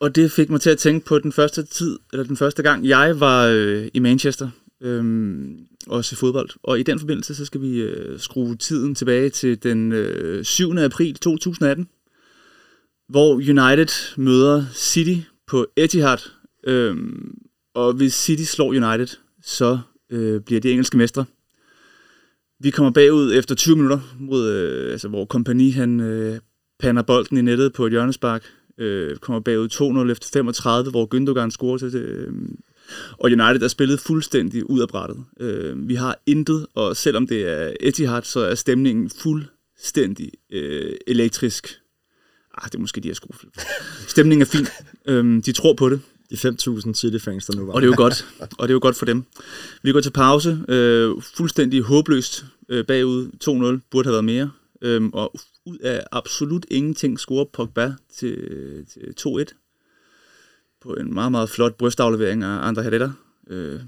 Og 0.00 0.14
det 0.14 0.32
fik 0.32 0.50
mig 0.50 0.60
til 0.60 0.70
at 0.70 0.78
tænke 0.78 1.06
på 1.06 1.18
den 1.18 1.32
første 1.32 1.62
tid, 1.62 1.98
eller 2.12 2.24
den 2.24 2.36
første 2.36 2.62
gang, 2.62 2.88
jeg 2.88 3.20
var 3.20 3.46
øh, 3.46 3.88
i 3.94 3.98
Manchester 3.98 4.48
øh, 4.80 5.44
og 5.86 6.04
se 6.04 6.16
fodbold. 6.16 6.50
Og 6.62 6.80
i 6.80 6.82
den 6.82 6.98
forbindelse, 6.98 7.34
så 7.34 7.44
skal 7.44 7.60
vi 7.60 7.80
øh, 7.80 8.18
skrue 8.18 8.56
tiden 8.56 8.94
tilbage 8.94 9.30
til 9.30 9.62
den 9.62 9.92
øh, 9.92 10.44
7. 10.44 10.76
april 10.78 11.14
2018, 11.14 11.88
hvor 13.08 13.34
United 13.34 14.16
møder 14.16 14.64
City 14.74 15.16
på 15.46 15.66
Etihad. 15.76 16.18
Øh, 16.66 16.96
og 17.74 17.92
hvis 17.92 18.14
City 18.14 18.42
slår 18.42 18.68
United, 18.68 19.16
så 19.44 19.78
øh, 20.10 20.40
bliver 20.40 20.60
de 20.60 20.70
engelske 20.70 20.96
mestre. 20.96 21.24
Vi 22.60 22.70
kommer 22.70 22.90
bagud 22.90 23.34
efter 23.34 23.54
20 23.54 23.76
minutter, 23.76 24.00
mod, 24.18 24.50
øh, 24.50 24.92
altså, 24.92 25.08
hvor 25.08 25.24
kompagni 25.24 25.70
han 25.70 26.00
øh, 26.00 26.38
pander 26.78 27.02
bolden 27.02 27.36
i 27.36 27.42
nettet 27.42 27.72
på 27.72 27.86
et 27.86 27.92
hjørnespark. 27.92 28.44
Øh, 28.78 29.16
kommer 29.16 29.40
bagud 29.40 30.04
2-0 30.06 30.10
efter 30.10 30.28
35, 30.32 30.90
hvor 30.90 31.08
Gündogan 31.14 31.50
scorer 31.50 31.78
til 31.78 31.92
det. 31.92 32.02
Øh, 32.02 32.32
og 33.18 33.24
United 33.24 33.62
er 33.62 33.68
spillet 33.68 34.00
fuldstændig 34.00 34.70
ud 34.70 34.80
af 34.80 34.88
brættet. 34.88 35.24
Øh, 35.40 35.88
vi 35.88 35.94
har 35.94 36.22
intet, 36.26 36.66
og 36.74 36.96
selvom 36.96 37.26
det 37.26 37.48
er 37.48 37.72
Etihad, 37.80 38.22
så 38.22 38.40
er 38.40 38.54
stemningen 38.54 39.10
fuldstændig 39.10 40.30
øh, 40.52 40.94
elektrisk. 41.06 41.80
Ah, 42.54 42.64
det 42.70 42.74
er 42.74 42.80
måske 42.80 43.00
de 43.00 43.08
her 43.08 43.14
sko. 43.14 43.34
Stemningen 44.08 44.42
er 44.42 44.46
fin. 44.46 44.66
Øhm, 45.06 45.42
de 45.42 45.52
tror 45.52 45.74
på 45.74 45.88
det. 45.88 46.00
De 46.34 46.48
5.000 46.48 46.94
City-fans, 46.94 47.46
der 47.46 47.56
nu 47.56 47.66
var. 47.66 47.72
Og 47.72 47.82
det 47.82 47.86
er 47.86 47.90
jo 47.90 47.96
godt. 47.96 48.26
Og 48.40 48.68
det 48.68 48.70
er 48.70 48.74
jo 48.74 48.78
godt 48.82 48.96
for 48.96 49.06
dem. 49.06 49.24
Vi 49.82 49.92
går 49.92 50.00
til 50.00 50.10
pause. 50.10 50.64
Øh, 50.68 51.22
fuldstændig 51.22 51.82
håbløst 51.82 52.44
øh, 52.68 52.86
bagud 52.86 53.26
2-0. 53.78 53.88
Burde 53.90 54.06
have 54.06 54.12
været 54.12 54.24
mere. 54.24 54.50
Øhm, 54.82 55.10
og 55.12 55.34
ud 55.66 55.78
af 55.78 56.04
absolut 56.12 56.66
ingenting 56.70 57.20
scorer 57.20 57.44
Pogba 57.44 57.94
til, 58.16 58.36
til 58.92 59.14
2-1. 59.20 59.44
På 60.82 60.94
en 60.94 61.14
meget, 61.14 61.32
meget 61.32 61.50
flot 61.50 61.74
brystaflevering 61.74 62.42
af 62.42 62.66
Andre 62.68 62.82
Herrera. 62.82 63.12
Øh, 63.50 63.80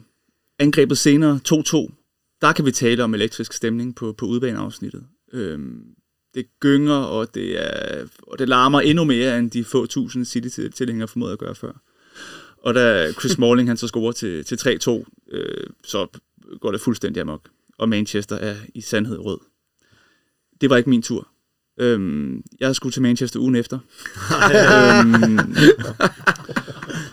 angrebet 0.58 0.98
senere 0.98 1.40
2-2. 1.48 1.92
Der 2.40 2.52
kan 2.52 2.66
vi 2.66 2.70
tale 2.70 3.04
om 3.04 3.14
elektrisk 3.14 3.52
stemning 3.52 3.96
på, 3.96 4.12
på 4.12 4.26
udbaneafsnittet. 4.26 5.04
Øhm, 5.32 5.82
det 6.34 6.46
gynger, 6.60 6.94
og 6.94 7.34
det, 7.34 7.62
er, 7.62 8.06
og 8.22 8.38
det 8.38 8.48
larmer 8.48 8.80
endnu 8.80 9.04
mere, 9.04 9.38
end 9.38 9.50
de 9.50 9.64
få 9.64 9.86
tusind 9.86 10.24
City-tilhængere 10.24 11.08
formåede 11.08 11.32
at 11.32 11.38
gøre 11.38 11.54
før. 11.54 11.72
Og 12.66 12.74
da 12.74 13.12
Chris 13.12 13.32
Smalling 13.36 13.68
han 13.68 13.76
så 13.76 13.88
scorer 13.88 14.12
til, 14.12 14.44
til 14.44 14.78
3-2, 14.88 15.04
øh, 15.32 15.66
så 15.84 16.06
går 16.60 16.72
det 16.72 16.80
fuldstændig 16.80 17.20
amok. 17.20 17.40
Og 17.78 17.88
Manchester 17.88 18.36
er 18.36 18.54
i 18.74 18.80
sandhed 18.80 19.18
rød. 19.18 19.38
Det 20.60 20.70
var 20.70 20.76
ikke 20.76 20.90
min 20.90 21.02
tur. 21.02 21.28
Øhm, 21.80 22.42
jeg 22.60 22.76
skulle 22.76 22.92
til 22.92 23.02
Manchester 23.02 23.40
ugen 23.40 23.56
efter. 23.56 23.78
øhm, 24.54 25.38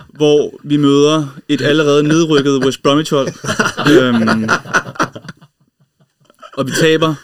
hvor 0.10 0.60
vi 0.64 0.78
møder 0.78 1.40
et 1.50 1.62
allerede 1.62 2.04
nedrykket 2.04 2.66
West 2.66 2.84
Bromwich 2.84 3.14
hold. 3.14 3.28
øhm, 3.92 4.50
og 6.58 6.68
vi 6.68 6.72
taber 6.72 7.16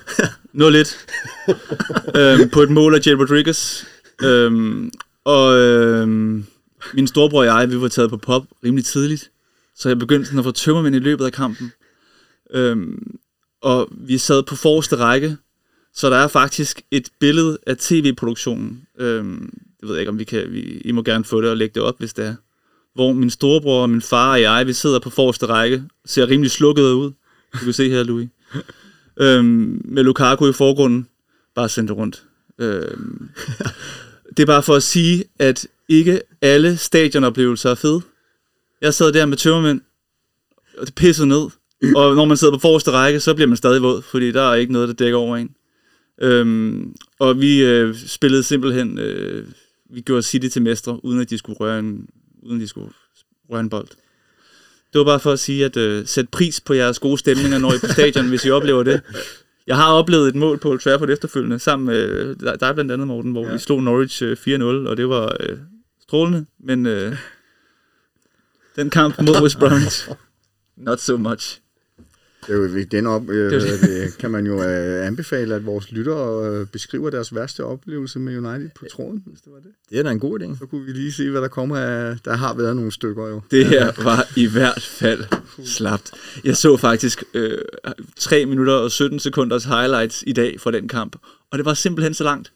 0-1 0.53 2.19
øhm, 2.19 2.49
på 2.49 2.61
et 2.61 2.69
mål 2.69 2.95
af 2.95 3.07
Jay 3.07 3.13
Rodriguez. 3.13 3.83
Øhm, 4.23 4.91
og 5.25 5.57
øhm, 5.57 6.45
min 6.93 7.07
storebror 7.07 7.39
og 7.39 7.45
jeg, 7.45 7.71
vi 7.71 7.81
var 7.81 7.87
taget 7.87 8.09
på 8.09 8.17
pop 8.17 8.45
rimelig 8.63 8.85
tidligt, 8.85 9.31
så 9.75 9.89
jeg 9.89 9.99
begyndte 9.99 10.25
sådan 10.25 10.39
at 10.39 10.45
få 10.45 10.51
tømmermænd 10.51 10.95
i 10.95 10.99
løbet 10.99 11.25
af 11.25 11.31
kampen. 11.31 11.71
Øhm, 12.53 13.17
og 13.61 13.89
vi 13.91 14.17
sad 14.17 14.43
på 14.43 14.55
forreste 14.55 14.95
række, 14.95 15.37
Så 15.93 16.09
der 16.09 16.15
er 16.15 16.27
faktisk 16.27 16.81
et 16.91 17.09
billede 17.19 17.57
af 17.67 17.77
tv-produktionen. 17.77 18.81
Øhm, 18.99 19.53
det 19.79 19.89
ved 19.89 19.95
jeg 19.95 20.01
ikke, 20.01 20.09
om 20.09 20.19
vi 20.19 20.23
kan... 20.23 20.51
Vi, 20.51 20.61
I 20.85 20.91
må 20.91 21.03
gerne 21.03 21.23
få 21.23 21.41
det 21.41 21.49
og 21.49 21.57
lægge 21.57 21.73
det 21.75 21.83
op, 21.83 21.99
hvis 21.99 22.13
det 22.13 22.25
er. 22.25 22.35
Hvor 22.93 23.13
min 23.13 23.29
storebror 23.29 23.81
og 23.81 23.89
min 23.89 24.01
far 24.01 24.31
og 24.31 24.41
jeg, 24.41 24.67
vi 24.67 24.73
sidder 24.73 24.99
på 24.99 25.09
forreste 25.09 25.45
række, 25.45 25.83
ser 26.05 26.27
rimelig 26.27 26.51
slukket 26.51 26.83
ud. 26.83 27.11
Du 27.53 27.63
kan 27.63 27.73
se 27.73 27.89
her, 27.89 28.03
Louis. 28.03 28.29
Øhm, 29.21 29.81
med 29.85 30.03
Lukaku 30.03 30.49
i 30.49 30.53
forgrunden. 30.53 31.07
Bare 31.55 31.69
send 31.69 31.87
det 31.87 31.97
rundt. 31.97 32.23
Øhm, 32.59 33.29
det 34.37 34.39
er 34.39 34.45
bare 34.45 34.63
for 34.63 34.75
at 34.75 34.83
sige, 34.83 35.23
at 35.39 35.67
ikke 35.89 36.21
alle 36.41 36.78
stadionoplevelser 36.78 37.69
er 37.69 37.75
fede. 37.75 38.02
Jeg 38.82 38.93
sad 38.93 39.13
der 39.13 39.25
med 39.25 39.38
tømmermænd, 39.38 39.82
og 40.78 40.86
det 40.86 40.95
pissede 40.95 41.28
ned. 41.28 41.47
Og 41.95 42.15
når 42.15 42.25
man 42.25 42.38
sidder 42.38 42.54
på 42.54 42.60
forreste 42.60 42.91
række, 42.91 43.19
så 43.19 43.34
bliver 43.34 43.47
man 43.47 43.58
stadig 43.58 43.82
våd, 43.82 44.02
fordi 44.02 44.32
der 44.32 44.41
er 44.41 44.56
ikke 44.56 44.73
noget, 44.73 44.88
der 44.88 44.93
dækker 44.93 45.17
over 45.17 45.38
en. 45.38 45.49
Øhm, 46.21 46.95
og 47.19 47.41
vi 47.41 47.63
øh, 47.63 47.95
spillede 48.08 48.43
simpelthen, 48.43 48.99
øh, 48.99 49.47
vi 49.89 50.02
gjorde 50.02 50.23
City 50.23 50.47
til 50.47 50.62
mestre, 50.62 51.06
uden 51.06 51.21
at 51.21 51.30
de 51.30 51.38
skulle 51.38 51.60
røre 51.60 51.80
en, 51.80 52.08
uden 52.43 52.58
at 52.58 52.62
de 52.62 52.67
skulle 52.67 52.91
røre 53.52 53.60
en 53.60 53.69
bold. 53.69 53.88
Det 54.93 54.99
var 54.99 55.06
bare 55.06 55.19
for 55.19 55.32
at 55.32 55.39
sige, 55.39 55.65
at 55.65 55.78
øh, 55.78 56.08
sæt 56.08 56.30
pris 56.30 56.62
på 56.62 56.73
jeres 56.73 56.99
gode 56.99 57.17
stemninger, 57.17 57.58
når 57.58 57.71
I 57.71 57.75
er 57.75 57.80
på 57.80 57.93
stadion, 57.93 58.28
hvis 58.30 58.45
I 58.45 58.49
oplever 58.49 58.84
det. 58.84 59.02
Jeg 59.67 59.75
har 59.75 59.93
oplevet 59.93 60.28
et 60.28 60.36
mål 60.36 60.60
på 60.60 60.69
Old 60.69 60.80
Trafford 60.80 61.10
efterfølgende, 61.10 61.60
sammen 61.60 61.86
med 61.86 62.10
øh, 62.10 62.36
dig 62.39 62.60
dig 62.60 62.73
blandt 62.73 62.91
andet, 62.91 63.08
Morten, 63.08 63.32
hvor 63.32 63.45
ja. 63.45 63.54
vi 63.54 63.60
slog 63.60 63.84
Norwich 63.84 64.23
øh, 64.23 64.38
4-0, 64.47 64.63
og 64.63 64.97
det 64.97 65.10
var 65.10 65.36
øh, 65.39 65.58
strålende, 66.09 66.45
men 66.59 66.85
øh, 66.85 67.15
den 68.75 68.89
kamp 68.89 69.21
mod 69.21 69.41
West 69.43 69.59
Bromwich, 69.59 70.09
not 70.87 70.99
so 70.99 71.17
much. 71.17 71.61
Det 72.47 72.53
er 72.55 72.57
jo 72.57 72.83
den 72.91 73.07
op, 73.07 73.29
øh, 73.29 73.51
Det 73.51 73.81
det. 73.81 74.17
kan 74.17 74.31
man 74.31 74.45
jo 74.45 74.63
øh, 74.63 75.07
anbefale, 75.07 75.55
at 75.55 75.65
vores 75.65 75.91
lyttere 75.91 76.49
øh, 76.49 76.67
beskriver 76.67 77.09
deres 77.09 77.35
værste 77.35 77.63
oplevelse 77.65 78.19
med 78.19 78.37
United 78.37 78.69
på 78.75 78.85
tråden, 78.91 79.23
hvis 79.25 79.41
det 79.41 79.53
var 79.53 79.59
det. 79.59 79.71
Det 79.89 79.99
er 79.99 80.03
da 80.03 80.11
en 80.11 80.19
god 80.19 80.39
idé. 80.39 80.57
Så 80.59 80.65
kunne 80.65 80.85
vi 80.85 80.91
lige 80.91 81.11
se, 81.11 81.29
hvad 81.29 81.41
der 81.41 81.47
kommer 81.47 81.77
af... 81.77 82.17
Der 82.25 82.33
har 82.35 82.53
været 82.53 82.75
nogle 82.75 82.91
stykker 82.91 83.27
jo. 83.27 83.41
Det 83.51 83.65
her 83.65 84.03
var 84.03 84.27
i 84.35 84.47
hvert 84.47 84.81
fald 84.81 85.23
slapt. 85.65 86.11
Jeg 86.43 86.57
så 86.57 86.77
faktisk 86.77 87.23
øh, 87.33 87.57
3 88.17 88.45
minutter 88.45 88.73
og 88.73 88.91
17 88.91 89.19
sekunders 89.19 89.63
highlights 89.63 90.23
i 90.27 90.33
dag 90.33 90.59
fra 90.59 90.71
den 90.71 90.87
kamp, 90.87 91.15
og 91.51 91.57
det 91.57 91.65
var 91.65 91.73
simpelthen 91.73 92.13
så 92.13 92.23
langt. 92.23 92.51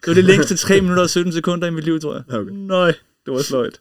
Det 0.00 0.06
var 0.06 0.14
det 0.14 0.24
længste 0.24 0.56
3 0.56 0.80
minutter 0.80 1.02
og 1.02 1.10
17 1.10 1.32
sekunder 1.32 1.66
i 1.66 1.70
mit 1.70 1.84
liv, 1.84 2.00
tror 2.00 2.14
jeg. 2.14 2.38
Okay. 2.38 2.52
Nej, 2.52 2.94
det 3.26 3.34
var 3.34 3.42
sløjt. 3.42 3.80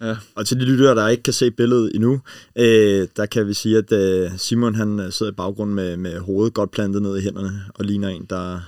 Ja. 0.00 0.16
Og 0.34 0.46
til 0.46 0.60
de 0.60 0.64
lyttere, 0.64 0.94
der 0.94 1.08
ikke 1.08 1.22
kan 1.22 1.32
se 1.32 1.50
billedet 1.50 1.90
endnu, 1.94 2.20
øh, 2.58 3.08
der 3.16 3.26
kan 3.26 3.46
vi 3.46 3.54
sige, 3.54 3.78
at 3.78 3.92
øh, 3.92 4.30
Simon 4.36 4.74
han 4.74 5.00
øh, 5.00 5.12
sidder 5.12 5.32
i 5.32 5.34
baggrunden 5.34 5.76
med, 5.76 5.96
med 5.96 6.18
hovedet 6.18 6.54
godt 6.54 6.70
plantet 6.70 7.02
ned 7.02 7.18
i 7.18 7.20
hænderne, 7.20 7.62
og 7.74 7.84
ligner 7.84 8.08
en, 8.08 8.26
der 8.30 8.60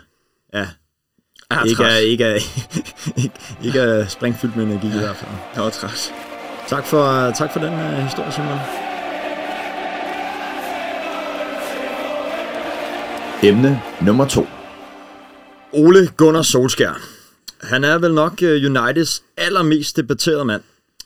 ja, 0.54 0.68
Ja, 1.50 1.62
ikke, 1.62 1.84
er, 1.84 1.96
ikke, 1.96 2.24
er, 2.24 2.34
ikke, 3.22 3.34
ikke 3.64 3.78
er 3.78 4.06
springfyldt 4.06 4.56
med 4.56 4.64
energi 4.64 4.86
i 4.86 4.90
hvert 4.90 5.16
fald. 5.16 5.30
Jeg 5.54 5.62
var 5.62 5.70
træt. 5.70 6.12
Tak 6.68 6.86
for, 6.86 7.30
tak 7.30 7.52
for 7.52 7.60
den 7.60 7.72
uh, 7.72 7.80
historie, 7.80 8.32
Simon. 8.32 8.58
Emne 13.42 13.82
nummer 14.00 14.28
to. 14.28 14.46
Ole 15.72 16.08
Gunnar 16.16 16.42
Solskjær. 16.42 17.00
Han 17.60 17.84
er 17.84 17.98
vel 17.98 18.14
nok 18.14 18.42
øh, 18.42 18.70
Uniteds 18.70 19.22
allermest 19.36 19.96
debatterede 19.96 20.44
mand. 20.44 20.62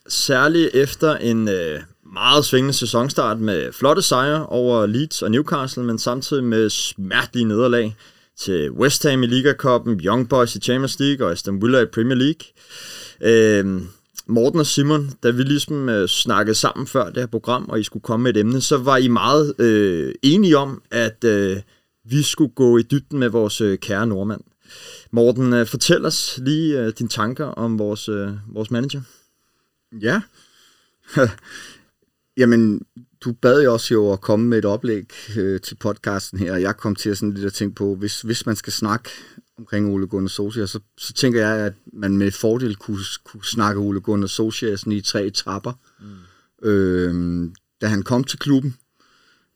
Særligt 0.09 0.71
efter 0.75 1.17
en 1.17 1.49
øh, 1.49 1.81
meget 2.13 2.45
svingende 2.45 2.75
sæsonstart 2.75 3.41
med 3.41 3.73
flotte 3.73 4.03
sejre 4.03 4.47
over 4.47 4.87
Leeds 4.87 5.23
og 5.23 5.31
Newcastle, 5.31 5.83
men 5.83 5.99
samtidig 5.99 6.45
med 6.45 6.71
smertelige 6.71 7.45
nederlag 7.45 7.97
til 8.39 8.71
West 8.71 9.09
Ham 9.09 9.23
i 9.23 9.27
Liga 9.27 9.53
Cupen, 9.53 10.01
Young 10.01 10.29
Boys 10.29 10.57
i 10.57 10.61
Champions 10.61 11.01
League 11.01 11.27
og 11.27 11.33
Aston 11.33 11.63
Villa 11.63 11.81
i 11.81 11.87
Premier 11.87 12.19
League. 12.19 12.45
Øh, 13.21 13.83
Morten 14.27 14.61
og 14.61 14.67
Simon, 14.67 15.11
da 15.23 15.31
vi 15.31 15.43
ligesom 15.43 15.89
øh, 15.89 16.09
snakkede 16.09 16.55
sammen 16.55 16.87
før 16.87 17.05
det 17.05 17.17
her 17.17 17.27
program, 17.27 17.69
og 17.69 17.81
I 17.81 17.83
skulle 17.83 18.03
komme 18.03 18.25
med 18.25 18.37
et 18.37 18.41
emne, 18.41 18.61
så 18.61 18.77
var 18.77 18.97
I 18.97 19.09
meget 19.09 19.61
øh, 19.61 20.15
enige 20.23 20.59
om, 20.59 20.83
at 20.91 21.25
øh, 21.25 21.57
vi 22.05 22.23
skulle 22.23 22.53
gå 22.55 22.79
i 22.79 22.83
dybden 22.83 23.19
med 23.19 23.29
vores 23.29 23.61
øh, 23.61 23.79
kære 23.79 24.07
nordmand. 24.07 24.41
Morten, 25.11 25.53
øh, 25.53 25.67
fortæl 25.67 26.05
os 26.05 26.39
lige 26.43 26.81
øh, 26.81 26.93
dine 26.99 27.09
tanker 27.09 27.45
om 27.45 27.79
vores, 27.79 28.09
øh, 28.09 28.31
vores 28.49 28.71
manager. 28.71 29.01
Ja. 30.01 30.23
Jamen, 32.37 32.83
du 33.25 33.33
bad 33.33 33.63
jo 33.63 33.73
også 33.73 33.95
jo 33.95 34.13
at 34.13 34.21
komme 34.21 34.47
med 34.47 34.59
et 34.59 34.65
oplæg 34.65 35.13
øh, 35.37 35.61
til 35.61 35.75
podcasten 35.75 36.39
her, 36.39 36.53
og 36.53 36.63
jeg 36.63 36.77
kom 36.77 36.97
til 36.97 37.11
at 37.11 37.19
sådan 37.19 37.35
lidt 37.35 37.47
at 37.47 37.53
tænke 37.53 37.75
på, 37.75 37.95
hvis, 37.95 38.21
hvis 38.21 38.47
man 38.47 38.57
skal 38.57 38.73
snakke 38.73 39.11
omkring 39.59 39.89
Ole 39.89 40.07
Gunnar 40.07 40.29
Solskjaer, 40.29 40.67
så, 40.67 40.81
så 40.99 41.13
tænker 41.13 41.47
jeg, 41.47 41.67
at 41.67 41.75
man 41.93 42.17
med 42.17 42.31
fordel 42.31 42.77
kunne, 42.77 42.99
kunne 43.25 43.45
snakke 43.45 43.81
Ole 43.81 44.01
Gunnar 44.01 44.27
Solskjaer 44.27 44.77
sådan 44.77 44.93
i 44.93 45.01
tre 45.01 45.25
etapper. 45.27 45.73
Mm. 46.01 46.69
Øh, 46.69 47.51
da 47.81 47.87
han 47.87 48.03
kom 48.03 48.25
til 48.25 48.39
klubben, 48.39 48.77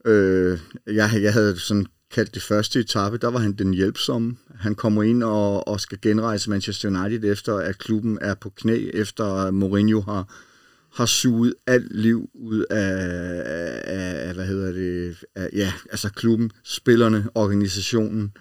øh, 0.05 0.59
jeg, 0.87 1.11
jeg 1.23 1.33
havde 1.33 1.59
sådan 1.59 1.87
kaldt 2.11 2.35
det 2.35 2.43
første 2.43 2.81
etape, 2.81 3.19
der 3.19 3.29
var 3.29 3.39
han 3.39 3.53
den 3.53 3.75
hjælpsomme. 3.75 4.37
Han 4.55 4.75
kommer 4.75 5.03
ind 5.03 5.23
og, 5.23 5.69
og 5.69 5.81
skal 5.81 5.99
genrejse 6.03 6.51
Manchester 6.51 6.89
United 6.89 7.25
efter, 7.25 7.55
at 7.55 7.79
klubben 7.79 8.19
er 8.21 8.35
på 8.35 8.51
knæ, 8.51 8.91
efter 8.95 9.25
at 9.25 9.55
Mourinho 9.55 10.01
har, 10.01 10.35
har 10.95 11.07
suget 11.07 11.55
alt 11.67 11.97
liv 11.97 12.31
ud 12.35 12.65
af, 12.71 13.03
af, 13.85 14.29
af 14.29 14.35
hvad 14.35 14.47
hedder 14.47 14.73
det, 14.73 15.25
af, 15.35 15.49
ja, 15.53 15.73
altså 15.91 16.13
klubben, 16.13 16.51
spillerne, 16.65 17.29
organisationen. 17.35 18.33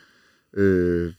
Øh, 0.54 1.14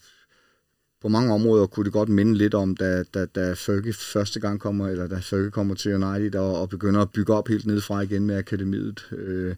på 1.02 1.09
mange 1.09 1.35
områder 1.35 1.66
kunne 1.66 1.85
det 1.85 1.92
godt 1.92 2.09
minde 2.09 2.35
lidt 2.35 2.54
om, 2.54 2.76
da, 2.76 3.02
da, 3.02 3.26
da 3.26 3.52
Fergie 3.52 3.92
første 3.92 4.40
gang 4.40 4.61
kommer, 4.61 4.88
eller 4.88 5.06
da 5.06 5.18
Fergie 5.22 5.50
kommer 5.50 5.74
til 5.74 5.94
United 5.94 6.35
og, 6.35 6.61
og 6.61 6.68
begynder 6.68 7.00
at 7.00 7.12
bygge 7.12 7.35
op 7.35 7.48
helt 7.48 7.66
nedefra 7.66 8.00
igen 8.00 8.26
med 8.26 8.37
akademiet. 8.37 9.09
Øh, 9.12 9.54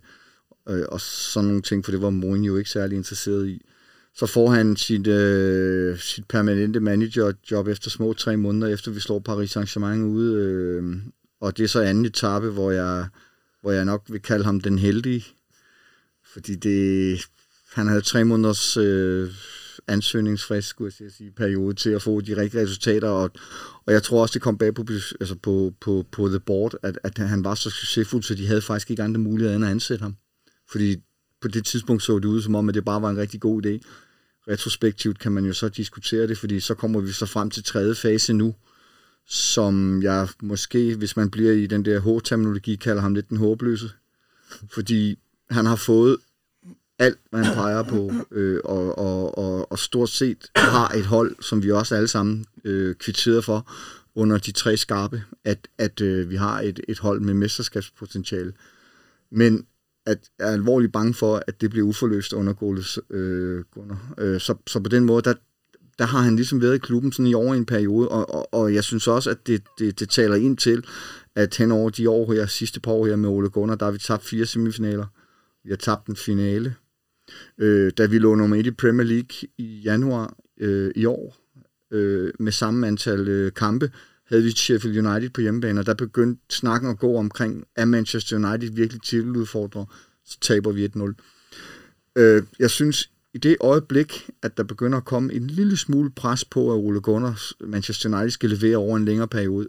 øh, 0.69 0.85
og 0.89 1.01
sådan 1.01 1.47
nogle 1.47 1.63
ting, 1.63 1.85
for 1.85 1.93
det 1.93 2.03
var 2.03 2.11
Mourinho 2.11 2.57
ikke 2.57 2.71
særlig 2.71 2.97
interesseret 2.97 3.49
i. 3.49 3.63
Så 4.15 4.27
får 4.27 4.51
han 4.51 4.77
sit, 4.77 5.07
øh, 5.07 5.99
sit 5.99 6.25
permanente 6.29 6.81
managerjob 6.81 7.69
efter 7.69 7.91
små 7.91 8.13
tre 8.13 8.37
måneder, 8.37 8.73
efter 8.73 8.91
vi 8.91 9.01
slår 9.01 9.19
Paris 9.19 9.57
Saint-Germain 9.57 10.03
ude. 10.03 10.35
Øh, 10.35 10.97
og 11.41 11.57
det 11.57 11.65
er 11.65 11.69
så 11.69 11.81
anden 11.81 12.05
etape, 12.05 12.51
hvor 12.51 12.71
jeg, 12.71 13.07
hvor 13.61 13.73
jeg 13.73 13.85
nok 13.85 14.03
vil 14.09 14.23
kalde 14.23 14.45
ham 14.45 14.61
den 14.61 14.79
heldige. 14.79 15.25
Fordi 16.33 16.55
det, 16.55 17.21
han 17.73 17.87
havde 17.87 18.01
tre 18.01 18.25
måneders 18.25 18.77
øh, 18.77 19.31
ansøgningsfrist, 19.89 20.69
skulle 20.69 20.93
jeg 21.01 21.11
sige, 21.13 21.31
periode 21.31 21.75
til 21.75 21.91
at 21.91 22.03
få 22.03 22.21
de 22.21 22.37
rigtige 22.37 22.63
resultater. 22.63 23.09
Og, 23.09 23.31
og 23.87 23.93
jeg 23.93 24.03
tror 24.03 24.23
også, 24.23 24.33
det 24.33 24.43
kom 24.43 24.59
bag 24.59 24.75
på, 24.75 24.85
altså 25.21 25.35
på, 25.35 25.75
på, 25.81 26.07
på 26.13 26.29
The 26.29 26.41
Board, 26.41 26.75
at, 26.83 26.99
at 27.05 27.19
han 27.19 27.45
var 27.45 27.55
så 27.55 27.71
succesfuld, 27.71 28.23
så 28.23 28.35
de 28.35 28.47
havde 28.47 28.63
faktisk 28.63 28.91
ikke 28.91 29.03
andre 29.03 29.21
muligheder 29.21 29.57
end 29.57 29.65
at 29.65 29.71
ansætte 29.71 30.03
ham. 30.03 30.17
Fordi 30.71 30.97
på 31.41 31.49
det 31.49 31.67
tidspunkt 31.67 32.03
så 32.03 32.19
det 32.19 32.25
ud 32.25 32.43
som 32.43 32.55
om, 32.55 32.69
at 32.69 32.75
det 32.75 32.85
bare 32.85 33.03
var 33.03 33.11
en 33.11 33.19
rigtig 33.19 33.41
god 33.41 33.67
idé. 33.67 33.89
Retrospektivt 34.49 35.19
kan 35.19 35.33
man 35.33 35.45
jo 35.45 35.53
så 35.53 35.69
diskutere 35.69 36.27
det, 36.27 36.39
fordi 36.39 36.61
så 36.61 36.75
kommer 36.75 37.01
vi 37.01 37.13
så 37.13 37.27
frem 37.27 37.51
til 37.51 37.65
tredje 37.65 37.95
fase 37.95 38.33
nu, 38.33 38.55
som 39.27 40.03
jeg 40.03 40.29
måske, 40.43 40.95
hvis 40.95 41.17
man 41.17 41.31
bliver 41.31 41.53
i 41.53 41.67
den 41.67 41.85
der 41.85 42.01
H-terminologi, 42.01 42.77
kalder 42.77 43.03
ham 43.03 43.15
lidt 43.15 43.29
den 43.29 43.37
håbløse. 43.37 43.91
Fordi 44.75 45.19
han 45.51 45.67
har 45.67 45.77
fået 45.77 46.17
alt, 46.99 47.19
hvad 47.31 47.45
han 47.45 47.55
peger 47.55 47.83
på, 47.83 48.13
øh, 48.31 48.61
og, 48.65 48.99
og, 48.99 49.39
og, 49.39 49.73
og 49.73 49.79
stort 49.79 50.11
set 50.11 50.51
har 50.57 50.89
et 50.89 51.07
hold, 51.07 51.37
som 51.43 51.63
vi 51.63 51.71
også 51.71 51.95
alle 51.95 52.09
sammen 52.09 52.47
øh, 52.65 52.95
kvitterede 52.95 53.43
for, 53.43 53.73
under 54.15 54.39
de 54.39 54.53
tre 54.53 54.77
skarpe, 54.77 55.23
at, 55.45 55.69
at 55.79 56.01
øh, 56.01 56.31
vi 56.31 56.37
har 56.37 56.61
et, 56.61 56.81
et 56.89 56.99
hold 56.99 57.21
med 57.21 57.35
mesterskabspotentiale. 57.35 58.53
Men 59.31 59.67
at 60.09 60.19
jeg 60.39 60.49
er 60.49 60.53
alvorligt 60.53 60.93
bange 60.93 61.15
for, 61.15 61.43
at 61.47 61.61
det 61.61 61.71
bliver 61.71 61.87
uforløst 61.87 62.33
under 62.33 62.53
Goles 62.53 62.99
øh, 63.11 63.65
Gunnar. 63.75 64.15
Øh, 64.19 64.41
så, 64.41 64.55
så 64.67 64.81
på 64.81 64.89
den 64.89 65.05
måde, 65.05 65.23
der, 65.23 65.35
der 65.99 66.05
har 66.05 66.21
han 66.21 66.37
ligesom 66.37 66.63
været 66.63 66.75
i 66.75 66.79
klubben 66.79 67.13
sådan 67.13 67.27
i 67.27 67.35
over 67.35 67.55
en 67.55 67.67
periode, 67.67 68.09
og, 68.09 68.35
og, 68.35 68.55
og 68.55 68.75
jeg 68.75 68.85
synes 68.85 69.09
også, 69.09 69.31
at 69.31 69.47
det, 69.47 69.63
det, 69.79 70.01
det 70.01 70.09
taler 70.09 70.37
ind 70.37 70.57
til, 70.57 70.85
at 71.35 71.57
hen 71.57 71.73
over 71.73 71.91
de 71.91 72.11
år 72.11 72.33
her, 72.33 72.47
sidste 72.47 72.81
par 72.81 72.93
år 72.93 73.07
her 73.07 73.17
med 73.17 73.29
Ole 73.29 73.51
Gunnar, 73.51 73.75
der 73.75 73.85
har 73.85 73.93
vi 73.93 73.99
tabt 73.99 74.25
fire 74.25 74.47
semifinaler. 74.47 75.07
Vi 75.65 75.71
har 75.71 75.77
tabt 75.77 76.07
en 76.07 76.17
finale. 76.17 76.75
Øh, 77.59 77.93
da 77.99 78.07
vi 78.07 78.19
lå 78.19 78.35
nummer 78.35 78.57
et 78.57 78.67
i 78.67 78.71
Premier 78.71 79.07
League 79.07 79.49
i 79.59 79.81
januar 79.85 80.35
øh, 80.61 80.91
i 80.97 81.05
år, 81.05 81.37
øh, 81.91 82.33
med 82.39 82.53
samme 82.53 82.87
antal 82.87 83.29
øh, 83.29 83.53
kampe, 83.53 83.91
havde 84.29 84.43
vi 84.43 84.51
Sheffield 84.51 85.07
United 85.07 85.31
på 85.31 85.41
hjemmebane, 85.41 85.81
og 85.81 85.87
der 85.87 85.95
begyndte 85.95 86.43
snakken 86.51 86.91
at 86.91 86.99
gå 86.99 87.17
omkring, 87.17 87.65
er 87.77 87.85
Manchester 87.85 88.37
United 88.37 88.71
virkelig 88.73 89.03
titeludfordrer, 89.03 89.85
så 90.25 90.39
taber 90.41 90.73
vi 90.73 90.87
1-0. 90.87 91.15
Øh, 92.17 92.43
jeg 92.59 92.71
synes, 92.71 93.11
i 93.35 93.39
det 93.39 93.57
øjeblik, 93.61 94.31
at 94.43 94.57
der 94.57 94.63
begynder 94.63 94.99
at 94.99 95.05
komme 95.05 95.33
en 95.33 95.47
lille 95.47 95.77
smule 95.77 96.11
pres 96.11 96.45
på, 96.45 96.73
at 96.73 96.77
Ole 96.77 97.01
Gunnar 97.01 97.41
Manchester 97.61 98.09
United 98.09 98.31
skal 98.31 98.51
levere 98.51 98.77
over 98.77 98.97
en 98.97 99.05
længere 99.05 99.29
periode, 99.29 99.69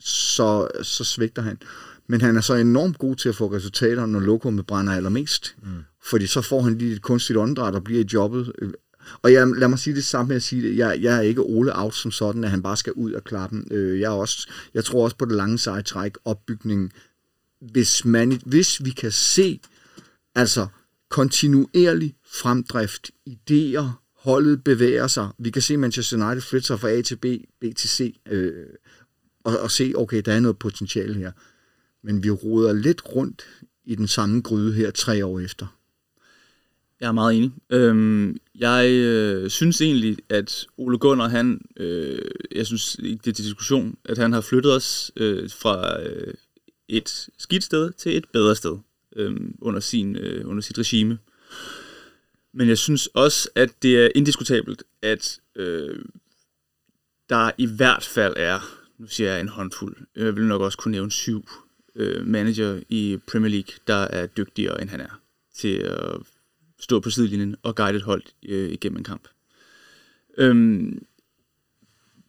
så, 0.00 0.68
så 0.82 1.04
svigter 1.04 1.42
han. 1.42 1.58
Men 2.06 2.20
han 2.20 2.36
er 2.36 2.40
så 2.40 2.54
enormt 2.54 2.98
god 2.98 3.16
til 3.16 3.28
at 3.28 3.36
få 3.36 3.52
resultater, 3.52 4.06
når 4.06 4.20
lokummet 4.20 4.66
brænder 4.66 4.92
allermest. 4.92 5.56
Mm. 5.62 5.68
Fordi 6.10 6.26
så 6.26 6.42
får 6.42 6.62
han 6.62 6.78
lige 6.78 6.92
et 6.92 7.02
kunstigt 7.02 7.38
åndedræt 7.38 7.74
og 7.74 7.84
bliver 7.84 8.00
i 8.00 8.06
jobbet. 8.12 8.52
Og 9.22 9.32
jeg, 9.32 9.46
lad 9.46 9.68
mig 9.68 9.78
sige 9.78 9.94
det 9.94 10.04
samme 10.04 10.28
med 10.28 10.36
at 10.36 10.42
sige 10.42 10.62
det. 10.62 10.76
Jeg, 10.76 10.98
jeg 11.02 11.16
er 11.16 11.20
ikke 11.20 11.40
Ole 11.40 11.78
out 11.78 11.94
som 11.94 12.10
sådan, 12.10 12.44
at 12.44 12.50
han 12.50 12.62
bare 12.62 12.76
skal 12.76 12.92
ud 12.92 13.12
og 13.12 13.24
klappe. 13.24 13.56
Øh, 13.70 14.00
jeg, 14.00 14.06
er 14.06 14.16
også, 14.16 14.48
jeg 14.74 14.84
tror 14.84 15.04
også 15.04 15.16
på 15.16 15.24
det 15.24 15.36
lange 15.36 15.58
seje 15.58 15.82
træk, 15.82 16.12
opbygningen. 16.24 16.92
Hvis, 17.60 18.04
man, 18.04 18.40
hvis 18.46 18.84
vi 18.84 18.90
kan 18.90 19.12
se 19.12 19.60
altså 20.34 20.66
kontinuerlig 21.10 22.14
fremdrift, 22.24 23.10
idéer, 23.28 23.84
holdet 24.16 24.64
bevæger 24.64 25.06
sig. 25.06 25.28
Vi 25.38 25.50
kan 25.50 25.62
se 25.62 25.76
Manchester 25.76 26.26
United 26.26 26.42
flytte 26.42 26.66
sig 26.66 26.80
fra 26.80 26.90
A 26.90 27.02
til 27.02 27.16
B, 27.16 27.24
B 27.60 27.64
til 27.76 27.90
C, 27.90 28.16
øh, 28.30 28.66
og, 29.44 29.58
og 29.58 29.70
se, 29.70 29.92
okay, 29.96 30.22
der 30.24 30.32
er 30.32 30.40
noget 30.40 30.58
potentiale 30.58 31.14
her. 31.14 31.32
Men 32.02 32.22
vi 32.22 32.30
roder 32.30 32.72
lidt 32.72 33.02
rundt 33.14 33.42
i 33.84 33.94
den 33.94 34.08
samme 34.08 34.40
gryde 34.40 34.72
her 34.72 34.90
tre 34.90 35.26
år 35.26 35.40
efter. 35.40 35.78
Jeg 37.02 37.08
er 37.08 37.12
meget 37.12 37.36
enig. 37.36 37.52
Øhm, 37.70 38.36
jeg 38.54 38.90
øh, 38.90 39.50
synes 39.50 39.80
egentlig, 39.80 40.18
at 40.28 40.66
Ole 40.76 40.98
Gunnar, 40.98 41.28
han, 41.28 41.60
øh, 41.76 42.30
jeg 42.54 42.66
synes 42.66 42.96
ikke 43.02 43.20
det 43.24 43.30
er 43.30 43.34
til 43.34 43.44
diskussion, 43.44 43.96
at 44.04 44.18
han 44.18 44.32
har 44.32 44.40
flyttet 44.40 44.74
os 44.74 45.12
øh, 45.16 45.50
fra 45.50 46.02
øh, 46.02 46.34
et 46.88 47.28
skidt 47.38 47.64
sted 47.64 47.92
til 47.92 48.16
et 48.16 48.24
bedre 48.32 48.56
sted 48.56 48.78
øh, 49.16 49.36
under, 49.60 49.80
sin, 49.80 50.16
øh, 50.16 50.48
under 50.48 50.62
sit 50.62 50.78
regime. 50.78 51.18
Men 52.52 52.68
jeg 52.68 52.78
synes 52.78 53.06
også, 53.06 53.48
at 53.54 53.70
det 53.82 54.04
er 54.04 54.08
indiskutabelt, 54.14 54.82
at 55.02 55.40
øh, 55.56 56.04
der 57.28 57.50
i 57.58 57.66
hvert 57.66 58.04
fald 58.04 58.34
er, 58.36 58.60
nu 58.98 59.06
siger 59.06 59.30
jeg 59.30 59.40
en 59.40 59.48
håndfuld, 59.48 59.96
jeg 60.16 60.36
vil 60.36 60.44
nok 60.44 60.60
også 60.60 60.78
kunne 60.78 60.92
nævne 60.92 61.10
syv 61.10 61.48
øh, 61.94 62.26
manager 62.26 62.80
i 62.88 63.18
Premier 63.26 63.50
League, 63.50 63.74
der 63.86 63.94
er 63.94 64.26
dygtigere 64.26 64.82
end 64.82 64.90
han 64.90 65.00
er 65.00 65.20
til 65.54 65.76
at 65.76 66.16
stå 66.82 67.00
på 67.00 67.10
sidelinjen 67.10 67.56
og 67.62 67.76
guide 67.76 67.96
et 67.96 68.02
hold 68.02 68.22
øh, 68.48 68.70
igennem 68.70 68.98
en 68.98 69.04
kamp. 69.04 69.28
Øhm, 70.38 71.02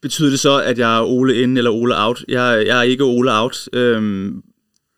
betyder 0.01 0.29
det 0.29 0.39
så, 0.39 0.61
at 0.61 0.77
jeg 0.77 0.97
er 0.97 1.01
Ole 1.01 1.41
in 1.41 1.57
eller 1.57 1.71
Ole 1.71 1.95
out? 1.97 2.25
Jeg, 2.27 2.63
jeg 2.67 2.77
er 2.77 2.83
ikke 2.83 3.03
Ole 3.03 3.39
out, 3.39 3.69
øhm, 3.73 4.43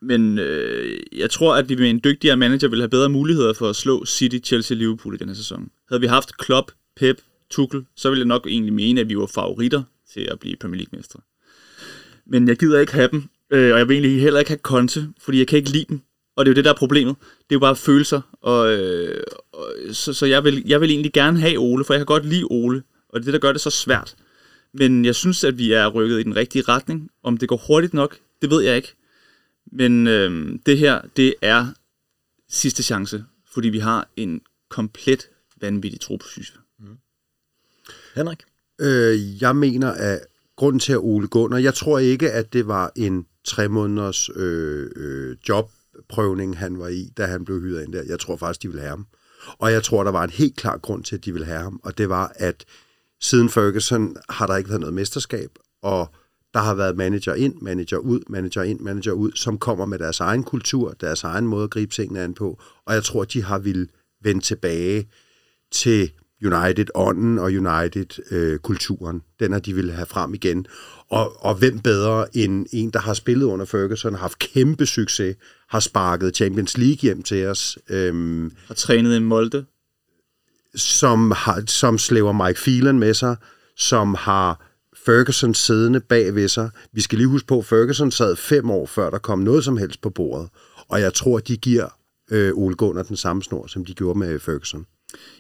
men 0.02 0.40
øh, 0.40 1.00
jeg 1.18 1.30
tror, 1.30 1.56
at 1.56 1.70
vi 1.70 1.76
med 1.76 1.90
en 1.90 2.02
dygtigere 2.04 2.38
manager 2.38 2.68
vil 2.68 2.80
have 2.80 2.90
bedre 2.90 3.10
muligheder 3.10 3.54
for 3.54 3.70
at 3.70 3.76
slå 3.76 4.06
City, 4.06 4.38
Chelsea 4.48 4.76
og 4.76 4.80
Liverpool 4.80 5.16
i 5.16 5.18
denne 5.18 5.36
sæson. 5.36 5.70
Havde 5.90 6.02
vi 6.02 6.08
haft 6.08 6.38
Klopp, 6.38 6.72
Pep, 6.96 7.22
Tuchel, 7.50 7.86
så 7.96 8.10
ville 8.10 8.20
jeg 8.20 8.28
nok 8.28 8.48
egentlig 8.48 8.74
mene, 8.74 9.02
at 9.02 9.10
vi 9.10 9.18
var 9.18 9.26
favoritter 9.26 9.84
til 10.14 10.22
at 10.32 10.40
blive 10.40 10.56
Premier 10.56 10.78
League-mestre. 10.78 11.20
Men 12.26 12.48
jeg 12.48 12.58
gider 12.58 12.80
ikke 12.80 12.94
have 12.94 13.10
dem, 13.12 13.24
øh, 13.52 13.74
og 13.74 13.80
jeg 13.80 13.88
vil 13.88 13.96
egentlig 13.96 14.22
heller 14.22 14.40
ikke 14.40 14.52
have 14.52 14.60
Conte, 14.60 15.10
fordi 15.20 15.38
jeg 15.38 15.48
kan 15.48 15.58
ikke 15.58 15.70
lide 15.70 15.86
dem. 15.90 16.02
Og 16.36 16.46
det 16.46 16.50
er 16.50 16.54
jo 16.54 16.56
det, 16.56 16.66
der 16.66 16.74
er 16.74 16.78
problemet. 16.78 17.16
Det 17.20 17.50
er 17.50 17.56
jo 17.56 17.60
bare 17.60 17.76
følelser. 17.76 18.22
Og, 18.42 18.74
øh, 18.74 19.24
og, 19.54 19.76
så 19.92 20.14
så 20.14 20.26
jeg, 20.26 20.44
vil, 20.44 20.64
jeg 20.66 20.82
vil 20.82 20.90
egentlig 20.90 21.14
gerne 21.14 21.40
have 21.40 21.58
Ole, 21.58 21.86
for 21.86 21.94
jeg 21.94 22.00
kan 22.00 22.06
godt 22.06 22.26
lide 22.26 22.44
Ole. 22.50 22.84
Og 23.10 23.20
det 23.20 23.28
er 23.28 23.32
det, 23.32 23.34
der 23.34 23.48
gør 23.48 23.52
det 23.52 23.62
så 23.62 23.70
svært. 23.70 24.16
Men 24.74 25.06
jeg 25.06 25.16
synes, 25.16 25.44
at 25.44 25.58
vi 25.58 25.72
er 25.72 25.88
rykket 25.88 26.20
i 26.20 26.24
den 26.24 26.36
rigtige 26.36 26.62
retning. 26.62 27.10
Om 27.24 27.38
det 27.38 27.50
går 27.50 27.64
hurtigt 27.68 27.94
nok, 27.94 28.18
det 28.42 28.50
ved 28.50 28.62
jeg 28.62 28.76
ikke. 28.76 28.94
Men 29.72 30.08
øh, 30.08 30.60
det 30.66 30.78
her, 30.78 31.02
det 31.18 31.34
er 31.42 31.68
sidste 32.50 32.84
chance, 32.84 33.26
fordi 33.54 33.70
vi 33.70 33.80
har 33.80 34.10
en 34.18 34.42
komplet 34.70 35.30
vanvittig 35.62 36.00
tro 36.00 36.16
på, 36.16 36.28
synes 36.28 36.54
jeg. 36.54 36.62
Henrik? 38.16 38.44
Øh, 38.82 39.42
jeg 39.42 39.56
mener, 39.56 39.92
at 39.92 40.20
grunden 40.56 40.80
til 40.80 40.94
at 40.94 41.00
Ole 41.00 41.28
Gunnar, 41.28 41.58
jeg 41.58 41.74
tror 41.74 42.00
ikke, 42.00 42.32
at 42.32 42.54
det 42.54 42.68
var 42.68 42.92
en 42.96 43.26
tre 43.44 43.70
måneders 43.70 44.30
øh, 44.36 44.90
øh, 44.96 45.38
prøvning, 46.10 46.58
han 46.58 46.80
var 46.80 46.88
i, 46.88 47.10
da 47.18 47.26
han 47.26 47.46
blev 47.46 47.62
hyret 47.62 47.84
ind 47.84 47.94
der. 47.94 48.04
Jeg 48.04 48.20
tror 48.20 48.38
faktisk, 48.38 48.64
de 48.64 48.68
ville 48.68 48.82
have 48.82 48.90
ham. 48.90 49.08
Og 49.60 49.72
jeg 49.72 49.84
tror, 49.84 50.04
der 50.04 50.12
var 50.12 50.24
en 50.24 50.30
helt 50.30 50.56
klar 50.56 50.78
grund 50.78 51.04
til, 51.04 51.16
at 51.16 51.26
de 51.26 51.32
ville 51.32 51.46
have 51.46 51.62
ham, 51.62 51.80
og 51.84 51.98
det 51.98 52.10
var, 52.10 52.34
at 52.36 52.66
siden 53.22 53.50
Ferguson 53.50 54.16
har 54.30 54.48
der 54.48 54.58
ikke 54.58 54.70
været 54.70 54.80
noget 54.80 54.94
mesterskab, 54.94 55.50
og 55.82 56.10
der 56.54 56.60
har 56.60 56.74
været 56.74 56.98
manager 56.98 57.34
ind, 57.34 57.56
manager 57.62 57.98
ud, 57.98 58.20
manager 58.30 58.64
ind, 58.64 58.80
manager 58.80 59.12
ud, 59.12 59.32
som 59.32 59.58
kommer 59.58 59.86
med 59.86 60.00
deres 60.00 60.20
egen 60.20 60.44
kultur, 60.44 60.92
deres 60.92 61.24
egen 61.24 61.48
måde 61.48 61.64
at 61.64 61.70
gribe 61.70 61.94
tingene 61.94 62.22
an 62.22 62.34
på, 62.34 62.62
og 62.86 62.94
jeg 62.94 63.04
tror, 63.04 63.24
de 63.24 63.44
har 63.44 63.60
vil 63.60 63.90
vende 64.22 64.42
tilbage 64.42 65.10
til 65.72 66.12
United-ånden 66.46 67.40
og 67.40 67.46
United-kulturen. 67.46 69.22
Den 69.40 69.52
har 69.52 69.60
de 69.60 69.74
ville 69.74 69.92
have 69.92 70.06
frem 70.06 70.34
igen. 70.34 70.66
Og, 71.10 71.46
og 71.46 71.56
hvem 71.56 71.80
bedre 71.80 72.38
end 72.38 72.66
en, 72.74 72.90
der 72.90 73.00
har 73.00 73.14
spillet 73.14 73.46
under 73.46 73.66
Ferguson, 73.66 74.14
har 74.14 74.20
haft 74.22 74.40
kæmpe 74.40 74.86
succes, 74.86 75.36
har 75.70 75.80
sparket 75.80 76.36
Champions 76.36 76.78
League 76.78 76.98
hjem 77.02 77.24
til 77.24 77.48
os, 77.48 77.78
øhm, 77.90 78.52
Har 78.68 78.74
trænet 78.74 79.16
i 79.16 79.20
Molde. 79.20 79.66
som, 80.76 81.32
har, 81.32 81.64
som 81.68 81.98
slæver 81.98 82.46
Mike 82.46 82.60
Phelan 82.60 83.00
med 83.00 83.14
sig, 83.14 83.36
som 83.78 84.16
har 84.20 84.72
Ferguson 85.06 85.54
siddende 85.54 86.00
bag 86.00 86.36
ved 86.36 86.48
sig. 86.48 86.70
Vi 86.94 87.02
skal 87.02 87.18
lige 87.18 87.28
huske 87.28 87.48
på, 87.48 87.60
at 87.60 87.66
Ferguson 87.66 88.12
sad 88.12 88.36
fem 88.36 88.70
år 88.70 88.86
før, 88.86 89.10
der 89.10 89.18
kom 89.18 89.40
noget 89.40 89.64
som 89.64 89.78
helst 89.78 90.02
på 90.02 90.10
bordet. 90.10 90.50
Og 90.88 91.02
jeg 91.02 91.14
tror, 91.14 91.40
de 91.40 91.58
giver 91.58 91.88
øh, 92.32 92.52
Ole 92.56 92.76
Gunnar 92.76 93.04
den 93.04 93.18
samme 93.18 93.44
snor, 93.44 93.68
som 93.68 93.86
de 93.86 93.94
gjorde 93.94 94.20
med 94.20 94.40
Ferguson. 94.40 94.86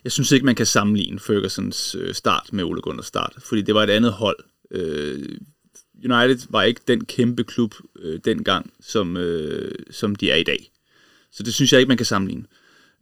Jeg 0.03 0.11
synes 0.11 0.31
ikke, 0.31 0.45
man 0.45 0.55
kan 0.55 0.65
sammenligne 0.65 1.19
Fergusons 1.19 1.95
øh, 1.99 2.13
start 2.13 2.49
med 2.53 2.63
Ole 2.63 2.81
Gunners 2.81 3.05
start, 3.05 3.35
fordi 3.39 3.61
det 3.61 3.75
var 3.75 3.83
et 3.83 3.89
andet 3.89 4.13
hold. 4.13 4.37
Øh, 4.71 5.39
United 5.95 6.47
var 6.49 6.63
ikke 6.63 6.81
den 6.87 7.05
kæmpe 7.05 7.43
klub 7.43 7.75
øh, 7.99 8.19
dengang, 8.25 8.73
som, 8.81 9.17
øh, 9.17 9.75
som 9.91 10.15
de 10.15 10.31
er 10.31 10.35
i 10.35 10.43
dag. 10.43 10.71
Så 11.31 11.43
det 11.43 11.53
synes 11.53 11.73
jeg 11.73 11.79
ikke, 11.79 11.87
man 11.87 11.97
kan 11.97 12.05
sammenligne. 12.05 12.45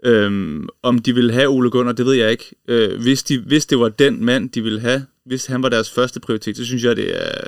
Øhm, 0.06 0.68
om 0.82 1.00
de 1.00 1.16
ville 1.16 1.34
have 1.34 1.48
Ole 1.48 1.70
Gunnar, 1.70 1.92
det 1.92 2.06
ved 2.06 2.14
jeg 2.14 2.32
ikke. 2.32 2.56
Øh, 2.68 3.02
hvis, 3.02 3.24
de, 3.24 3.40
hvis 3.40 3.66
det 3.66 3.80
var 3.80 3.90
den 3.90 4.26
mand, 4.26 4.50
de 4.50 4.64
ville 4.64 4.80
have, 4.80 5.06
hvis 5.26 5.46
han 5.46 5.64
var 5.64 5.70
deres 5.70 5.92
første 5.92 6.20
prioritet, 6.20 6.58
så 6.58 6.66
synes 6.66 6.84
jeg, 6.84 6.96
det 6.96 7.22
er 7.22 7.48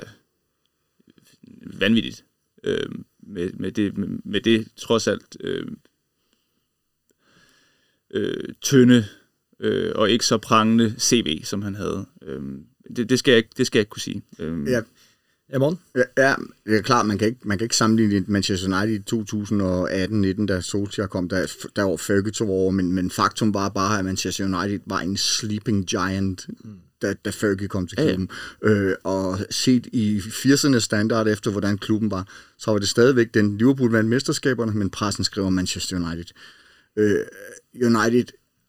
vanvittigt. 1.78 2.24
Øh, 2.64 2.88
med, 3.22 3.50
med, 3.52 3.72
det, 3.72 3.98
med, 3.98 4.08
med 4.24 4.40
det 4.40 4.68
trods 4.76 5.06
alt 5.06 5.36
øh, 5.40 5.66
øh, 8.16 8.54
tynde 8.60 9.04
øh, 9.60 9.92
og 9.94 10.10
ikke 10.10 10.24
så 10.24 10.38
prangende 10.38 10.94
CV, 10.98 11.44
som 11.44 11.62
han 11.62 11.74
havde. 11.74 12.06
Øh, 12.22 12.42
det, 12.96 13.10
det, 13.10 13.18
skal 13.18 13.32
jeg 13.32 13.38
ikke, 13.38 13.50
det 13.56 13.66
skal 13.66 13.78
jeg 13.78 13.82
ikke 13.82 13.90
kunne 13.90 14.02
sige. 14.02 14.22
Øh, 14.38 14.68
Ja, 14.68 14.80
Ja, 15.52 15.58
morgen. 15.58 15.78
Ja, 15.96 16.28
ja, 16.28 16.34
det 16.66 16.76
er 16.76 16.82
klart, 16.82 17.06
man 17.06 17.18
kan 17.18 17.28
ikke, 17.28 17.40
man 17.44 17.58
kan 17.58 17.64
ikke 17.64 17.76
sammenligne 17.76 18.24
Manchester 18.28 18.80
United 18.80 19.12
i 19.12 20.40
2018-19, 20.42 20.46
da 20.46 20.60
Solskjaer 20.60 21.06
kom, 21.06 21.28
der, 21.28 21.52
der 21.76 21.82
var 21.82 21.96
Fergie 21.96 22.32
tog 22.32 22.48
over, 22.48 22.70
men, 22.70 22.92
men 22.92 23.10
faktum 23.10 23.54
var 23.54 23.68
bare, 23.68 23.98
at 23.98 24.04
Manchester 24.04 24.44
United 24.44 24.80
var 24.86 25.00
en 25.00 25.16
sleeping 25.16 25.86
giant, 25.86 26.46
da, 27.02 27.14
da 27.24 27.30
Fergie 27.30 27.68
kom 27.68 27.86
til 27.86 27.96
Ja, 27.98 28.04
ja. 28.04 28.08
klubben. 28.14 28.30
Øh, 28.62 28.94
og 29.04 29.38
set 29.50 29.86
i 29.92 30.18
80'erne 30.18 30.78
standard 30.78 31.28
efter, 31.28 31.50
hvordan 31.50 31.78
klubben 31.78 32.10
var, 32.10 32.28
så 32.58 32.70
var 32.70 32.78
det 32.78 32.88
stadigvæk 32.88 33.34
den 33.34 33.58
Liverpool 33.58 33.92
vandt 33.92 34.10
mesterskaberne, 34.10 34.72
men 34.72 34.90
pressen 34.90 35.24
skriver 35.24 35.50
Manchester 35.50 35.96
United. 35.96 36.34
Øh, 36.96 37.26
United 37.74 38.24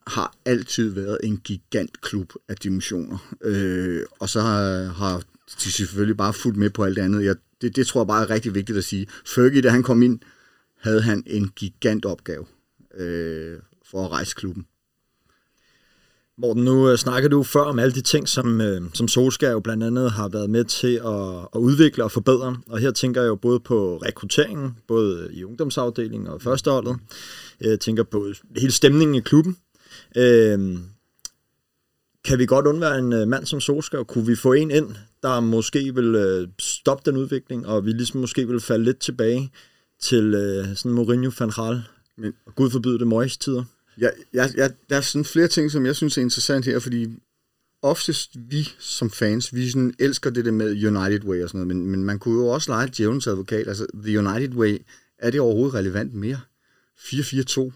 har 0.06 0.36
altid 0.44 0.88
været 0.90 1.18
en 1.22 1.36
gigantklub 1.36 2.32
af 2.48 2.56
dimensioner. 2.56 3.34
Øh, 3.42 4.02
og 4.20 4.28
så 4.28 4.40
har, 4.40 4.84
har 4.84 5.22
de 5.64 5.72
selvfølgelig 5.72 6.16
bare 6.16 6.32
fulgt 6.32 6.58
med 6.58 6.70
på 6.70 6.84
alt 6.84 6.96
det 6.96 7.02
andet. 7.02 7.24
Jeg, 7.24 7.36
det, 7.60 7.76
det 7.76 7.86
tror 7.86 8.00
jeg 8.00 8.06
bare 8.06 8.22
er 8.22 8.30
rigtig 8.30 8.54
vigtigt 8.54 8.78
at 8.78 8.84
sige. 8.84 9.06
Fergie, 9.26 9.62
da 9.62 9.68
han 9.68 9.82
kom 9.82 10.02
ind, 10.02 10.20
havde 10.80 11.02
han 11.02 11.22
en 11.26 11.48
gigant 11.48 12.04
opgave 12.04 12.46
øh, 12.94 13.58
for 13.90 14.04
at 14.04 14.10
rejse 14.10 14.34
klubben. 14.34 14.66
Morten, 16.40 16.64
nu 16.64 16.90
øh, 16.90 16.98
snakker 16.98 17.28
du 17.28 17.42
før 17.42 17.60
om 17.60 17.78
alle 17.78 17.94
de 17.94 18.00
ting, 18.00 18.28
som, 18.28 18.60
øh, 18.60 18.82
som 18.94 19.08
Solskjaer 19.08 19.52
jo 19.52 19.60
blandt 19.60 19.84
andet 19.84 20.10
har 20.10 20.28
været 20.28 20.50
med 20.50 20.64
til 20.64 20.94
at, 21.04 21.48
at 21.54 21.58
udvikle 21.58 22.04
og 22.04 22.12
forbedre. 22.12 22.56
Og 22.66 22.78
her 22.78 22.90
tænker 22.90 23.20
jeg 23.20 23.28
jo 23.28 23.34
både 23.34 23.60
på 23.60 23.96
rekrutteringen, 23.96 24.76
både 24.88 25.28
i 25.32 25.44
ungdomsafdelingen 25.44 26.28
og 26.28 26.42
førsteholdet. 26.42 26.96
Jeg 27.60 27.80
tænker 27.80 28.02
på 28.02 28.26
hele 28.56 28.72
stemningen 28.72 29.14
i 29.14 29.20
klubben. 29.20 29.56
Øh, 30.16 30.78
kan 32.24 32.38
vi 32.38 32.46
godt 32.46 32.66
undvære 32.66 32.98
en 32.98 33.12
øh, 33.12 33.28
mand 33.28 33.46
som 33.46 33.60
Solskjaer? 33.60 34.04
Kunne 34.04 34.26
vi 34.26 34.36
få 34.36 34.52
en 34.52 34.70
ind, 34.70 34.88
der 35.22 35.40
måske 35.40 35.94
vil 35.94 36.48
stoppe 36.58 37.10
den 37.10 37.20
udvikling, 37.20 37.66
og 37.66 37.84
vi 37.84 37.90
ligesom 37.90 38.20
måske 38.20 38.48
vil 38.48 38.60
falde 38.60 38.84
lidt 38.84 38.98
tilbage 38.98 39.52
til 40.02 40.34
øh, 40.34 40.76
sådan 40.76 40.92
Mourinho 40.92 41.30
van 41.38 41.50
Gaal, 41.50 41.82
Men- 42.16 42.32
og 42.46 42.54
Gud 42.54 42.70
forbyde 42.70 42.98
det 42.98 43.06
Moyes 43.06 43.36
tider? 43.36 43.64
Jeg, 43.98 44.12
jeg, 44.32 44.50
jeg, 44.56 44.72
der 44.90 44.96
er 44.96 45.00
sådan 45.00 45.24
flere 45.24 45.48
ting, 45.48 45.70
som 45.70 45.86
jeg 45.86 45.96
synes 45.96 46.18
er 46.18 46.22
interessant 46.22 46.64
her, 46.64 46.78
fordi 46.78 47.08
oftest 47.82 48.30
vi 48.34 48.68
som 48.78 49.10
fans, 49.10 49.54
vi 49.54 49.70
sådan 49.70 49.94
elsker 49.98 50.30
det 50.30 50.44
der 50.44 50.50
med 50.50 50.70
United 50.70 51.24
Way 51.24 51.42
og 51.42 51.48
sådan 51.48 51.66
noget, 51.66 51.76
men, 51.76 51.90
men 51.90 52.04
man 52.04 52.18
kunne 52.18 52.42
jo 52.42 52.48
også 52.48 52.70
lege 52.70 52.90
djævelens 52.96 53.26
advokat. 53.26 53.68
Altså, 53.68 53.86
The 53.94 54.18
United 54.18 54.54
Way, 54.54 54.78
er 55.18 55.30
det 55.30 55.40
overhovedet 55.40 55.74
relevant 55.74 56.14
mere? 56.14 56.40
4-4-2, 56.98 57.70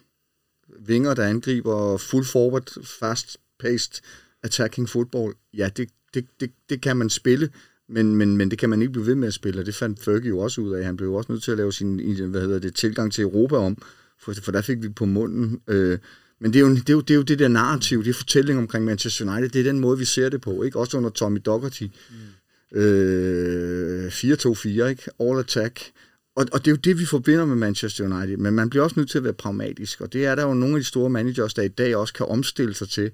vinger, 0.86 1.14
der 1.14 1.26
angriber, 1.26 1.96
full 1.96 2.24
forward, 2.24 2.84
fast-paced, 2.84 4.00
attacking 4.42 4.88
football. 4.88 5.34
Ja, 5.56 5.70
det, 5.76 5.88
det, 6.14 6.26
det, 6.40 6.50
det 6.68 6.80
kan 6.80 6.96
man 6.96 7.10
spille, 7.10 7.50
men, 7.88 8.16
men, 8.16 8.36
men 8.36 8.50
det 8.50 8.58
kan 8.58 8.70
man 8.70 8.82
ikke 8.82 8.92
blive 8.92 9.06
ved 9.06 9.14
med 9.14 9.28
at 9.28 9.34
spille, 9.34 9.60
og 9.60 9.66
det 9.66 9.74
fandt 9.74 10.00
Fergie 10.00 10.28
jo 10.28 10.38
også 10.38 10.60
ud 10.60 10.72
af. 10.72 10.84
Han 10.84 10.96
blev 10.96 11.08
jo 11.08 11.14
også 11.14 11.32
nødt 11.32 11.42
til 11.42 11.50
at 11.50 11.56
lave 11.56 11.72
sin 11.72 12.28
hvad 12.30 12.40
hedder 12.40 12.58
det, 12.58 12.74
tilgang 12.74 13.12
til 13.12 13.22
Europa 13.22 13.56
om, 13.56 13.82
for, 14.22 14.34
for 14.42 14.52
der 14.52 14.62
fik 14.62 14.82
vi 14.82 14.88
på 14.88 15.04
munden. 15.04 15.60
Øh, 15.68 15.98
Men 16.40 16.52
det 16.52 16.58
er, 16.58 16.68
jo, 16.68 16.74
det, 16.74 16.88
er 16.88 16.92
jo, 16.92 17.00
det 17.00 17.10
er 17.10 17.14
jo 17.14 17.22
det 17.22 17.38
der 17.38 17.48
narrativ, 17.48 18.04
det 18.04 18.10
er 18.10 18.14
fortælling 18.14 18.58
omkring 18.58 18.84
Manchester 18.84 19.32
United, 19.32 19.48
det 19.48 19.60
er 19.60 19.72
den 19.72 19.80
måde, 19.80 19.98
vi 19.98 20.04
ser 20.04 20.28
det 20.28 20.40
på, 20.40 20.62
ikke? 20.62 20.78
Også 20.78 20.96
under 20.96 21.10
Tommy 21.10 21.40
Dougherty. 21.46 21.86
Mm. 22.10 22.78
Øh, 22.78 24.08
4-2-4, 24.08 24.68
ikke? 24.68 25.02
All 25.20 25.38
attack. 25.38 25.92
Og, 26.36 26.46
og 26.52 26.64
det 26.64 26.66
er 26.66 26.72
jo 26.72 26.76
det, 26.76 26.98
vi 26.98 27.04
forbinder 27.04 27.44
med 27.46 27.56
Manchester 27.56 28.04
United. 28.04 28.36
Men 28.36 28.54
man 28.54 28.70
bliver 28.70 28.82
også 28.82 29.00
nødt 29.00 29.10
til 29.10 29.18
at 29.18 29.24
være 29.24 29.32
pragmatisk, 29.32 30.00
og 30.00 30.12
det 30.12 30.26
er 30.26 30.34
der 30.34 30.42
jo 30.42 30.54
nogle 30.54 30.74
af 30.76 30.80
de 30.80 30.86
store 30.86 31.10
managers, 31.10 31.54
der 31.54 31.62
i 31.62 31.68
dag 31.68 31.96
også 31.96 32.14
kan 32.14 32.26
omstille 32.26 32.74
sig 32.74 32.88
til. 32.88 33.10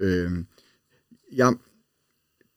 Øh, 0.00 0.30
jeg, 1.32 1.54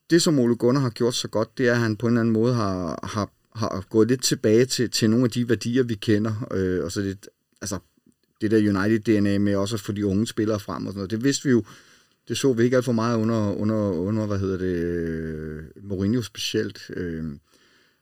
det, 0.10 0.22
som 0.22 0.40
Ole 0.40 0.56
Gunnar 0.56 0.82
har 0.82 0.90
gjort 0.90 1.16
så 1.16 1.28
godt, 1.28 1.58
det 1.58 1.68
er, 1.68 1.74
at 1.74 1.80
han 1.80 1.96
på 1.96 2.08
en 2.08 2.14
eller 2.14 2.22
anden 2.22 2.34
måde 2.34 2.54
har, 2.54 3.00
har, 3.04 3.32
har 3.56 3.86
gået 3.90 4.08
lidt 4.08 4.24
tilbage 4.24 4.66
til, 4.66 4.90
til 4.90 5.10
nogle 5.10 5.26
af 5.26 5.32
de 5.32 5.50
værdier, 5.50 5.84
vi 5.84 5.96
kender. 5.96 6.48
Øh, 6.54 6.84
og 6.84 6.92
så 6.92 7.02
det, 7.02 7.30
altså, 7.62 7.80
det 8.42 8.52
der 8.52 8.58
United-DNA 8.58 9.38
med 9.38 9.56
også 9.56 9.76
at 9.76 9.82
få 9.82 9.92
de 9.92 10.06
unge 10.06 10.28
spillere 10.28 10.60
frem 10.60 10.86
og 10.86 10.94
sådan 10.94 10.98
noget. 10.98 11.12
Det 11.12 11.24
vidste 11.24 11.44
vi 11.44 11.52
jo, 11.52 11.64
det 12.28 12.38
så 12.38 12.54
vi 12.54 12.64
ikke 12.64 12.76
alt 12.76 12.86
for 12.86 12.92
meget 12.92 13.18
under, 13.18 13.54
under, 13.54 13.92
under 13.92 14.26
hvad 14.26 14.40
hedder 14.40 14.58
det, 14.58 14.76
øh, 14.76 15.64
Mourinho 15.84 16.22
specielt. 16.22 16.90
Øh. 16.90 17.26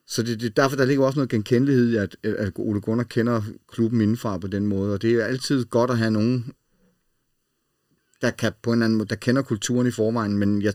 Så 0.08 0.24
det, 0.24 0.42
det, 0.42 0.58
derfor 0.58 0.76
der 0.76 0.86
ligger 0.86 1.06
også 1.06 1.20
noget 1.20 1.30
genkendelighed 1.30 1.90
i, 1.90 1.96
at, 1.96 2.16
at 2.24 2.52
Ole 2.56 2.82
Gunnar 2.82 3.04
kender 3.04 3.42
klubben 3.68 4.02
indenfra 4.02 4.38
på 4.38 4.48
den 4.48 4.68
måde, 4.68 4.94
og 4.94 5.02
det 5.02 5.14
er 5.14 5.26
altid 5.26 5.66
godt 5.66 5.92
at 5.92 5.98
have 5.98 6.12
nogen, 6.12 6.54
der 8.22 8.32
kan 8.32 8.54
på 8.62 8.74
en 8.74 8.82
anden 8.82 8.98
måde, 8.98 9.10
der 9.10 9.16
kender 9.16 9.42
kulturen 9.42 9.88
i 9.88 9.92
forvejen, 9.92 10.38
men 10.38 10.62
jeg 10.62 10.74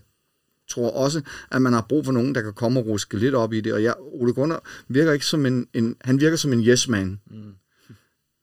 tror 0.69 0.91
også, 0.91 1.23
at 1.51 1.63
man 1.63 1.73
har 1.73 1.87
brug 1.89 2.05
for 2.05 2.13
nogen, 2.13 2.35
der 2.35 2.43
kan 2.43 2.53
komme 2.53 2.81
og 2.81 2.87
ruske 2.87 3.19
lidt 3.19 3.35
op 3.35 3.53
i 3.53 3.61
det, 3.61 3.73
og 3.73 3.83
jeg, 3.83 3.95
Ole 3.99 4.33
Gunnar 4.33 4.85
virker 4.89 5.13
ikke 5.13 5.27
som 5.27 5.47
en, 5.47 5.67
en 5.75 5.97
han 6.01 6.21
virker 6.21 6.37
som 6.37 6.53
en 6.53 6.61
yes-man. 6.61 7.21
Mm. 7.31 7.55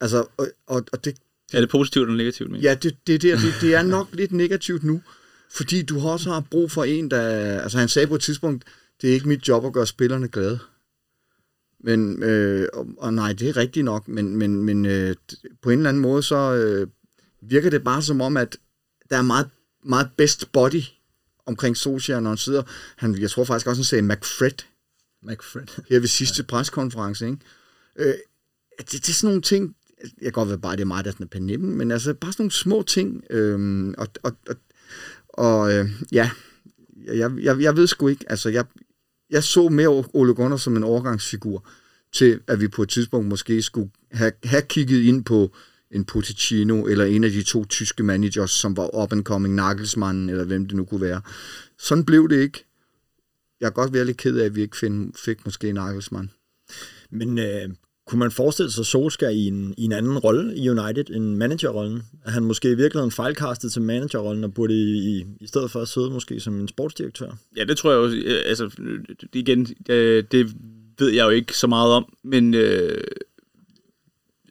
Altså, 0.01 0.25
og, 0.37 0.47
og, 0.67 0.85
og 0.93 1.05
det... 1.05 1.15
Er 1.53 1.59
det 1.59 1.69
positivt 1.69 2.03
eller 2.03 2.17
negativt? 2.17 2.51
Men? 2.51 2.61
Ja, 2.61 2.73
det, 2.73 2.97
det, 3.07 3.21
det, 3.21 3.37
det, 3.37 3.53
det 3.61 3.75
er 3.75 3.81
nok 3.81 4.07
lidt 4.13 4.31
negativt 4.31 4.83
nu, 4.83 5.01
fordi 5.51 5.81
du 5.81 5.99
også 5.99 6.31
har 6.31 6.39
brug 6.51 6.71
for 6.71 6.83
en, 6.83 7.11
der... 7.11 7.21
Altså, 7.61 7.77
han 7.77 7.89
sagde 7.89 8.07
på 8.07 8.15
et 8.15 8.21
tidspunkt, 8.21 8.65
det 9.01 9.09
er 9.09 9.13
ikke 9.13 9.27
mit 9.27 9.47
job 9.47 9.65
at 9.65 9.73
gøre 9.73 9.87
spillerne 9.87 10.27
glade. 10.27 10.59
Men, 11.79 12.23
øh, 12.23 12.67
og, 12.73 12.87
og 12.97 13.13
nej, 13.13 13.33
det 13.33 13.49
er 13.49 13.57
rigtigt 13.57 13.85
nok, 13.85 14.07
men, 14.07 14.35
men, 14.35 14.63
men 14.63 14.85
øh, 14.85 15.15
på 15.61 15.69
en 15.69 15.79
eller 15.79 15.89
anden 15.89 16.01
måde, 16.01 16.23
så 16.23 16.53
øh, 16.53 16.87
virker 17.41 17.69
det 17.69 17.83
bare 17.83 18.01
som 18.01 18.21
om, 18.21 18.37
at 18.37 18.57
der 19.09 19.17
er 19.17 19.21
meget, 19.21 19.49
meget 19.83 20.09
best 20.17 20.51
body 20.51 20.81
omkring 21.45 21.77
Solskjaer, 21.77 22.19
når 22.19 22.29
han 22.29 22.37
sidder. 22.37 22.63
Han, 22.95 23.21
jeg 23.21 23.31
tror 23.31 23.43
faktisk 23.43 23.67
også, 23.67 23.79
han 23.79 23.85
sagde 23.85 24.01
McFred. 24.01 24.63
McFred. 25.23 25.83
Her 25.89 25.99
ved 25.99 26.07
sidste 26.07 26.41
ja. 26.41 26.47
preskonference, 26.47 27.25
ikke? 27.25 27.37
Øh, 27.95 28.13
det, 28.77 28.91
det 28.91 29.09
er 29.09 29.13
sådan 29.13 29.27
nogle 29.27 29.41
ting, 29.41 29.75
jeg 30.01 30.09
kan 30.21 30.31
godt 30.31 30.49
være 30.49 30.57
bare, 30.57 30.75
det 30.75 30.81
er 30.81 30.85
mig, 30.85 31.03
der 31.03 31.11
er 31.11 31.13
sådan 31.13 31.27
på 31.27 31.39
nippen, 31.39 31.77
men 31.77 31.91
altså 31.91 32.13
bare 32.13 32.31
sådan 32.31 32.43
nogle 32.43 32.51
små 32.51 32.81
ting. 32.81 33.23
Øh, 33.29 33.87
og 33.97 34.07
og, 34.23 34.31
og, 34.47 34.55
og 35.29 35.73
øh, 35.73 35.89
ja, 36.11 36.29
jeg, 37.05 37.31
jeg, 37.41 37.61
jeg 37.61 37.75
ved 37.75 37.87
sgu 37.87 38.07
ikke, 38.07 38.25
altså 38.27 38.49
jeg, 38.49 38.65
jeg 39.29 39.43
så 39.43 39.69
mere 39.69 40.05
Ole 40.13 40.33
Gunnar 40.33 40.57
som 40.57 40.77
en 40.77 40.83
overgangsfigur 40.83 41.67
til, 42.13 42.39
at 42.47 42.61
vi 42.61 42.67
på 42.67 42.83
et 42.83 42.89
tidspunkt 42.89 43.27
måske 43.27 43.61
skulle 43.61 43.89
have, 44.11 44.31
have 44.43 44.61
kigget 44.61 45.01
ind 45.01 45.25
på 45.25 45.51
en 45.91 46.05
Pochettino, 46.05 46.85
eller 46.85 47.05
en 47.05 47.23
af 47.23 47.31
de 47.31 47.43
to 47.43 47.65
tyske 47.65 48.03
managers, 48.03 48.51
som 48.51 48.77
var 48.77 49.03
up 49.03 49.11
and 49.11 49.23
coming, 49.23 49.55
Nagelsmann, 49.55 50.29
eller 50.29 50.43
hvem 50.43 50.65
det 50.65 50.77
nu 50.77 50.85
kunne 50.85 51.01
være. 51.01 51.21
Sådan 51.77 52.05
blev 52.05 52.29
det 52.29 52.41
ikke. 52.41 52.65
Jeg 53.59 53.67
er 53.67 53.71
godt 53.71 53.93
være 53.93 54.05
lidt 54.05 54.17
ked 54.17 54.37
af, 54.37 54.45
at 54.45 54.55
vi 54.55 54.61
ikke 54.61 54.77
find, 54.77 55.13
fik 55.13 55.45
måske 55.45 55.73
Nagelsmann. 55.73 56.31
Men 57.09 57.39
øh, 57.39 57.69
kunne 58.07 58.19
man 58.19 58.31
forestille 58.31 58.71
sig 58.71 58.85
Solskjaer 58.85 59.31
i 59.31 59.47
en, 59.47 59.73
i 59.77 59.83
en 59.83 59.91
anden 59.91 60.17
rolle 60.17 60.57
i 60.57 60.69
United 60.69 61.15
end 61.15 61.35
managerrollen? 61.35 62.03
At 62.25 62.33
han 62.33 62.43
måske 62.43 62.71
i 62.71 62.75
virkeligheden 62.75 63.11
fejlkastet 63.11 63.71
til 63.71 63.81
managerrollen 63.81 64.43
og 64.43 64.53
burde 64.53 64.73
i, 64.73 65.17
i, 65.17 65.25
i 65.39 65.47
stedet 65.47 65.71
for 65.71 65.81
at 65.81 65.87
sidde 65.87 66.09
måske 66.09 66.39
som 66.39 66.59
en 66.59 66.67
sportsdirektør? 66.67 67.31
Ja, 67.57 67.63
det 67.63 67.77
tror 67.77 67.91
jeg 67.91 67.97
jo. 67.97 68.29
Altså, 68.45 68.69
igen, 69.33 69.65
det 70.31 70.55
ved 70.99 71.09
jeg 71.09 71.25
jo 71.25 71.29
ikke 71.29 71.57
så 71.57 71.67
meget 71.67 71.91
om, 71.91 72.13
men 72.23 72.53
øh, 72.53 73.03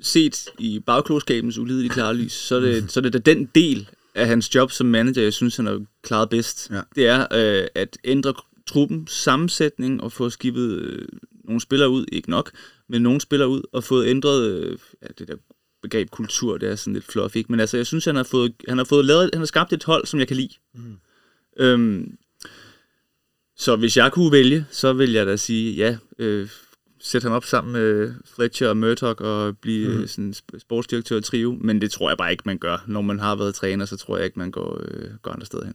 set 0.00 0.48
i 0.58 0.80
bagklogskabens 0.86 1.58
ulidelige 1.58 1.90
klare 1.90 2.14
lys, 2.14 2.32
så 2.32 2.56
er 2.56 2.60
det, 2.60 2.92
så 2.92 3.00
er 3.00 3.02
det 3.02 3.12
da 3.12 3.18
den 3.18 3.48
del 3.54 3.88
af 4.14 4.26
hans 4.26 4.54
job 4.54 4.70
som 4.70 4.86
manager, 4.86 5.22
jeg 5.22 5.32
synes, 5.32 5.56
han 5.56 5.66
har 5.66 5.84
klaret 6.02 6.28
bedst. 6.28 6.70
Ja. 6.70 6.80
Det 6.96 7.06
er 7.06 7.20
øh, 7.20 7.66
at 7.74 7.98
ændre 8.04 8.34
truppens 8.66 9.10
sammensætning 9.12 10.02
og 10.02 10.12
få 10.12 10.30
skibet 10.30 10.70
øh, 10.70 11.08
nogle 11.44 11.60
spillere 11.60 11.90
ud, 11.90 12.04
ikke 12.12 12.30
nok, 12.30 12.50
men 12.88 13.02
nogle 13.02 13.20
spillere 13.20 13.48
ud 13.48 13.62
og 13.72 13.84
fået 13.84 14.06
ændret 14.06 14.50
øh, 14.50 14.78
ja, 15.02 15.06
det 15.18 15.28
der 15.28 15.36
begreb 15.82 16.10
kultur, 16.10 16.58
det 16.58 16.68
er 16.68 16.76
sådan 16.76 16.94
lidt 16.94 17.04
fluffy, 17.04 17.36
ikke? 17.36 17.52
men 17.52 17.60
altså 17.60 17.76
jeg 17.76 17.86
synes, 17.86 18.04
han 18.04 18.16
har 18.16 18.22
fået, 18.22 18.52
han 18.68 18.78
har 18.78 18.84
fået 18.84 19.04
lavet, 19.04 19.30
han 19.32 19.40
har 19.40 19.46
skabt 19.46 19.72
et 19.72 19.84
hold, 19.84 20.06
som 20.06 20.20
jeg 20.20 20.28
kan 20.28 20.36
lide. 20.36 20.54
Mm. 20.74 20.96
Øhm, 21.56 22.16
så 23.56 23.76
hvis 23.76 23.96
jeg 23.96 24.12
kunne 24.12 24.32
vælge, 24.32 24.66
så 24.70 24.92
vil 24.92 25.12
jeg 25.12 25.26
da 25.26 25.36
sige, 25.36 25.74
ja, 25.74 25.96
øh, 26.18 26.48
sætte 27.00 27.24
ham 27.24 27.32
op 27.32 27.44
sammen 27.44 27.72
med 27.72 28.14
Fletcher 28.34 28.68
og 28.68 28.76
Murdoch 28.76 29.20
og 29.22 29.58
blive 29.58 29.98
mm. 29.98 30.06
sådan 30.06 30.34
sportsdirektør 30.58 31.20
trio, 31.20 31.58
men 31.60 31.80
det 31.80 31.90
tror 31.90 32.10
jeg 32.10 32.18
bare 32.18 32.30
ikke, 32.32 32.42
man 32.46 32.58
gør. 32.58 32.84
Når 32.86 33.00
man 33.00 33.18
har 33.18 33.36
været 33.36 33.54
træner, 33.54 33.84
så 33.84 33.96
tror 33.96 34.16
jeg 34.16 34.24
ikke, 34.24 34.38
man 34.38 34.50
går, 34.50 34.80
øh, 34.82 35.10
går 35.22 35.30
andre 35.30 35.46
steder 35.46 35.64
hen. 35.64 35.74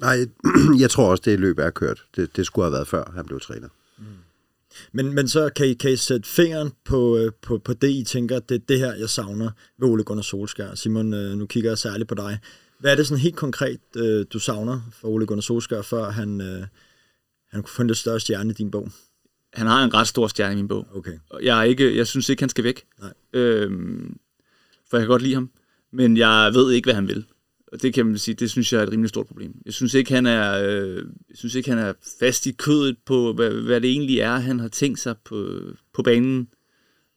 Nej, 0.00 0.16
jeg 0.82 0.90
tror 0.90 1.10
også, 1.10 1.22
det 1.24 1.40
løb 1.40 1.58
er 1.58 1.70
kørt. 1.70 2.04
Det, 2.16 2.36
det 2.36 2.46
skulle 2.46 2.64
have 2.64 2.72
været 2.72 2.88
før, 2.88 3.12
han 3.14 3.26
blev 3.26 3.40
træner. 3.40 3.68
Mm. 3.98 4.04
Men, 4.92 5.12
men 5.14 5.28
så 5.28 5.50
kan 5.56 5.66
I, 5.66 5.74
kan 5.74 5.92
I 5.92 5.96
sætte 5.96 6.28
fingeren 6.28 6.72
på, 6.84 7.16
øh, 7.16 7.32
på, 7.42 7.58
på 7.58 7.72
det, 7.72 7.90
I 7.90 8.04
tænker, 8.04 8.38
det 8.38 8.54
er 8.54 8.64
det 8.68 8.78
her, 8.78 8.94
jeg 8.94 9.10
savner 9.10 9.50
ved 9.78 9.88
Ole 9.88 10.04
Gunnar 10.04 10.22
Solskjaer. 10.22 10.74
Simon, 10.74 11.14
øh, 11.14 11.36
nu 11.36 11.46
kigger 11.46 11.70
jeg 11.70 11.78
særligt 11.78 12.08
på 12.08 12.14
dig. 12.14 12.38
Hvad 12.78 12.92
er 12.92 12.96
det 12.96 13.06
sådan 13.06 13.22
helt 13.22 13.36
konkret, 13.36 13.80
øh, 13.96 14.26
du 14.32 14.38
savner 14.38 14.80
for 14.92 15.08
Ole 15.08 15.26
Gunnar 15.26 15.40
Solskjaer, 15.40 15.82
før 15.82 16.10
han, 16.10 16.40
han 17.50 17.62
kunne 17.62 17.72
få 17.76 17.82
en 17.82 17.88
lidt 17.88 17.98
større 17.98 18.20
stjerne 18.20 18.50
i 18.50 18.54
din 18.54 18.70
bog? 18.70 18.88
Han 19.54 19.66
har 19.66 19.84
en 19.84 19.94
ret 19.94 20.08
stor 20.08 20.26
stjerne 20.26 20.52
i 20.52 20.56
min 20.56 20.68
bog. 20.68 20.86
Okay. 20.94 21.18
Jeg, 21.42 21.58
er 21.58 21.62
ikke, 21.62 21.96
jeg 21.96 22.06
synes 22.06 22.28
ikke, 22.28 22.42
han 22.42 22.48
skal 22.48 22.64
væk. 22.64 22.84
Nej. 23.00 23.12
Øhm, 23.32 24.16
for 24.90 24.96
jeg 24.96 25.02
kan 25.02 25.08
godt 25.08 25.22
lide 25.22 25.34
ham. 25.34 25.50
Men 25.92 26.16
jeg 26.16 26.50
ved 26.54 26.72
ikke, 26.72 26.86
hvad 26.86 26.94
han 26.94 27.08
vil. 27.08 27.24
Og 27.72 27.82
det 27.82 27.94
kan 27.94 28.06
man 28.06 28.18
sige, 28.18 28.34
det 28.34 28.50
synes 28.50 28.72
jeg 28.72 28.78
er 28.78 28.82
et 28.82 28.92
rimelig 28.92 29.08
stort 29.08 29.26
problem. 29.26 29.62
Jeg 29.64 29.74
synes 29.74 29.94
ikke, 29.94 30.12
han 30.12 30.26
er, 30.26 30.62
øh, 30.64 31.06
jeg 31.28 31.36
synes 31.36 31.54
ikke, 31.54 31.70
han 31.70 31.78
er 31.78 31.92
fast 32.20 32.46
i 32.46 32.52
kødet 32.52 32.96
på, 33.06 33.32
hvad, 33.32 33.50
hvad 33.50 33.80
det 33.80 33.90
egentlig 33.90 34.18
er, 34.18 34.36
han 34.36 34.60
har 34.60 34.68
tænkt 34.68 34.98
sig 34.98 35.16
på, 35.24 35.60
på 35.92 36.02
banen. 36.02 36.48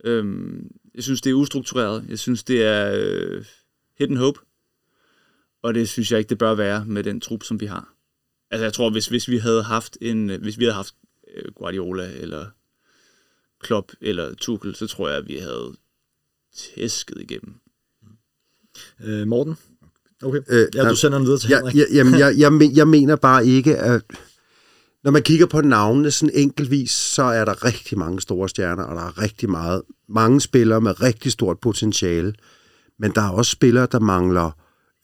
Øhm, 0.04 0.72
jeg 0.96 1.04
synes, 1.04 1.22
det 1.22 1.30
er 1.30 1.34
ustruktureret. 1.34 2.06
Jeg 2.10 2.20
synes, 2.20 2.44
det 2.44 2.64
er 2.64 2.94
øh, 2.96 3.46
hidden 3.98 4.18
hope. 4.18 4.40
Og 5.62 5.74
det 5.74 5.90
synes 5.90 6.12
jeg 6.12 6.20
ikke, 6.20 6.30
det 6.30 6.38
bør 6.38 6.56
være 6.56 6.86
med 6.86 7.04
den 7.04 7.22
trup, 7.22 7.44
som 7.44 7.60
vi 7.60 7.66
har. 7.66 7.94
Altså, 8.52 8.64
jeg 8.64 8.74
tror, 8.74 8.90
hvis, 8.90 9.08
hvis 9.08 9.30
vi 9.30 9.38
havde 9.38 9.64
haft 9.64 9.98
en, 10.02 10.42
hvis 10.42 10.60
vi 10.60 10.64
havde 10.64 10.76
haft 10.76 10.96
øh, 11.36 11.52
Guardiola 11.56 12.12
eller 12.14 12.46
Klopp 13.60 13.92
eller 14.02 14.34
Tuchel, 14.34 14.76
så 14.76 14.88
tror 14.88 15.10
jeg, 15.10 15.18
at 15.18 15.28
vi 15.28 15.38
havde 15.38 15.76
tæsket 16.56 17.22
igennem. 17.22 17.56
Øh, 19.00 19.28
Morten? 19.28 19.56
Okay. 20.24 20.40
Øh, 20.50 20.68
ja, 20.76 20.90
du 20.90 20.96
sender 20.96 21.18
den 21.18 21.26
videre 21.26 21.40
til 21.40 21.50
Henrik. 21.50 21.76
Ja, 21.76 21.84
jamen, 21.94 22.20
jeg, 22.20 22.34
jeg, 22.38 22.72
jeg 22.76 22.88
mener 22.88 23.16
bare 23.16 23.46
ikke, 23.46 23.78
at 23.78 24.02
når 25.04 25.12
man 25.12 25.24
kigger 25.24 25.46
på 25.46 25.62
navnene 25.62 26.12
sådan 26.12 26.36
enkeltvis, 26.36 26.92
så 26.92 27.24
er 27.24 27.46
der 27.46 27.66
rigtig 27.66 27.98
mange 27.98 28.22
store 28.22 28.50
stjerner, 28.50 28.84
og 28.84 28.96
der 28.96 29.02
er 29.02 29.22
rigtig 29.22 29.50
meget, 29.50 29.82
mange 30.10 30.42
spillere 30.42 30.82
med 30.82 31.02
rigtig 31.02 31.32
stort 31.32 31.60
potentiale. 31.60 32.34
Men 33.00 33.12
der 33.16 33.22
er 33.22 33.30
også 33.30 33.52
spillere, 33.52 33.88
der 33.92 34.00
mangler 34.00 34.52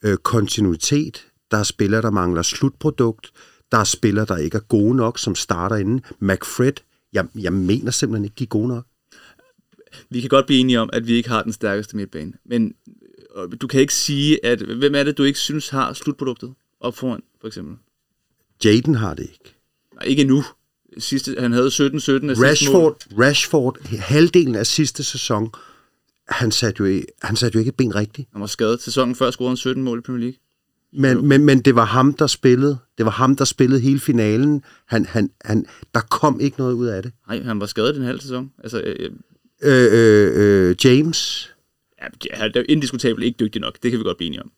øh, 0.04 0.16
kontinuitet. 0.16 1.26
Der 1.50 1.56
er 1.56 1.62
spillere, 1.62 2.02
der 2.02 2.10
mangler 2.10 2.42
slutprodukt. 2.42 3.30
Der 3.72 3.78
er 3.78 3.84
spillere, 3.84 4.24
der 4.24 4.36
ikke 4.36 4.56
er 4.56 4.60
gode 4.68 4.96
nok, 4.96 5.18
som 5.18 5.34
starter 5.34 5.76
inden. 5.76 6.00
McFred, 6.20 6.72
jeg, 7.12 7.26
jeg 7.38 7.52
mener 7.52 7.90
simpelthen 7.90 8.24
ikke, 8.24 8.34
de 8.38 8.44
er 8.44 8.48
gode 8.48 8.68
nok. 8.68 8.84
Vi 10.10 10.20
kan 10.20 10.28
godt 10.28 10.46
blive 10.46 10.60
enige 10.60 10.80
om, 10.80 10.90
at 10.92 11.06
vi 11.06 11.12
ikke 11.12 11.28
har 11.28 11.42
den 11.42 11.52
stærkeste 11.52 11.96
midtbane. 11.96 12.32
Men 12.46 12.72
du 13.46 13.66
kan 13.66 13.80
ikke 13.80 13.94
sige, 13.94 14.46
at 14.46 14.60
hvem 14.60 14.94
er 14.94 15.02
det, 15.02 15.18
du 15.18 15.22
ikke 15.22 15.38
synes 15.38 15.68
har 15.68 15.92
slutproduktet 15.92 16.54
op 16.80 16.96
foran, 16.96 17.22
for 17.40 17.46
eksempel? 17.46 17.76
Jaden 18.64 18.94
har 18.94 19.14
det 19.14 19.22
ikke. 19.22 19.54
Nej, 19.94 20.04
ikke 20.04 20.22
endnu. 20.22 20.44
Sidste, 20.98 21.36
han 21.38 21.52
havde 21.52 21.66
17-17 21.66 21.70
Rashford, 21.70 23.04
Rashford, 23.18 23.78
halvdelen 23.98 24.54
af 24.54 24.66
sidste 24.66 25.04
sæson, 25.04 25.50
han 26.28 26.50
satte, 26.50 26.84
jo, 26.84 27.02
han 27.22 27.36
satte 27.36 27.56
jo 27.56 27.58
ikke 27.58 27.68
et 27.68 27.76
ben 27.76 27.94
rigtigt. 27.94 28.28
Han 28.32 28.40
var 28.40 28.46
skadet. 28.46 28.82
Sæsonen 28.82 29.14
før 29.14 29.30
scorede 29.30 29.50
han 29.50 29.56
17 29.56 29.82
mål 29.82 29.98
i 29.98 30.02
Premier 30.02 30.20
League. 30.20 30.38
Men, 30.92 31.28
men, 31.28 31.44
men 31.44 31.60
det 31.60 31.74
var 31.74 31.84
ham, 31.84 32.14
der 32.14 32.26
spillede. 32.26 32.78
Det 32.98 33.06
var 33.06 33.12
ham, 33.12 33.36
der 33.36 33.44
spillede 33.44 33.80
hele 33.80 34.00
finalen. 34.00 34.62
Han, 34.86 35.06
han, 35.06 35.30
han, 35.44 35.66
der 35.94 36.00
kom 36.00 36.40
ikke 36.40 36.58
noget 36.58 36.72
ud 36.72 36.86
af 36.86 37.02
det. 37.02 37.12
Nej, 37.28 37.42
han 37.42 37.60
var 37.60 37.66
skadet 37.66 37.94
den 37.94 38.04
halve 38.04 38.20
sæson. 38.20 38.52
Altså, 38.62 38.80
øh, 38.80 39.10
øh, 39.62 39.88
øh, 39.92 40.70
øh 40.70 40.76
James 40.84 41.50
Ja, 41.50 41.57
han 42.32 42.50
er 42.54 42.62
indiskutabelt 42.68 43.24
ikke 43.26 43.36
dygtig 43.40 43.60
nok. 43.60 43.78
Det 43.82 43.90
kan 43.90 43.98
vi 44.00 44.04
godt 44.04 44.16
blive 44.16 44.26
enige 44.26 44.42
om. 44.42 44.50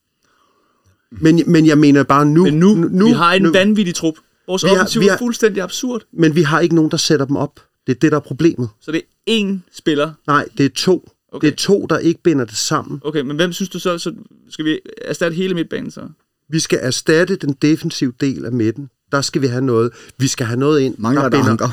Men, 1.11 1.43
men 1.47 1.67
jeg 1.67 1.79
mener 1.79 2.03
bare 2.03 2.27
nu... 2.27 2.45
Men 2.45 2.55
nu, 2.59 2.75
nu 2.75 3.07
vi 3.07 3.13
har 3.13 3.33
en 3.35 3.43
nu, 3.43 3.53
vanvittig 3.53 3.95
trup. 3.95 4.15
Vores 4.47 4.65
offensiv 4.65 5.01
er 5.01 5.19
fuldstændig 5.19 5.63
absurd. 5.63 6.03
Men 6.13 6.35
vi 6.35 6.43
har 6.43 6.61
ikke 6.61 6.75
nogen, 6.75 6.91
der 6.91 6.97
sætter 6.97 7.27
dem 7.27 7.37
op. 7.37 7.61
Det 7.87 7.95
er 7.97 7.99
det, 8.01 8.13
der 8.13 8.19
er 8.19 8.23
problemet. 8.23 8.69
Så 8.81 8.93
det 8.93 9.03
er 9.27 9.41
én 9.43 9.59
spiller? 9.73 10.13
Nej, 10.27 10.49
det 10.59 10.67
er 10.67 10.71
to. 10.75 11.11
Okay. 11.33 11.47
Det 11.47 11.53
er 11.53 11.57
to, 11.57 11.87
der 11.91 11.99
ikke 11.99 12.23
binder 12.23 12.45
det 12.45 12.57
sammen. 12.57 13.01
Okay, 13.05 13.21
men 13.21 13.37
hvem 13.37 13.53
synes 13.53 13.69
du 13.69 13.79
så, 13.79 13.99
så 13.99 14.15
skal 14.51 14.65
vi 14.65 14.79
erstatte 15.03 15.35
hele 15.35 15.55
midtbanen 15.55 15.91
så? 15.91 16.01
Vi 16.49 16.59
skal 16.59 16.79
erstatte 16.83 17.37
den 17.37 17.53
defensive 17.63 18.13
del 18.21 18.45
af 18.45 18.53
midten. 18.53 18.91
Der 19.13 19.21
skal 19.21 19.43
vi 19.43 19.47
have 19.47 19.65
noget. 19.65 19.91
Vi 20.19 20.27
skal 20.27 20.47
have 20.47 20.59
noget 20.61 20.81
ind. 20.81 20.95
Mangler 20.99 21.23
der 21.23 21.31
binder- 21.31 21.51
anker. 21.51 21.69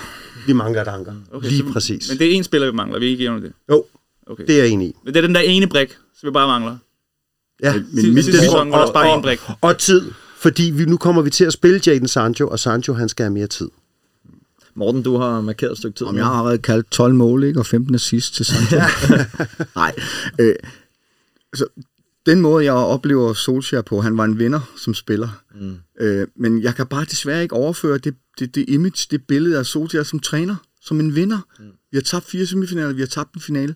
Vi 0.47 0.53
mangler 0.53 0.81
et 0.81 0.87
anker. 0.87 1.13
Okay, 1.31 1.47
Lige 1.49 1.63
så- 1.67 1.73
præcis. 1.73 2.09
Men 2.09 2.19
det 2.19 2.27
er 2.27 2.31
en 2.31 2.43
spiller, 2.43 2.71
vi 2.71 2.75
mangler. 2.75 2.99
Vi 2.99 3.05
er 3.05 3.09
ikke 3.09 3.25
enige 3.25 3.35
om 3.35 3.41
det. 3.41 3.53
Jo, 3.69 3.85
Okay. 4.29 4.43
det 4.47 4.55
er 4.55 4.63
jeg 4.63 4.71
enig 4.71 4.87
i. 4.87 4.93
Men 5.03 5.13
det 5.13 5.23
er 5.23 5.27
den 5.27 5.35
der 5.35 5.41
ene 5.41 5.67
brik, 5.67 5.97
som 6.19 6.27
vi 6.27 6.31
bare 6.31 6.47
mangler. 6.47 6.77
Ja. 7.63 7.73
Men 7.73 7.85
Sidste 8.01 8.11
mit, 8.11 8.25
sæson 8.25 8.71
var 8.71 8.77
der 8.77 8.81
også 8.81 8.93
bare 8.93 9.15
en 9.15 9.21
brik. 9.21 9.39
Og 9.61 9.77
tid. 9.77 10.11
Fordi 10.37 10.63
vi, 10.63 10.85
nu 10.85 10.97
kommer 10.97 11.21
vi 11.21 11.29
til 11.29 11.45
at 11.45 11.53
spille 11.53 11.81
Jadon 11.87 12.07
Sancho, 12.07 12.47
og 12.47 12.59
Sancho 12.59 12.93
han 12.93 13.09
skal 13.09 13.23
have 13.23 13.33
mere 13.33 13.47
tid. 13.47 13.69
Morten, 14.75 15.03
du 15.03 15.17
har 15.17 15.41
markeret 15.41 15.71
et 15.71 15.77
stykke 15.77 15.97
tid. 15.97 16.07
om 16.07 16.13
nu. 16.13 16.19
jeg 16.19 16.25
har 16.25 16.33
allerede 16.33 16.57
kaldt 16.57 16.91
12 16.91 17.13
mål, 17.13 17.43
ikke? 17.43 17.59
og 17.59 17.65
15 17.65 17.95
assist 17.95 18.35
til 18.35 18.45
Sancho. 18.45 18.77
Nej. 19.75 19.95
Øh, 20.39 20.55
så 21.53 21.65
den 22.25 22.41
måde, 22.41 22.65
jeg 22.65 22.73
oplever 22.73 23.33
Solskjaer 23.33 23.81
på, 23.81 24.01
han 24.01 24.17
var 24.17 24.23
en 24.23 24.39
vinder 24.39 24.59
som 24.77 24.93
spiller. 24.93 25.29
Mm. 25.55 25.77
Øh, 25.99 26.27
men 26.35 26.61
jeg 26.63 26.75
kan 26.75 26.87
bare 26.87 27.05
desværre 27.05 27.43
ikke 27.43 27.55
overføre 27.55 27.97
det, 27.97 28.15
det, 28.39 28.55
det 28.55 28.65
image, 28.67 29.07
det 29.11 29.23
billede 29.27 29.59
af 29.59 29.65
Solskjaer 29.65 30.03
som 30.03 30.19
træner, 30.19 30.55
som 30.81 30.99
en 30.99 31.15
vinder. 31.15 31.39
Mm. 31.59 31.65
Vi 31.91 31.97
har 31.97 32.01
tabt 32.01 32.25
fire 32.25 32.45
semifinaler, 32.45 32.93
vi 32.93 33.01
har 33.01 33.07
tabt 33.07 33.33
en 33.33 33.41
finale. 33.41 33.75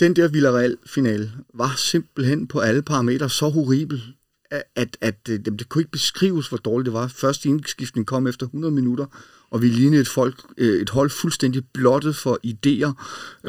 Den 0.00 0.16
der 0.16 0.28
Villarreal-finale 0.28 1.32
var 1.54 1.74
simpelthen 1.76 2.46
på 2.46 2.58
alle 2.58 2.82
parametre 2.82 3.30
så 3.30 3.48
horribel, 3.48 4.02
at, 4.50 4.62
at, 4.76 4.96
at 5.00 5.26
det, 5.26 5.44
det 5.58 5.68
kunne 5.68 5.82
ikke 5.82 5.90
beskrives, 5.90 6.48
hvor 6.48 6.58
dårligt 6.58 6.84
det 6.84 6.92
var. 6.92 7.08
Første 7.08 7.48
indskiftning 7.48 8.06
kom 8.06 8.26
efter 8.26 8.46
100 8.46 8.74
minutter, 8.74 9.06
og 9.50 9.62
vi 9.62 9.68
lignede 9.68 10.00
et, 10.00 10.08
folk, 10.08 10.34
øh, 10.58 10.82
et 10.82 10.90
hold 10.90 11.10
fuldstændig 11.10 11.62
blottet 11.74 12.16
for 12.16 12.38
idéer. 12.46 12.92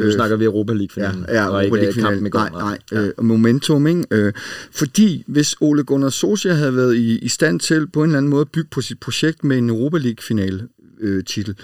Nu 0.03 0.11
snakker 0.11 0.37
vi 0.37 0.45
Europa 0.45 0.73
League-finalen. 0.73 1.25
Ja, 1.27 1.33
ja 1.33 1.49
og 1.49 1.65
Europa 1.65 1.81
League 1.81 2.29
går. 2.29 2.39
Nej, 2.39 2.77
nej. 2.91 3.05
Øh, 3.05 3.11
og 3.17 3.25
momentum, 3.25 3.87
ikke? 3.87 4.05
Øh, 4.11 4.33
fordi 4.71 5.23
hvis 5.27 5.55
Ole 5.61 5.83
Gunnar 5.83 6.09
Solskjaer 6.09 6.55
havde 6.55 6.75
været 6.75 6.95
i, 6.95 7.19
i 7.19 7.27
stand 7.27 7.59
til 7.59 7.87
på 7.87 8.03
en 8.03 8.09
eller 8.09 8.17
anden 8.17 8.29
måde 8.29 8.41
at 8.41 8.51
bygge 8.51 8.69
på 8.71 8.81
sit 8.81 8.99
projekt 8.99 9.43
med 9.43 9.57
en 9.57 9.69
Europa 9.69 9.97
League-finale 9.97 10.67
øh, 10.99 11.23
titel, 11.23 11.55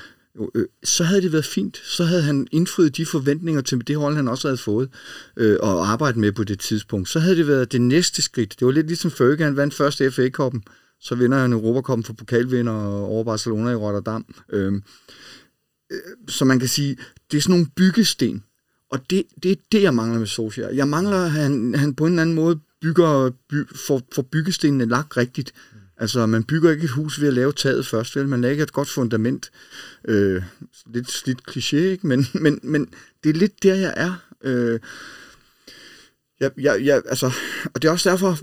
øh, 0.56 0.66
så 0.84 1.04
havde 1.04 1.22
det 1.22 1.32
været 1.32 1.46
fint. 1.46 1.78
Så 1.78 2.04
havde 2.04 2.22
han 2.22 2.48
indfriet 2.52 2.98
de 2.98 3.06
forventninger 3.06 3.62
til 3.62 3.88
det 3.88 3.98
hold, 3.98 4.16
han 4.16 4.28
også 4.28 4.48
havde 4.48 4.58
fået 4.58 4.90
øh, 5.38 5.58
og 5.62 5.88
arbejdet 5.88 6.18
med 6.18 6.32
på 6.32 6.44
det 6.44 6.60
tidspunkt. 6.60 7.10
Så 7.10 7.20
havde 7.20 7.36
det 7.36 7.48
været 7.48 7.72
det 7.72 7.82
næste 7.82 8.22
skridt. 8.22 8.60
Det 8.60 8.66
var 8.66 8.72
lidt 8.72 8.88
ligesom 8.88 9.12
Fergie, 9.12 9.46
han 9.46 9.56
vandt 9.56 9.74
først 9.74 10.02
FA-koppen, 10.12 10.64
så 11.00 11.16
vinder 11.16 11.38
han 11.38 11.54
Europakoppen 11.54 12.04
for 12.04 12.14
pokalvinder 12.14 12.74
over 12.88 13.24
Barcelona 13.24 13.72
i 13.72 13.76
Rotterdam. 13.76 14.26
Øh, 14.50 14.74
øh, 15.92 16.00
så 16.28 16.46
man 16.46 16.60
kan 16.60 16.68
sige, 16.68 16.98
det 17.32 17.38
er 17.38 17.42
sådan 17.42 17.54
nogle 17.54 17.68
byggesten. 17.76 18.44
Og 18.92 19.00
det, 19.10 19.24
det 19.44 19.52
er 19.52 19.56
det, 19.72 19.82
jeg 19.82 19.94
mangler 19.94 20.20
med 20.20 20.28
Solskjaer. 20.28 20.70
Jeg 20.70 20.88
mangler, 20.88 21.18
at 21.18 21.32
han, 21.32 21.76
han 21.76 21.96
på 21.96 22.06
en 22.06 22.12
eller 22.12 22.22
anden 22.22 22.36
måde 22.36 22.60
bygger, 22.82 23.32
by, 23.50 23.56
for, 23.88 24.02
for 24.14 24.22
byggestenene 24.22 24.86
lagt 24.86 25.18
rigtigt. 25.18 25.54
Altså, 26.02 26.26
man 26.26 26.43
bygger 26.43 26.72
ikke 26.72 26.84
et 26.84 26.89
hus 26.89 27.22
ved 27.22 27.28
at 27.28 27.34
lave 27.34 27.54
taget 27.54 27.88
først, 27.88 28.16
vel? 28.16 28.28
Man 28.28 28.41
lægger 28.41 28.64
et 28.64 28.74
godt 28.74 28.89
fundament. 28.89 29.52
Øh, 30.08 30.43
lidt 30.93 31.12
slidt 31.12 31.41
kliché, 31.49 31.76
ikke? 31.76 32.08
Men, 32.08 32.26
men, 32.43 32.60
men 32.64 32.93
det 33.24 33.30
er 33.30 33.34
lidt 33.34 33.64
der, 33.64 33.76
jeg 33.76 33.93
er. 33.97 34.14
Øh, 34.43 34.80
jeg, 36.39 36.52
jeg, 36.58 36.86
jeg, 36.86 37.02
altså, 37.06 37.32
og 37.74 37.82
det 37.82 37.88
er 37.88 37.91
også 37.91 38.10
derfor, 38.10 38.39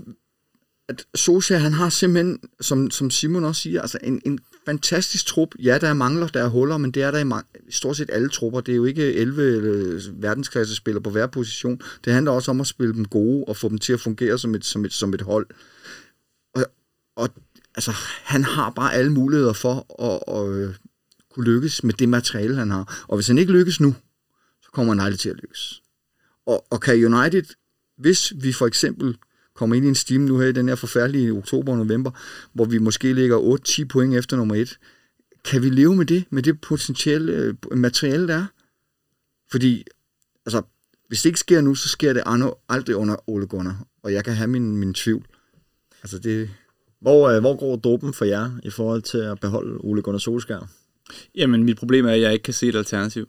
at 0.89 1.05
Socia, 1.15 1.57
han 1.57 1.73
har 1.73 1.89
simpelthen, 1.89 2.39
som, 2.61 2.91
som 2.91 3.09
Simon 3.09 3.45
også 3.45 3.61
siger, 3.61 3.81
altså 3.81 3.97
en, 4.03 4.21
en 4.25 4.39
fantastisk 4.65 5.25
trup. 5.25 5.55
Ja, 5.63 5.77
der 5.77 5.87
er 5.87 5.93
mangler, 5.93 6.27
der 6.27 6.43
er 6.43 6.47
huller, 6.47 6.77
men 6.77 6.91
det 6.91 7.03
er 7.03 7.11
der 7.11 7.19
i, 7.19 7.23
ma- 7.23 7.67
i 7.67 7.71
stort 7.71 7.97
set 7.97 8.09
alle 8.13 8.29
trupper. 8.29 8.61
Det 8.61 8.71
er 8.71 8.75
jo 8.75 8.85
ikke 8.85 9.13
11 9.13 9.41
verdensklasse 9.41 10.13
verdensklassespillere 10.21 11.03
på 11.03 11.09
hver 11.09 11.27
position. 11.27 11.81
Det 12.05 12.13
handler 12.13 12.31
også 12.31 12.51
om 12.51 12.61
at 12.61 12.67
spille 12.67 12.93
dem 12.93 13.05
gode 13.05 13.45
og 13.47 13.57
få 13.57 13.69
dem 13.69 13.77
til 13.77 13.93
at 13.93 13.99
fungere 13.99 14.39
som 14.39 14.55
et, 14.55 14.65
som 14.65 14.85
et, 14.85 14.93
som 14.93 15.13
et 15.13 15.21
hold. 15.21 15.47
Altså, 17.79 17.91
han 18.23 18.43
har 18.43 18.69
bare 18.69 18.93
alle 18.93 19.11
muligheder 19.11 19.53
for 19.53 20.03
at, 20.03 20.35
at 20.35 20.69
at 20.69 20.79
kunne 21.31 21.45
lykkes 21.45 21.83
med 21.83 21.93
det 21.93 22.09
materiale, 22.09 22.55
han 22.55 22.71
har. 22.71 23.05
Og 23.07 23.17
hvis 23.17 23.27
han 23.27 23.37
ikke 23.37 23.51
lykkes 23.51 23.79
nu, 23.79 23.95
så 24.61 24.69
kommer 24.71 24.93
han 24.93 24.99
aldrig 24.99 25.19
til 25.19 25.29
at 25.29 25.35
lykkes. 25.35 25.81
Og, 26.45 26.65
og 26.69 26.81
kan 26.81 27.13
United, 27.13 27.43
hvis 27.97 28.33
vi 28.35 28.53
for 28.53 28.67
eksempel 28.67 29.17
kommer 29.55 29.75
ind 29.75 29.85
i 29.85 29.89
en 29.89 29.95
stime 29.95 30.25
nu 30.25 30.39
her 30.39 30.47
i 30.47 30.51
den 30.51 30.67
her 30.67 30.75
forfærdelige 30.75 31.31
oktober 31.31 31.71
og 31.71 31.77
november, 31.77 32.11
hvor 32.53 32.65
vi 32.65 32.77
måske 32.77 33.13
ligger 33.13 33.57
8-10 33.83 33.85
point 33.85 34.15
efter 34.15 34.37
nummer 34.37 34.55
1, 34.55 34.77
kan 35.45 35.61
vi 35.61 35.69
leve 35.69 35.95
med 35.95 36.05
det, 36.05 36.25
med 36.29 36.43
det 36.43 36.61
potentielle 36.61 37.33
øh, 37.33 37.77
materiale, 37.77 38.27
der 38.27 38.35
er? 38.35 38.45
Fordi, 39.51 39.83
altså, 40.45 40.61
hvis 41.07 41.21
det 41.21 41.29
ikke 41.29 41.39
sker 41.39 41.61
nu, 41.61 41.75
så 41.75 41.89
sker 41.89 42.13
det 42.13 42.23
aldrig 42.69 42.95
under 42.95 43.29
Ole 43.29 43.47
Gunnar, 43.47 43.85
og 44.03 44.13
jeg 44.13 44.25
kan 44.25 44.33
have 44.33 44.47
min, 44.47 44.77
min 44.77 44.93
tvivl. 44.93 45.25
Altså, 46.03 46.19
det, 46.19 46.49
hvor, 47.01 47.29
øh, 47.29 47.39
hvor 47.39 47.55
går 47.55 47.75
dråben 47.75 48.13
for 48.13 48.25
jer 48.25 48.51
i 48.63 48.69
forhold 48.69 49.01
til 49.01 49.17
at 49.17 49.39
beholde 49.39 49.77
Ole 49.79 50.01
Gunnar 50.01 50.19
Solskjaer? 50.19 50.67
Jamen, 51.35 51.63
mit 51.63 51.77
problem 51.77 52.05
er, 52.05 52.11
at 52.11 52.21
jeg 52.21 52.33
ikke 52.33 52.43
kan 52.43 52.53
se 52.53 52.67
et 52.67 52.75
alternativ. 52.75 53.27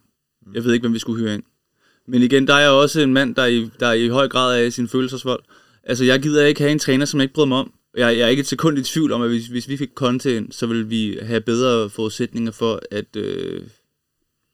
Jeg 0.55 0.65
ved 0.65 0.73
ikke, 0.73 0.83
hvem 0.83 0.95
vi 0.95 0.99
skulle 0.99 1.23
hyre 1.23 1.35
ind. 1.35 1.43
Men 2.07 2.23
igen, 2.23 2.47
der 2.47 2.55
er 2.55 2.61
jeg 2.61 2.71
også 2.71 3.01
en 3.01 3.13
mand, 3.13 3.35
der 3.35 3.43
er 3.43 3.47
i, 3.47 3.71
der 3.81 3.87
er 3.87 3.93
i 3.93 4.09
høj 4.09 4.29
grad 4.29 4.65
af 4.65 4.73
sin 4.73 4.89
følelsesvold. 4.89 5.43
Altså, 5.85 6.05
jeg 6.05 6.23
gider 6.23 6.47
ikke 6.47 6.61
have 6.61 6.73
en 6.73 6.79
træner, 6.79 7.05
som 7.05 7.21
jeg 7.21 7.25
ikke 7.25 7.35
bryder 7.35 7.49
mig 7.49 7.59
om. 7.59 7.73
Jeg, 7.97 8.19
jeg 8.19 8.25
er 8.25 8.29
ikke 8.29 8.41
et 8.41 8.47
sekund 8.47 8.79
i 8.79 8.83
tvivl 8.83 9.13
om, 9.13 9.23
at 9.23 9.29
hvis, 9.29 9.47
hvis 9.47 9.69
vi 9.69 9.77
fik 9.77 9.91
Conte 9.95 10.37
ind, 10.37 10.53
så 10.53 10.67
ville 10.67 10.87
vi 10.87 11.19
have 11.23 11.41
bedre 11.41 11.91
forudsætninger 11.91 12.53
for 12.53 12.81
at, 12.91 13.17
øh, 13.17 13.63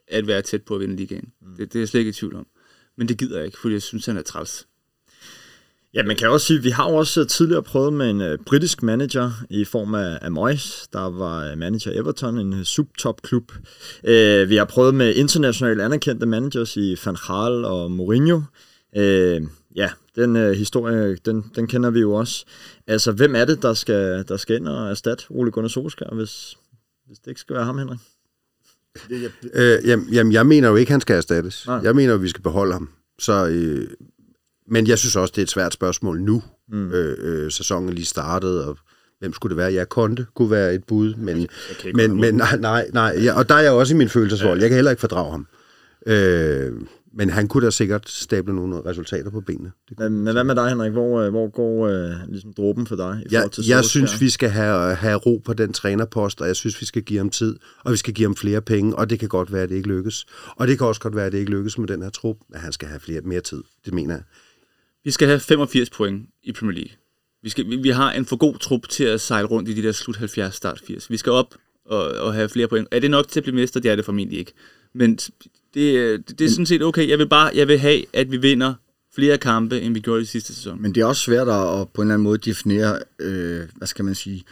at 0.08 0.26
være 0.26 0.42
tæt 0.42 0.62
på 0.62 0.74
at 0.74 0.80
vinde 0.80 0.96
ligaen. 0.96 1.32
Mm. 1.42 1.56
Det, 1.56 1.72
det 1.72 1.78
er 1.78 1.80
jeg 1.80 1.88
slet 1.88 2.00
ikke 2.00 2.08
i 2.08 2.12
tvivl 2.12 2.36
om. 2.36 2.46
Men 2.96 3.08
det 3.08 3.18
gider 3.18 3.36
jeg 3.36 3.46
ikke, 3.46 3.58
fordi 3.58 3.72
jeg 3.72 3.82
synes, 3.82 4.06
han 4.06 4.16
er 4.16 4.22
træls. 4.22 4.66
Ja, 5.96 6.02
man 6.02 6.16
kan 6.16 6.28
også 6.28 6.46
sige, 6.46 6.58
at 6.58 6.64
vi 6.64 6.70
har 6.70 6.84
også 6.84 7.20
øh, 7.20 7.26
tidligere 7.26 7.62
prøvet 7.62 7.92
med 7.92 8.10
en 8.10 8.20
uh, 8.20 8.44
britisk 8.46 8.82
manager 8.82 9.30
i 9.50 9.64
form 9.64 9.94
af, 9.94 10.18
af 10.22 10.32
Moyes, 10.32 10.88
der 10.92 11.10
var 11.10 11.50
øh, 11.50 11.58
manager 11.58 12.00
Everton, 12.00 12.38
en 12.38 12.64
subtop-klub. 12.64 13.52
Uh, 14.02 14.48
vi 14.48 14.56
har 14.56 14.64
prøvet 14.64 14.94
med 14.94 15.14
internationalt 15.14 15.80
anerkendte 15.80 16.26
managers 16.26 16.76
i 16.76 16.96
Van 17.04 17.16
Gaal 17.26 17.64
og 17.64 17.90
Mourinho. 17.90 18.36
Uh, 18.96 19.02
ja, 19.76 19.90
den 20.16 20.36
uh, 20.36 20.50
historie, 20.50 21.16
den, 21.16 21.44
den 21.54 21.66
kender 21.66 21.90
vi 21.90 22.00
jo 22.00 22.12
også. 22.12 22.44
Altså, 22.86 23.12
hvem 23.12 23.34
er 23.34 23.44
det, 23.44 23.62
der 23.62 23.74
skal, 23.74 24.24
der 24.28 24.36
skal 24.36 24.56
ind 24.56 24.68
og 24.68 24.90
erstatte 24.90 25.24
Ole 25.30 25.50
Gunnar 25.50 25.68
Solskjaer, 25.68 26.14
hvis, 26.14 26.56
hvis 27.06 27.18
det 27.18 27.28
ikke 27.28 27.40
skal 27.40 27.56
være 27.56 27.64
ham, 27.64 27.78
Henrik? 27.78 27.98
Øh, 29.54 29.88
jamen, 29.88 30.08
jamen, 30.12 30.32
jeg 30.32 30.46
mener 30.46 30.68
jo 30.68 30.76
ikke, 30.76 30.92
han 30.92 31.00
skal 31.00 31.16
erstattes. 31.16 31.66
Nej. 31.66 31.76
Jeg 31.76 31.96
mener 31.96 32.12
jo, 32.12 32.18
vi 32.18 32.28
skal 32.28 32.42
beholde 32.42 32.72
ham. 32.72 32.88
Så, 33.18 33.46
øh, 33.46 33.88
men 34.70 34.86
jeg 34.86 34.98
synes 34.98 35.16
også, 35.16 35.32
det 35.32 35.38
er 35.38 35.42
et 35.42 35.50
svært 35.50 35.72
spørgsmål 35.72 36.20
nu. 36.20 36.42
Mm. 36.68 36.90
Øh, 36.90 37.44
øh, 37.44 37.50
sæsonen 37.50 37.92
lige 37.92 38.04
startet, 38.04 38.64
og 38.64 38.78
hvem 39.18 39.32
skulle 39.32 39.50
det 39.50 39.56
være? 39.56 39.72
Ja, 39.72 39.84
Konte 39.84 40.26
kunne 40.34 40.50
være 40.50 40.74
et 40.74 40.84
bud, 40.84 41.14
men, 41.14 41.48
men, 41.94 42.20
men 42.20 42.34
nej, 42.34 42.56
nej, 42.56 42.86
nej. 42.92 43.18
Ja, 43.22 43.38
og 43.38 43.48
der 43.48 43.54
er 43.54 43.62
jeg 43.62 43.72
også 43.72 43.94
i 43.94 43.96
min 43.96 44.08
følelsesvold. 44.08 44.60
Jeg 44.60 44.68
kan 44.68 44.74
heller 44.74 44.90
ikke 44.90 45.00
fordrage 45.00 45.30
ham. 45.30 45.46
Øh, 46.06 46.72
men 47.18 47.30
han 47.30 47.48
kunne 47.48 47.64
da 47.64 47.70
sikkert 47.70 48.08
stable 48.08 48.54
nogle 48.54 48.80
resultater 48.86 49.30
på 49.30 49.40
benene. 49.40 49.72
Det 49.88 49.96
kunne. 49.96 50.10
Men, 50.10 50.24
men 50.24 50.32
hvad 50.32 50.44
med 50.44 50.54
dig, 50.54 50.68
Henrik? 50.68 50.92
Hvor, 50.92 51.20
øh, 51.20 51.30
hvor 51.30 51.50
går 51.50 51.86
øh, 51.86 52.28
ligesom 52.28 52.52
dråben 52.52 52.86
for 52.86 52.96
dig 52.96 53.22
i 53.26 53.34
forhold 53.34 53.50
til 53.50 53.66
jeg 53.66 53.84
synes, 53.84 54.20
vi 54.20 54.30
skal 54.30 54.48
have, 54.48 54.94
have 54.94 55.16
ro 55.16 55.42
på 55.44 55.52
den 55.52 55.72
trænerpost, 55.72 56.40
og 56.40 56.46
jeg 56.46 56.56
synes, 56.56 56.80
vi 56.80 56.86
skal 56.86 57.02
give 57.02 57.18
ham 57.18 57.30
tid, 57.30 57.56
og 57.84 57.92
vi 57.92 57.96
skal 57.96 58.14
give 58.14 58.26
ham 58.26 58.36
flere 58.36 58.60
penge, 58.60 58.96
og 58.96 59.10
det 59.10 59.18
kan 59.18 59.28
godt 59.28 59.52
være, 59.52 59.62
at 59.62 59.68
det 59.68 59.76
ikke 59.76 59.88
lykkes. 59.88 60.26
Og 60.56 60.68
det 60.68 60.78
kan 60.78 60.86
også 60.86 61.00
godt 61.00 61.16
være, 61.16 61.26
at 61.26 61.32
det 61.32 61.38
ikke 61.38 61.50
lykkes 61.50 61.78
med 61.78 61.88
den 61.88 62.02
her 62.02 62.10
trup, 62.10 62.36
at 62.54 62.60
han 62.60 62.72
skal 62.72 62.88
have 62.88 63.00
flere, 63.00 63.20
mere 63.20 63.40
tid. 63.40 63.62
Det 63.84 63.94
mener 63.94 64.14
jeg. 64.14 64.22
Vi 65.06 65.10
skal 65.10 65.28
have 65.28 65.40
85 65.40 65.90
point 65.90 66.28
i 66.42 66.52
Premier 66.52 66.74
League. 66.74 66.96
Vi, 67.42 67.50
skal, 67.50 67.70
vi, 67.70 67.76
vi 67.76 67.88
har 67.88 68.12
en 68.12 68.26
for 68.26 68.36
god 68.36 68.58
trup 68.58 68.88
til 68.88 69.04
at 69.04 69.20
sejle 69.20 69.48
rundt 69.48 69.68
i 69.68 69.74
de 69.74 69.82
der 69.82 69.92
slut 69.92 70.16
70, 70.16 70.54
start 70.54 70.82
80. 70.86 71.10
Vi 71.10 71.16
skal 71.16 71.32
op 71.32 71.54
og, 71.84 72.08
og 72.08 72.34
have 72.34 72.48
flere 72.48 72.68
point. 72.68 72.88
Er 72.90 73.00
det 73.00 73.10
nok 73.10 73.28
til 73.28 73.40
at 73.40 73.44
blive 73.44 73.54
mester? 73.54 73.80
Det 73.80 73.90
er 73.90 73.96
det 73.96 74.04
formentlig 74.04 74.38
ikke. 74.38 74.52
Men 74.94 75.16
det, 75.16 75.34
det, 75.74 76.38
det 76.38 76.44
er 76.44 76.48
sådan 76.48 76.66
set 76.66 76.82
okay. 76.82 77.08
Jeg 77.08 77.18
vil 77.18 77.28
bare 77.28 77.50
jeg 77.54 77.68
vil 77.68 77.78
have, 77.78 78.04
at 78.12 78.30
vi 78.30 78.36
vinder 78.36 78.74
flere 79.14 79.38
kampe, 79.38 79.80
end 79.80 79.94
vi 79.94 80.00
gjorde 80.00 80.22
i 80.22 80.24
sidste 80.24 80.54
sæson. 80.54 80.82
Men 80.82 80.94
det 80.94 81.00
er 81.00 81.06
også 81.06 81.22
svært 81.22 81.48
at, 81.48 81.80
at 81.80 81.88
på 81.88 82.02
en 82.02 82.06
eller 82.06 82.14
anden 82.14 82.24
måde 82.24 82.38
definere, 82.38 82.98
øh, 83.18 83.62
hvad 83.74 83.88
skal 83.88 84.04
man 84.04 84.14
sige, 84.14 84.44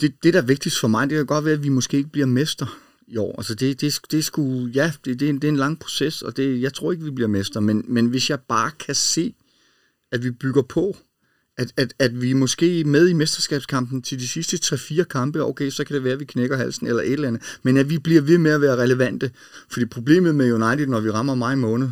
det, 0.00 0.14
det 0.22 0.34
der 0.34 0.42
er 0.42 0.46
vigtigst 0.46 0.80
for 0.80 0.88
mig, 0.88 1.10
det 1.10 1.16
kan 1.16 1.26
godt 1.26 1.44
være, 1.44 1.54
at 1.54 1.62
vi 1.62 1.68
måske 1.68 1.96
ikke 1.96 2.10
bliver 2.10 2.26
mester 2.26 2.78
i 3.06 3.16
år. 3.16 3.34
Altså 3.38 3.54
det, 3.54 3.80
det, 3.80 4.00
det 4.10 4.24
skulle, 4.24 4.72
ja, 4.72 4.92
det, 5.04 5.20
det, 5.20 5.26
er 5.26 5.30
en, 5.30 5.36
det 5.36 5.44
er 5.44 5.52
en 5.52 5.56
lang 5.56 5.78
proces, 5.78 6.22
og 6.22 6.36
det, 6.36 6.60
jeg 6.60 6.74
tror 6.74 6.92
ikke, 6.92 7.04
vi 7.04 7.10
bliver 7.10 7.28
mester, 7.28 7.60
men, 7.60 7.84
men 7.88 8.06
hvis 8.06 8.30
jeg 8.30 8.40
bare 8.40 8.70
kan 8.70 8.94
se, 8.94 9.34
at 10.12 10.24
vi 10.24 10.30
bygger 10.30 10.62
på, 10.62 10.96
at, 11.58 11.72
at, 11.76 11.94
at 11.98 12.22
vi 12.22 12.32
måske 12.32 12.84
med 12.84 13.08
i 13.08 13.12
mesterskabskampen 13.12 14.02
til 14.02 14.18
de 14.18 14.28
sidste 14.28 14.74
3-4 14.74 15.02
kampe, 15.02 15.44
okay, 15.44 15.70
så 15.70 15.84
kan 15.84 15.94
det 15.94 16.04
være, 16.04 16.12
at 16.12 16.20
vi 16.20 16.24
knækker 16.24 16.56
halsen 16.56 16.86
eller 16.86 17.02
et 17.02 17.12
eller 17.12 17.28
andet, 17.28 17.42
men 17.62 17.76
at 17.76 17.90
vi 17.90 17.98
bliver 17.98 18.20
ved 18.20 18.38
med 18.38 18.50
at 18.50 18.60
være 18.60 18.76
relevante. 18.76 19.30
Fordi 19.70 19.86
problemet 19.86 20.34
med 20.34 20.52
United, 20.52 20.86
når 20.86 21.00
vi 21.00 21.10
rammer 21.10 21.34
maj 21.34 21.54
måned, 21.54 21.88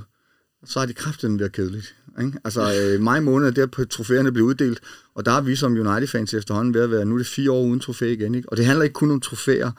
så 0.64 0.78
har 0.78 0.86
de 0.86 0.92
kraften 0.92 1.38
været 1.38 1.52
kedeligt. 1.52 1.94
Ikke? 2.20 2.38
Altså 2.44 2.72
øh, 2.82 3.00
maj 3.00 3.20
måned, 3.20 3.52
der 3.52 3.66
på 3.66 3.84
trofæerne 3.84 4.32
blev 4.32 4.44
uddelt, 4.44 4.80
og 5.14 5.26
der 5.26 5.32
er 5.32 5.40
vi 5.40 5.56
som 5.56 5.72
United-fans 5.72 6.34
efterhånden 6.34 6.74
ved 6.74 6.80
at 6.80 6.90
være, 6.90 7.04
nu 7.04 7.14
er 7.14 7.18
det 7.18 7.26
fire 7.26 7.50
år 7.50 7.64
uden 7.64 7.80
trofæ 7.80 8.12
igen. 8.12 8.34
Ikke? 8.34 8.48
Og 8.48 8.56
det 8.56 8.66
handler 8.66 8.82
ikke 8.82 8.94
kun 8.94 9.10
om 9.10 9.20
trofæer, 9.20 9.70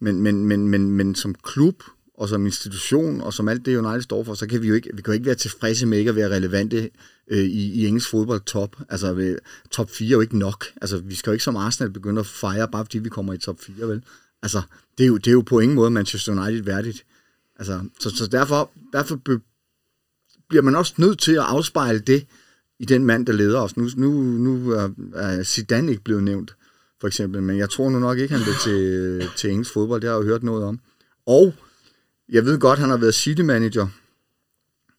men, 0.00 0.22
men, 0.22 0.46
men, 0.46 0.68
men, 0.68 0.90
men 0.90 1.14
som 1.14 1.34
klub 1.34 1.82
og 2.14 2.28
som 2.28 2.46
institution, 2.46 3.20
og 3.20 3.34
som 3.34 3.48
alt 3.48 3.66
det 3.66 3.76
United 3.76 4.02
står 4.02 4.24
for, 4.24 4.34
så 4.34 4.46
kan 4.46 4.62
vi 4.62 4.68
jo 4.68 4.74
ikke, 4.74 4.90
vi 4.94 5.02
kan 5.02 5.12
jo 5.12 5.14
ikke 5.14 5.26
være 5.26 5.34
tilfredse 5.34 5.86
med 5.86 5.98
ikke 5.98 6.08
at 6.08 6.16
være 6.16 6.36
relevante 6.36 6.90
øh, 7.32 7.38
i, 7.38 7.72
i 7.72 7.86
engelsk 7.86 8.10
fodbold 8.10 8.40
top. 8.40 8.76
Altså, 8.88 9.12
ved, 9.12 9.38
top 9.70 9.90
4 9.90 10.08
er 10.08 10.12
jo 10.12 10.20
ikke 10.20 10.38
nok. 10.38 10.64
Altså, 10.80 10.98
vi 10.98 11.14
skal 11.14 11.30
jo 11.30 11.32
ikke 11.32 11.44
som 11.44 11.56
Arsenal 11.56 11.90
begynde 11.90 12.20
at 12.20 12.26
fejre, 12.26 12.68
bare 12.68 12.84
fordi 12.84 12.98
vi 12.98 13.08
kommer 13.08 13.32
i 13.32 13.38
top 13.38 13.60
4, 13.60 13.88
vel? 13.88 14.04
Altså, 14.42 14.62
det 14.98 15.04
er 15.04 15.08
jo, 15.08 15.16
det 15.16 15.26
er 15.26 15.32
jo 15.32 15.40
på 15.40 15.60
ingen 15.60 15.76
måde 15.76 15.90
Manchester 15.90 16.32
United 16.32 16.64
værdigt. 16.64 17.04
Altså, 17.56 17.80
så, 18.00 18.10
så 18.10 18.26
derfor, 18.26 18.70
derfor 18.92 19.16
be, 19.16 19.40
bliver 20.48 20.62
man 20.62 20.76
også 20.76 20.94
nødt 20.96 21.18
til 21.18 21.32
at 21.32 21.38
afspejle 21.38 21.98
det 21.98 22.26
i 22.78 22.84
den 22.84 23.04
mand, 23.04 23.26
der 23.26 23.32
leder 23.32 23.60
os. 23.60 23.76
Nu, 23.76 23.88
nu, 23.96 24.22
nu 24.22 24.70
er, 24.70 24.88
er 25.14 25.42
Zidane 25.42 25.90
ikke 25.90 26.04
blevet 26.04 26.22
nævnt, 26.22 26.56
for 27.00 27.06
eksempel, 27.06 27.42
men 27.42 27.58
jeg 27.58 27.70
tror 27.70 27.90
nu 27.90 27.98
nok 27.98 28.18
ikke, 28.18 28.34
han 28.34 28.46
vil 28.46 28.54
til, 28.64 29.28
til 29.36 29.50
engelsk 29.50 29.72
fodbold. 29.72 30.00
Det 30.00 30.10
har 30.10 30.16
jeg 30.16 30.24
jo 30.24 30.28
hørt 30.28 30.42
noget 30.42 30.64
om. 30.64 30.80
Og 31.26 31.54
jeg 32.28 32.44
ved 32.44 32.58
godt, 32.58 32.78
han 32.78 32.90
har 32.90 32.96
været 32.96 33.14
city 33.14 33.42
manager. 33.42 33.88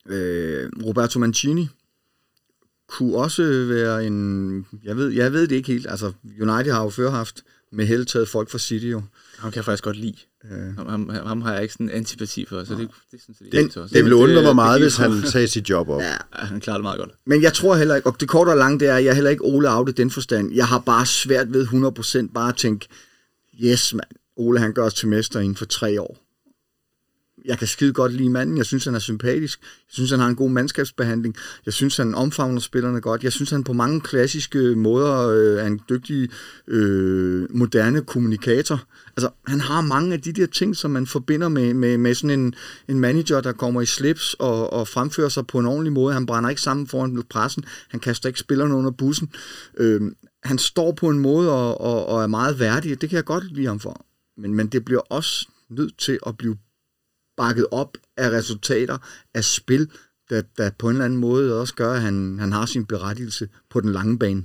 Øh, 0.09 0.69
Roberto 0.85 1.19
Mancini 1.19 1.69
kunne 2.89 3.15
også 3.15 3.43
være 3.69 4.05
en... 4.05 4.65
Jeg 4.83 4.97
ved, 4.97 5.09
jeg 5.09 5.33
ved 5.33 5.47
det 5.47 5.55
ikke 5.55 5.71
helt. 5.71 5.87
Altså, 5.89 6.11
United 6.41 6.71
har 6.71 6.83
jo 6.83 6.89
før 6.89 7.09
haft 7.11 7.43
med 7.71 7.85
held 7.85 8.05
taget 8.05 8.29
folk 8.29 8.49
fra 8.49 8.57
City 8.57 8.85
jo. 8.85 9.01
Ham 9.37 9.51
kan 9.51 9.55
jeg 9.57 9.65
faktisk 9.65 9.83
godt 9.83 9.97
lide. 9.97 10.15
Øh, 10.51 10.75
Ham, 10.77 10.87
ham, 10.89 11.09
ham 11.27 11.41
har 11.41 11.53
jeg 11.53 11.61
ikke 11.61 11.73
sådan 11.73 11.89
en 11.89 11.95
antipati 11.95 12.45
for, 12.45 12.63
så 12.63 12.75
det, 12.75 12.89
det 13.11 13.21
synes 13.23 13.37
jeg, 13.41 13.45
det, 13.51 13.51
Den- 13.51 13.71
er 13.79 13.81
også. 13.83 13.93
Det 13.95 14.03
ville 14.03 14.15
undre 14.15 14.41
mig 14.41 14.55
meget, 14.55 14.81
hvis 14.81 14.97
han 14.97 15.21
sagde 15.27 15.47
sit 15.47 15.69
job 15.69 15.89
op. 15.89 16.01
ja, 16.01 16.07
Ja, 16.11 16.45
han 16.45 16.59
klarer 16.59 16.77
det 16.77 16.83
meget 16.83 16.99
godt. 16.99 17.11
Men 17.25 17.41
jeg 17.41 17.53
tror 17.53 17.75
heller 17.75 17.95
ikke, 17.95 18.09
og 18.09 18.19
det 18.19 18.27
korte 18.29 18.49
og 18.49 18.57
lange, 18.57 18.79
det 18.79 18.87
er, 18.87 18.97
jeg 18.97 19.09
er 19.09 19.13
heller 19.13 19.29
ikke 19.31 19.43
Ole 19.43 19.71
out 19.71 19.89
i 19.89 19.91
den 19.91 20.11
forstand. 20.11 20.53
Jeg 20.53 20.67
har 20.67 20.79
bare 20.79 21.05
svært 21.05 21.53
ved 21.53 21.67
100% 22.27 22.33
bare 22.33 22.49
at 22.49 22.55
tænke, 22.55 22.87
yes 23.63 23.93
mand, 23.93 24.07
Ole 24.35 24.59
han 24.59 24.73
gør 24.73 24.83
os 24.85 24.93
til 24.93 25.07
mester 25.07 25.39
inden 25.39 25.55
for 25.55 25.65
tre 25.65 26.01
år. 26.01 26.22
Jeg 27.45 27.57
kan 27.57 27.67
skide 27.67 27.93
godt 27.93 28.13
lide 28.13 28.29
manden, 28.29 28.57
jeg 28.57 28.65
synes 28.65 28.85
han 28.85 28.95
er 28.95 28.99
sympatisk, 28.99 29.59
jeg 29.61 29.93
synes 29.93 30.11
han 30.11 30.19
har 30.19 30.27
en 30.27 30.35
god 30.35 30.49
mandskabsbehandling, 30.49 31.35
jeg 31.65 31.73
synes 31.73 31.97
han 31.97 32.15
omfavner 32.15 32.59
spillerne 32.59 33.01
godt, 33.01 33.23
jeg 33.23 33.31
synes 33.31 33.49
han 33.49 33.63
på 33.63 33.73
mange 33.73 34.01
klassiske 34.01 34.57
måder 34.57 35.27
øh, 35.27 35.63
er 35.63 35.67
en 35.67 35.79
dygtig 35.89 36.29
øh, 36.67 37.47
moderne 37.49 38.01
kommunikator. 38.01 38.83
Altså 39.17 39.29
han 39.47 39.59
har 39.61 39.81
mange 39.81 40.13
af 40.13 40.21
de 40.21 40.33
der 40.33 40.45
ting, 40.45 40.75
som 40.75 40.91
man 40.91 41.07
forbinder 41.07 41.49
med, 41.49 41.73
med, 41.73 41.97
med 41.97 42.15
sådan 42.15 42.39
en, 42.39 42.55
en 42.87 42.99
manager, 42.99 43.41
der 43.41 43.51
kommer 43.51 43.81
i 43.81 43.85
slips 43.85 44.33
og, 44.33 44.73
og 44.73 44.87
fremfører 44.87 45.29
sig 45.29 45.47
på 45.47 45.59
en 45.59 45.65
ordentlig 45.65 45.93
måde. 45.93 46.13
Han 46.13 46.25
brænder 46.25 46.49
ikke 46.49 46.61
sammen 46.61 46.87
foran 46.87 47.23
pressen, 47.29 47.65
han 47.89 47.99
kaster 47.99 48.29
ikke 48.29 48.39
spillerne 48.39 48.75
under 48.75 48.91
bussen. 48.91 49.29
Øh, 49.77 50.01
han 50.43 50.57
står 50.57 50.91
på 50.91 51.09
en 51.09 51.19
måde 51.19 51.51
og, 51.51 51.81
og, 51.81 52.05
og 52.05 52.23
er 52.23 52.27
meget 52.27 52.59
værdig, 52.59 53.01
det 53.01 53.09
kan 53.09 53.15
jeg 53.15 53.25
godt 53.25 53.53
lide 53.53 53.67
ham 53.67 53.79
for. 53.79 54.05
Men, 54.37 54.53
men 54.53 54.67
det 54.67 54.85
bliver 54.85 55.01
også 55.01 55.47
nødt 55.69 55.97
til 55.97 56.19
at 56.27 56.37
blive 56.37 56.57
bakket 57.37 57.67
op 57.71 57.97
af 58.17 58.29
resultater, 58.29 58.97
af 59.33 59.43
spil, 59.43 59.91
der, 60.29 60.41
der 60.57 60.69
på 60.79 60.89
en 60.89 60.95
eller 60.95 61.05
anden 61.05 61.19
måde 61.19 61.59
også 61.59 61.75
gør, 61.75 61.93
at 61.93 62.01
han, 62.01 62.39
han 62.39 62.51
har 62.51 62.65
sin 62.65 62.85
berettigelse 62.85 63.49
på 63.69 63.81
den 63.81 63.91
lange 63.91 64.19
bane. 64.19 64.43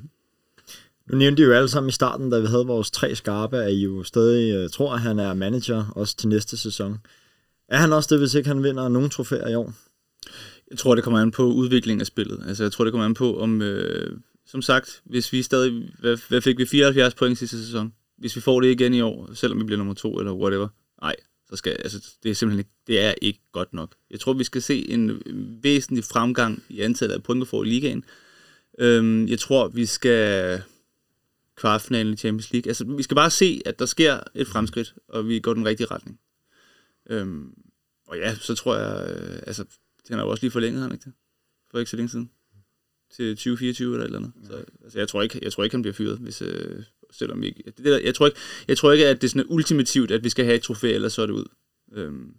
Nu 1.10 1.18
nævnte 1.18 1.42
I 1.42 1.44
jo 1.44 1.52
alle 1.52 1.68
sammen 1.68 1.88
i 1.88 1.92
starten, 1.92 2.30
da 2.30 2.38
vi 2.38 2.46
havde 2.46 2.66
vores 2.66 2.90
tre 2.90 3.14
skarpe, 3.14 3.56
at 3.56 3.72
I 3.72 3.84
jo 3.84 4.02
stadig 4.02 4.54
øh, 4.54 4.70
tror, 4.70 4.94
at 4.94 5.00
han 5.00 5.18
er 5.18 5.34
manager 5.34 5.92
også 5.96 6.16
til 6.16 6.28
næste 6.28 6.56
sæson. 6.56 6.98
Er 7.68 7.78
han 7.78 7.92
også 7.92 8.08
det, 8.14 8.18
hvis 8.18 8.34
ikke 8.34 8.48
han 8.48 8.62
vinder 8.62 8.88
nogen 8.88 9.10
trofæer 9.10 9.48
i 9.48 9.54
år? 9.54 9.72
Jeg 10.70 10.78
tror, 10.78 10.94
det 10.94 11.04
kommer 11.04 11.20
an 11.20 11.30
på 11.30 11.42
udviklingen 11.42 12.00
af 12.00 12.06
spillet. 12.06 12.44
Altså, 12.48 12.64
jeg 12.64 12.72
tror, 12.72 12.84
det 12.84 12.92
kommer 12.92 13.04
an 13.04 13.14
på, 13.14 13.40
om... 13.40 13.62
Øh, 13.62 14.18
som 14.46 14.62
sagt, 14.62 15.02
hvis 15.04 15.32
vi 15.32 15.42
stadig... 15.42 15.90
Hvad, 16.00 16.18
hvad 16.28 16.40
fik 16.40 16.58
vi? 16.58 16.66
74 16.66 17.14
point 17.14 17.38
sidste 17.38 17.64
sæson. 17.64 17.92
Hvis 18.18 18.36
vi 18.36 18.40
får 18.40 18.60
det 18.60 18.70
igen 18.70 18.94
i 18.94 19.00
år, 19.00 19.30
selvom 19.34 19.58
vi 19.58 19.64
bliver 19.64 19.78
nummer 19.78 19.94
to 19.94 20.18
eller 20.18 20.32
whatever. 20.32 20.68
Nej, 21.02 21.16
så 21.50 21.56
skal... 21.56 21.72
Altså, 21.72 22.16
det 22.22 22.30
er 22.30 22.34
simpelthen 22.34 22.58
ikke... 22.58 22.70
Det 22.86 23.00
er 23.00 23.14
ikke 23.22 23.40
godt 23.52 23.72
nok. 23.72 23.94
Jeg 24.10 24.20
tror, 24.20 24.32
vi 24.32 24.44
skal 24.44 24.62
se 24.62 24.90
en 24.90 25.22
væsentlig 25.62 26.04
fremgang 26.04 26.62
i 26.68 26.80
antallet 26.80 27.14
af 27.14 27.22
point, 27.22 27.40
vi 27.40 27.46
får 27.46 27.64
i 27.64 27.66
ligaen. 27.66 28.04
Øhm, 28.78 29.28
jeg 29.28 29.38
tror, 29.38 29.68
vi 29.68 29.86
skal 29.86 30.62
kvartfinalen 31.56 32.14
i 32.14 32.16
Champions 32.16 32.52
League. 32.52 32.70
Altså, 32.70 32.84
vi 32.84 33.02
skal 33.02 33.14
bare 33.14 33.30
se, 33.30 33.60
at 33.66 33.78
der 33.78 33.86
sker 33.86 34.20
et 34.34 34.46
fremskridt, 34.46 34.94
og 35.08 35.28
vi 35.28 35.40
går 35.40 35.54
den 35.54 35.66
rigtige 35.66 35.86
retning. 35.86 36.20
Øhm, 37.10 37.54
og 38.06 38.18
ja, 38.18 38.34
så 38.34 38.54
tror 38.54 38.76
jeg, 38.76 39.10
øh, 39.10 39.42
altså, 39.46 39.64
han 40.08 40.18
har 40.18 40.24
jo 40.24 40.30
også 40.30 40.42
lige 40.42 40.50
forlænget, 40.50 40.82
han 40.82 40.92
ikke 40.92 41.04
det? 41.04 41.12
For 41.70 41.78
ikke 41.78 41.90
så 41.90 41.96
længe 41.96 42.08
siden. 42.08 42.30
Til 43.10 43.36
2024 43.36 43.94
eller 43.94 44.04
et 44.04 44.06
eller 44.06 44.18
andet. 44.18 44.32
Så, 44.46 44.64
altså, 44.84 44.98
jeg 44.98 45.08
tror 45.08 45.22
ikke, 45.22 45.38
jeg 45.42 45.52
tror 45.52 45.64
ikke, 45.64 45.74
han 45.74 45.82
bliver 45.82 45.94
fyret, 45.94 46.18
hvis, 46.18 46.42
øh, 46.42 46.82
selvom 47.12 47.42
ikke, 47.42 47.62
det 47.76 47.84
der, 47.84 47.98
jeg, 47.98 48.14
tror 48.14 48.26
ikke, 48.26 48.38
jeg 48.68 48.76
tror 48.76 48.92
ikke, 48.92 49.06
at 49.06 49.20
det 49.20 49.26
er 49.26 49.30
sådan 49.30 49.46
ultimativt, 49.48 50.10
at 50.10 50.24
vi 50.24 50.28
skal 50.28 50.44
have 50.44 50.54
et 50.54 50.62
trofæ, 50.62 50.94
eller 50.94 51.08
så 51.08 51.22
er 51.22 51.26
det 51.26 51.32
ud. 51.32 51.44
Øhm, 51.92 52.34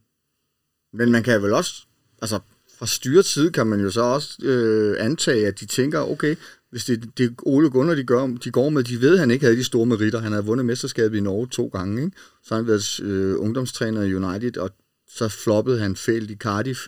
Men 0.94 1.12
man 1.12 1.24
kan 1.24 1.44
vel 1.44 1.54
også, 1.54 1.84
altså 2.22 2.40
fra 2.80 2.88
styrets 2.88 3.30
side 3.30 3.52
kan 3.52 3.68
man 3.68 3.80
jo 3.82 3.92
så 3.92 4.02
også 4.02 4.38
øh, 4.44 5.06
antage, 5.06 5.48
at 5.48 5.60
de 5.60 5.66
tænker, 5.66 6.00
okay, 6.00 6.36
hvis 6.70 6.86
det, 6.86 7.18
det 7.18 7.36
Ole 7.46 7.70
Gunnar, 7.70 7.96
de, 7.96 8.04
gør, 8.04 8.28
de 8.28 8.52
går 8.52 8.70
med, 8.70 8.84
de 8.84 9.02
ved, 9.02 9.14
at 9.14 9.20
han 9.20 9.32
ikke 9.32 9.46
havde 9.46 9.58
de 9.58 9.64
store 9.64 9.86
meritter. 9.86 10.20
Han 10.20 10.32
havde 10.32 10.46
vundet 10.46 10.66
mesterskabet 10.66 11.18
i 11.18 11.22
Norge 11.22 11.48
to 11.48 11.68
gange, 11.68 12.04
ikke? 12.04 12.18
Så 12.44 12.56
han 12.56 12.68
været 12.68 13.00
øh, 13.00 13.36
ungdomstræner 13.40 14.02
i 14.02 14.16
United, 14.16 14.58
og 14.58 14.72
så 15.08 15.28
floppede 15.28 15.80
han 15.80 15.96
fælt 15.96 16.32
i 16.32 16.36
Cardiff 16.36 16.80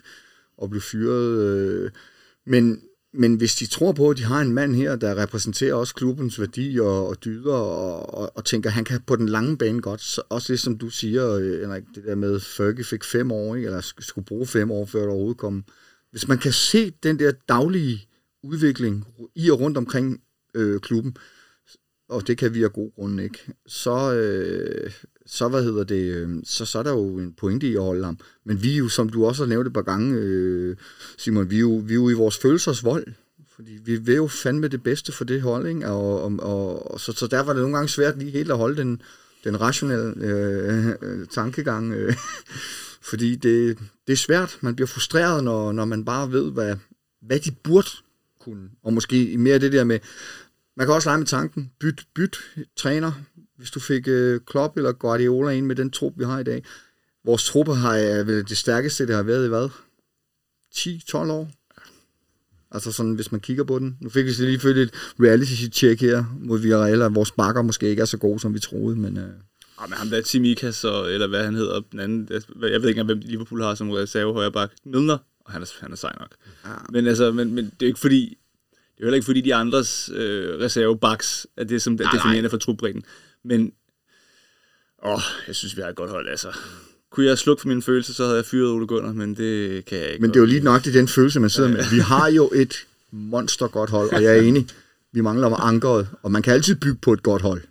og 0.56 0.70
blev 0.70 0.82
fyret. 0.82 1.38
Øh, 1.38 1.90
men, 2.46 2.82
men 3.14 3.34
hvis 3.34 3.54
de 3.54 3.66
tror 3.66 3.92
på, 3.92 4.10
at 4.10 4.16
de 4.16 4.24
har 4.24 4.40
en 4.40 4.52
mand 4.52 4.74
her, 4.74 4.96
der 4.96 5.22
repræsenterer 5.22 5.74
også 5.74 5.94
klubbens 5.94 6.40
værdi 6.40 6.78
og, 6.80 7.08
og 7.08 7.24
dyder, 7.24 7.54
og, 7.54 8.14
og, 8.14 8.36
og 8.36 8.44
tænker, 8.44 8.70
at 8.70 8.74
han 8.74 8.84
kan 8.84 9.00
på 9.06 9.16
den 9.16 9.28
lange 9.28 9.58
bane 9.58 9.80
godt, 9.80 10.00
så 10.00 10.22
også 10.28 10.52
det, 10.52 10.60
som 10.60 10.78
du 10.78 10.90
siger, 10.90 11.30
øh, 11.30 11.60
Henrik, 11.60 11.82
det 11.94 12.04
der 12.04 12.14
med, 12.14 12.40
Fergie 12.40 12.84
fik 12.84 13.04
fem 13.04 13.32
år, 13.32 13.56
ikke? 13.56 13.66
eller 13.66 13.92
skulle 13.98 14.24
bruge 14.24 14.46
fem 14.46 14.70
år, 14.70 14.86
før 14.86 15.00
der 15.00 15.08
overhovedet 15.08 15.38
kom. 15.38 15.64
Hvis 16.10 16.28
man 16.28 16.38
kan 16.38 16.52
se 16.52 16.90
den 17.02 17.18
der 17.18 17.32
daglige 17.48 18.08
udvikling 18.42 19.06
i 19.34 19.50
og 19.50 19.60
rundt 19.60 19.76
omkring 19.76 20.22
øh, 20.54 20.80
klubben, 20.80 21.16
og 22.12 22.26
det 22.26 22.38
kan 22.38 22.54
vi 22.54 22.62
af 22.62 22.72
god 22.72 22.90
grund 22.94 23.20
ikke, 23.20 23.38
så, 23.66 24.14
øh, 24.14 24.92
så 25.26 25.48
hvad 25.48 25.62
hedder 25.62 25.84
det, 25.84 26.14
øh, 26.14 26.28
så, 26.44 26.64
så 26.64 26.78
er 26.78 26.82
der 26.82 26.90
jo 26.90 27.18
en 27.18 27.32
pointe 27.32 27.66
i 27.66 27.74
at 27.74 27.82
holde 27.82 28.04
ham. 28.04 28.18
Men 28.44 28.62
vi 28.62 28.72
er 28.72 28.76
jo, 28.76 28.88
som 28.88 29.08
du 29.08 29.26
også 29.26 29.42
har 29.42 29.48
nævnt 29.48 29.66
et 29.66 29.72
par 29.72 29.82
gange, 29.82 30.14
øh, 30.18 30.76
Simon, 31.18 31.50
vi 31.50 31.56
er, 31.56 31.60
jo, 31.60 31.82
vi 31.86 31.92
er 31.92 31.96
jo 31.96 32.08
i 32.08 32.12
vores 32.14 32.38
følelsers 32.38 32.84
vold. 32.84 33.06
Fordi 33.54 33.78
vi 33.84 33.96
vil 33.96 34.14
jo 34.14 34.26
fandme 34.26 34.68
det 34.68 34.82
bedste 34.82 35.12
for 35.12 35.24
det 35.24 35.42
hold, 35.42 35.66
ikke? 35.66 35.88
Og, 35.88 36.22
og, 36.22 36.92
og, 36.92 37.00
så, 37.00 37.12
så 37.12 37.26
der 37.26 37.40
var 37.42 37.52
det 37.52 37.62
nogle 37.62 37.76
gange 37.76 37.88
svært 37.88 38.18
lige 38.18 38.30
helt 38.30 38.50
at 38.50 38.56
holde 38.56 38.76
den, 38.76 39.02
den 39.44 39.60
rationelle 39.60 40.14
øh, 40.16 40.86
øh, 41.02 41.26
tankegang. 41.26 41.92
Øh, 41.92 42.14
fordi 43.10 43.36
det, 43.36 43.78
det 44.06 44.12
er 44.12 44.16
svært. 44.16 44.58
Man 44.60 44.74
bliver 44.74 44.86
frustreret, 44.86 45.44
når, 45.44 45.72
når 45.72 45.84
man 45.84 46.04
bare 46.04 46.32
ved, 46.32 46.52
hvad, 46.52 46.76
hvad 47.22 47.40
de 47.40 47.50
burde 47.50 47.88
kunne. 48.40 48.70
Og 48.82 48.92
måske 48.92 49.38
mere 49.38 49.58
det 49.58 49.72
der 49.72 49.84
med, 49.84 49.98
man 50.76 50.86
kan 50.86 50.94
også 50.94 51.08
lege 51.08 51.18
med 51.18 51.26
tanken, 51.26 51.70
byt, 51.80 52.06
byt 52.14 52.36
træner, 52.76 53.12
hvis 53.56 53.70
du 53.70 53.80
fik 53.80 54.08
øh, 54.08 54.40
Klopp 54.46 54.76
eller 54.76 54.92
Guardiola 54.92 55.50
ind 55.50 55.66
med 55.66 55.76
den 55.76 55.90
trup, 55.90 56.12
vi 56.16 56.24
har 56.24 56.38
i 56.38 56.44
dag. 56.44 56.64
Vores 57.24 57.44
truppe 57.44 57.74
har 57.74 58.24
vel 58.24 58.48
det 58.48 58.56
stærkeste, 58.58 59.06
det 59.06 59.14
har 59.14 59.22
været 59.22 59.46
i 59.46 59.48
hvad? 59.48 59.68
10-12 60.74 61.16
år? 61.16 61.50
Altså 62.70 62.92
sådan, 62.92 63.12
hvis 63.12 63.32
man 63.32 63.40
kigger 63.40 63.64
på 63.64 63.78
den. 63.78 63.96
Nu 64.00 64.08
fik 64.08 64.24
vi 64.24 64.30
lige 64.30 64.60
følge 64.60 64.82
et 64.82 64.90
reality-check 65.20 66.00
her 66.00 66.24
mod 66.40 66.58
Villarreal, 66.58 67.02
at 67.02 67.14
vores 67.14 67.30
bakker 67.30 67.62
måske 67.62 67.88
ikke 67.88 68.02
er 68.02 68.06
så 68.06 68.16
gode, 68.16 68.40
som 68.40 68.54
vi 68.54 68.58
troede, 68.58 68.96
men... 68.96 69.16
Øh, 69.16 69.24
ah, 69.78 69.88
men 69.88 69.98
ham 69.98 70.08
der 70.08 70.20
Timikas, 70.20 70.84
og, 70.84 71.12
eller 71.12 71.26
hvad 71.26 71.44
han 71.44 71.54
hedder, 71.54 71.80
den 71.92 72.00
anden, 72.00 72.28
jeg 72.30 72.42
ved 72.60 72.88
ikke 72.88 72.88
engang, 72.88 73.06
hvem 73.06 73.18
Liverpool 73.18 73.62
har 73.62 73.74
som 73.74 73.90
reserve 73.90 74.32
højre 74.32 74.52
bak. 74.52 74.70
Milner, 74.84 75.18
og 75.40 75.52
han 75.52 75.62
er, 75.62 75.66
han 75.80 75.92
er 75.92 75.96
sej 75.96 76.12
nok. 76.20 76.34
Ja. 76.64 76.70
Men, 76.90 77.06
altså, 77.06 77.32
men, 77.32 77.54
men 77.54 77.64
det 77.64 77.70
er 77.70 77.86
jo 77.86 77.86
ikke 77.86 78.00
fordi, 78.00 78.38
er 79.02 79.06
jo 79.06 79.08
heller 79.08 79.16
ikke 79.16 79.26
fordi 79.26 79.40
de 79.40 79.54
andres 79.54 80.10
øh, 80.14 80.60
reservebaks 80.60 81.46
er 81.56 81.64
det, 81.64 81.82
som 81.82 81.92
er 81.92 82.10
definerende 82.12 82.50
for 82.50 82.56
trupbredden. 82.56 83.04
Men, 83.44 83.72
åh, 85.06 85.20
jeg 85.46 85.54
synes, 85.54 85.76
vi 85.76 85.82
har 85.82 85.88
et 85.88 85.96
godt 85.96 86.10
hold, 86.10 86.28
altså. 86.28 86.48
Kunne 87.10 87.26
jeg 87.26 87.38
slukke 87.38 87.60
for 87.60 87.68
mine 87.68 87.82
følelser, 87.82 88.12
så 88.12 88.24
havde 88.24 88.36
jeg 88.36 88.44
fyret 88.44 88.70
Ole 88.70 88.86
Gunnar, 88.86 89.12
men 89.12 89.34
det 89.36 89.84
kan 89.84 89.98
jeg 89.98 90.08
ikke. 90.08 90.20
Men 90.20 90.30
det 90.30 90.36
er 90.36 90.40
jo 90.40 90.46
lige 90.46 90.60
nok 90.60 90.84
det 90.84 90.94
den 90.94 91.08
følelse, 91.08 91.40
man 91.40 91.50
sidder 91.50 91.68
med. 91.68 91.84
Vi 91.90 91.98
har 91.98 92.28
jo 92.28 92.50
et 92.54 92.74
monster 93.10 93.68
godt 93.68 93.90
hold, 93.90 94.12
og 94.12 94.22
jeg 94.22 94.38
er 94.38 94.42
enig. 94.42 94.68
Vi 95.12 95.20
mangler 95.20 95.48
med 95.48 95.56
ankeret, 95.60 96.08
og 96.22 96.32
man 96.32 96.42
kan 96.42 96.52
altid 96.52 96.74
bygge 96.74 96.98
på 97.02 97.12
et 97.12 97.22
godt 97.22 97.42
hold. 97.42 97.62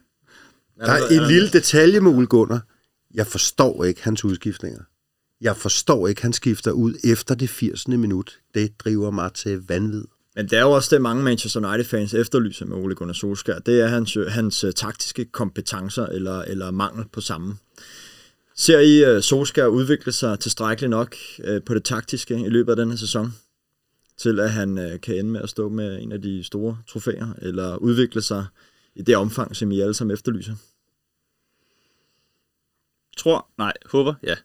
Der 0.80 0.92
er 0.92 1.08
en 1.08 1.28
lille 1.28 1.50
detalje 1.50 2.00
med 2.00 2.12
Ole 2.12 2.28
Gunnar. 2.28 2.62
Jeg 3.14 3.28
forstår 3.28 3.84
ikke 3.84 4.04
hans 4.04 4.26
udskiftninger. 4.26 4.82
Jeg 5.42 5.58
forstår 5.58 6.08
ikke, 6.08 6.22
han 6.22 6.34
skifter 6.34 6.72
ud 6.72 6.94
efter 7.04 7.36
det 7.36 7.50
80. 7.50 7.88
minut. 7.88 8.40
Det 8.54 8.80
driver 8.80 9.12
mig 9.12 9.34
til 9.34 9.64
vanvid. 9.68 10.04
Men 10.36 10.46
det 10.46 10.58
er 10.58 10.62
jo 10.62 10.72
også 10.72 10.96
det, 10.96 11.02
mange 11.02 11.24
Manchester 11.24 11.70
United-fans 11.70 12.14
efterlyser 12.14 12.66
med 12.66 12.78
Ole 12.78 12.96
Gunnar 12.96 13.14
Solskjaer. 13.14 13.60
Det 13.60 13.82
er 13.82 13.88
hans, 13.88 14.18
hans 14.28 14.64
øh, 14.64 14.74
taktiske 14.74 15.26
kompetencer 15.26 16.06
eller, 16.06 16.42
eller 16.42 16.72
mangel 16.72 17.06
på 17.12 17.22
samme. 17.22 17.58
Ser 18.56 18.80
I 18.80 19.16
uh, 19.16 19.22
Solskjaer 19.22 19.68
udvikle 19.68 20.12
sig 20.12 20.40
tilstrækkeligt 20.40 20.90
nok 20.90 21.16
uh, 21.40 21.64
på 21.66 21.74
det 21.74 21.84
taktiske 21.84 22.40
i 22.40 22.50
løbet 22.50 22.72
af 22.72 22.76
denne 22.76 22.98
sæson? 22.98 23.34
Til 24.18 24.40
at 24.40 24.52
han 24.52 24.78
uh, 24.78 25.00
kan 25.00 25.16
ende 25.16 25.32
med 25.32 25.42
at 25.42 25.50
stå 25.50 25.70
med 25.70 26.02
en 26.02 26.12
af 26.12 26.22
de 26.22 26.44
store 26.44 26.78
trofæer, 26.90 27.34
eller 27.42 27.76
udvikle 27.76 28.22
sig 28.22 28.46
i 28.96 29.02
det 29.02 29.16
omfang, 29.16 29.56
som 29.56 29.72
I 29.72 29.80
alle 29.80 29.94
sammen 29.94 30.14
efterlyser? 30.14 30.56
Tror, 33.18 33.48
nej, 33.58 33.74
håber, 33.86 34.14
ja. 34.24 34.36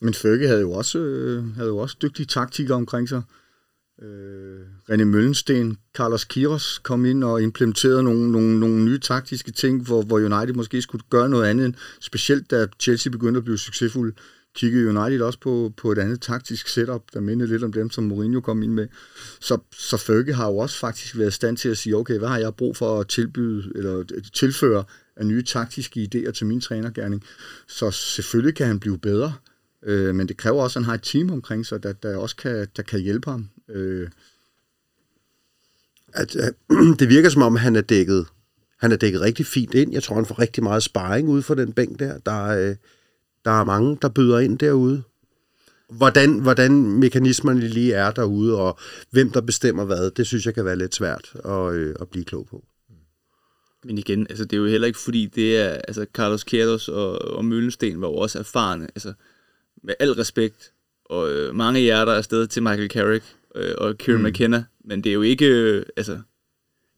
Men 0.00 0.14
Fergie 0.14 0.46
havde 0.46 0.60
jo 0.60 0.72
også, 0.72 0.98
øh, 0.98 1.54
havde 1.54 1.68
jo 1.68 1.78
også 1.78 1.96
dygtige 2.02 2.26
taktikere 2.26 2.76
omkring 2.76 3.08
sig. 3.08 3.22
Øh, 4.02 4.60
René 4.90 5.04
Møllensten, 5.04 5.78
Carlos 5.94 6.24
Kiros 6.24 6.78
kom 6.78 7.04
ind 7.04 7.24
og 7.24 7.42
implementerede 7.42 8.02
nogle, 8.02 8.32
nogle, 8.32 8.60
nogle 8.60 8.84
nye 8.84 8.98
taktiske 8.98 9.52
ting, 9.52 9.82
hvor, 9.82 10.02
hvor 10.02 10.16
United 10.16 10.54
måske 10.54 10.82
skulle 10.82 11.04
gøre 11.10 11.28
noget 11.28 11.46
andet, 11.46 11.74
specielt 12.00 12.50
da 12.50 12.66
Chelsea 12.80 13.10
begyndte 13.10 13.38
at 13.38 13.44
blive 13.44 13.58
succesfuld 13.58 14.14
kiggede 14.54 14.88
United 14.88 15.20
også 15.20 15.40
på, 15.40 15.72
på 15.76 15.92
et 15.92 15.98
andet 15.98 16.20
taktisk 16.20 16.68
setup, 16.68 17.02
der 17.14 17.20
mindede 17.20 17.48
lidt 17.48 17.64
om 17.64 17.72
dem, 17.72 17.90
som 17.90 18.04
Mourinho 18.04 18.40
kom 18.40 18.62
ind 18.62 18.72
med. 18.72 18.88
Så, 19.40 19.58
så 19.72 19.96
Fergie 19.96 20.34
har 20.34 20.46
jo 20.46 20.56
også 20.56 20.78
faktisk 20.78 21.18
været 21.18 21.28
i 21.28 21.32
stand 21.32 21.56
til 21.56 21.68
at 21.68 21.78
sige, 21.78 21.96
okay, 21.96 22.18
hvad 22.18 22.28
har 22.28 22.38
jeg 22.38 22.54
brug 22.54 22.76
for 22.76 23.00
at 23.00 23.08
tilbyde, 23.08 23.72
eller 23.74 23.98
øh, 23.98 24.22
tilføre 24.34 24.84
af 25.16 25.26
nye 25.26 25.42
taktiske 25.42 26.08
idéer 26.14 26.30
til 26.30 26.46
min 26.46 26.60
trænergærning. 26.60 27.24
Så 27.68 27.90
selvfølgelig 27.90 28.54
kan 28.54 28.66
han 28.66 28.80
blive 28.80 28.98
bedre, 28.98 29.32
øh, 29.82 30.14
men 30.14 30.28
det 30.28 30.36
kræver 30.36 30.62
også, 30.62 30.78
at 30.78 30.84
han 30.84 30.88
har 30.88 30.94
et 30.94 31.02
team 31.02 31.30
omkring 31.30 31.66
sig, 31.66 31.82
der, 31.82 31.92
der 31.92 32.16
også 32.16 32.36
kan, 32.36 32.68
der 32.76 32.82
kan 32.82 33.00
hjælpe 33.00 33.30
ham. 33.30 33.48
Øh. 33.68 34.08
At, 36.12 36.36
at, 36.36 36.54
det 36.98 37.08
virker 37.08 37.28
som 37.28 37.42
om, 37.42 37.56
han 37.56 37.76
er 37.76 37.80
dækket 37.80 38.26
han 38.78 38.92
er 38.92 38.96
dækket 38.96 39.20
rigtig 39.20 39.46
fint 39.46 39.74
ind. 39.74 39.92
Jeg 39.92 40.02
tror, 40.02 40.14
han 40.14 40.26
får 40.26 40.38
rigtig 40.38 40.62
meget 40.62 40.82
sparring 40.82 41.28
ude 41.28 41.42
for 41.42 41.54
den 41.54 41.72
bænk 41.72 41.98
der. 41.98 42.18
Der 42.18 42.46
er, 42.46 42.70
øh, 42.70 42.76
der 43.44 43.50
er 43.50 43.64
mange, 43.64 43.98
der 44.02 44.08
byder 44.08 44.38
ind 44.38 44.58
derude. 44.58 45.02
Hvordan, 45.90 46.38
hvordan 46.38 46.72
mekanismerne 46.72 47.60
lige 47.60 47.94
er 47.94 48.10
derude, 48.10 48.58
og 48.58 48.78
hvem 49.10 49.30
der 49.30 49.40
bestemmer 49.40 49.84
hvad, 49.84 50.10
det 50.10 50.26
synes 50.26 50.46
jeg 50.46 50.54
kan 50.54 50.64
være 50.64 50.76
lidt 50.76 50.94
svært 50.94 51.32
at, 51.44 51.74
øh, 51.74 51.94
at 52.00 52.08
blive 52.08 52.24
klog 52.24 52.46
på. 52.46 52.64
Men 53.84 53.98
igen, 53.98 54.26
altså, 54.30 54.44
det 54.44 54.52
er 54.52 54.60
jo 54.60 54.66
heller 54.66 54.86
ikke 54.86 54.98
fordi, 54.98 55.26
det 55.26 55.58
er, 55.58 55.68
altså, 55.68 56.06
Carlos 56.14 56.44
Queiroz 56.44 56.88
og, 56.88 57.22
og 57.22 57.44
Møllensten 57.44 58.00
var 58.00 58.08
jo 58.08 58.14
også 58.14 58.38
erfarne. 58.38 58.84
Altså, 58.84 59.12
med 59.88 59.94
al 60.00 60.12
respekt, 60.12 60.72
og 61.04 61.32
øh, 61.32 61.54
mange 61.54 61.80
hjerter 61.80 62.12
er 62.12 62.16
afsted 62.16 62.46
til 62.46 62.62
Michael 62.62 62.90
Carrick 62.90 63.24
øh, 63.54 63.74
og 63.78 63.98
Kieran 63.98 64.22
mm. 64.22 64.28
McKenna, 64.28 64.64
men 64.84 65.04
det 65.04 65.10
er 65.10 65.14
jo 65.14 65.22
ikke, 65.22 65.46
øh, 65.46 65.82
altså, 65.96 66.12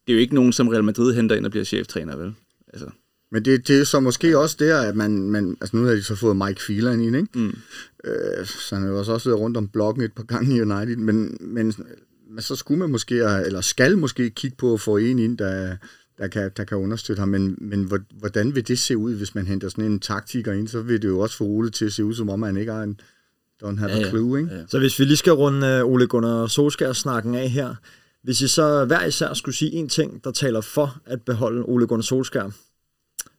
det 0.06 0.12
er 0.12 0.12
jo 0.12 0.18
ikke 0.18 0.34
nogen, 0.34 0.52
som 0.52 0.68
Real 0.68 0.84
Madrid 0.84 1.14
henter 1.14 1.36
ind 1.36 1.44
og 1.44 1.50
bliver 1.50 1.64
cheftræner, 1.64 2.16
vel? 2.16 2.34
Altså. 2.72 2.90
Men 3.32 3.44
det, 3.44 3.68
det 3.68 3.80
er 3.80 3.84
så 3.84 4.00
måske 4.00 4.38
også 4.38 4.56
der, 4.58 4.80
at 4.80 4.96
man, 4.96 5.30
man 5.30 5.56
altså 5.60 5.76
nu 5.76 5.84
har 5.84 5.92
de 5.92 6.02
så 6.02 6.14
fået 6.14 6.36
Mike 6.36 6.60
Phelan 6.66 7.00
ind, 7.00 7.16
ikke? 7.16 7.38
Mm. 7.38 7.56
Øh, 8.04 8.46
så 8.46 8.74
han 8.74 8.84
har 8.84 8.90
jo 8.90 8.98
også 8.98 9.30
været 9.30 9.40
rundt 9.40 9.56
om 9.56 9.68
blokken 9.68 10.02
et 10.02 10.12
par 10.12 10.22
gange 10.22 10.56
i 10.56 10.60
United, 10.60 10.96
men, 10.96 11.36
men, 11.40 11.74
men 12.30 12.42
så 12.42 12.56
skulle 12.56 12.78
man 12.78 12.90
måske, 12.90 13.14
eller 13.14 13.60
skal 13.60 13.98
måske 13.98 14.30
kigge 14.30 14.56
på 14.56 14.74
at 14.74 14.80
få 14.80 14.96
en 14.96 15.18
ind, 15.18 15.38
der, 15.38 15.76
der 16.20 16.28
kan, 16.28 16.50
der 16.56 16.64
kan 16.64 16.78
understøtte 16.78 17.20
ham, 17.20 17.28
men, 17.28 17.56
men 17.60 17.92
hvordan 18.10 18.54
vil 18.54 18.68
det 18.68 18.78
se 18.78 18.96
ud, 18.96 19.14
hvis 19.14 19.34
man 19.34 19.46
henter 19.46 19.68
sådan 19.68 19.84
en 19.84 20.00
taktiker 20.00 20.52
ind, 20.52 20.68
så 20.68 20.82
vil 20.82 21.02
det 21.02 21.08
jo 21.08 21.20
også 21.20 21.36
få 21.36 21.44
Ole 21.44 21.70
til 21.70 21.84
at 21.84 21.92
se 21.92 22.04
ud, 22.04 22.14
som 22.14 22.30
om 22.30 22.42
han 22.42 22.56
ikke 22.56 22.72
har 22.72 22.82
en 22.82 23.00
don't 23.64 23.78
have 23.78 23.90
ja, 23.90 24.06
a 24.06 24.08
clue, 24.08 24.40
ikke? 24.40 24.54
Ja. 24.54 24.66
Så 24.68 24.78
hvis 24.78 24.98
vi 24.98 25.04
lige 25.04 25.16
skal 25.16 25.32
runde 25.32 25.84
uh, 25.84 25.92
Ole 25.92 26.06
Gunnar 26.06 26.46
Solskjaer 26.46 26.92
snakken 26.92 27.34
af 27.34 27.50
her, 27.50 27.74
hvis 28.22 28.40
I 28.40 28.48
så 28.48 28.84
hver 28.84 29.04
især 29.04 29.34
skulle 29.34 29.54
sige 29.54 29.72
en 29.72 29.88
ting, 29.88 30.24
der 30.24 30.30
taler 30.30 30.60
for 30.60 31.00
at 31.06 31.22
beholde 31.22 31.62
Ole 31.62 31.86
Gunnar 31.86 32.02
Solskjaer, 32.02 32.50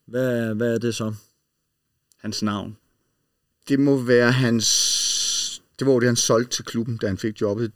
hvad, 0.06 0.56
hvad 0.56 0.74
er 0.74 0.78
det 0.78 0.96
så? 0.96 1.14
Hans 2.18 2.44
navn. 2.44 2.78
Det 3.70 3.80
må 3.80 4.02
være 4.02 4.32
hans... 4.32 5.62
Det 5.80 5.88
var 5.88 6.00
det, 6.00 6.08
han 6.08 6.16
solgte 6.16 6.56
til 6.56 6.66
klubben, 6.66 6.98
da 6.98 7.08
han 7.08 7.18
fik 7.18 7.42
jobbet. 7.42 7.72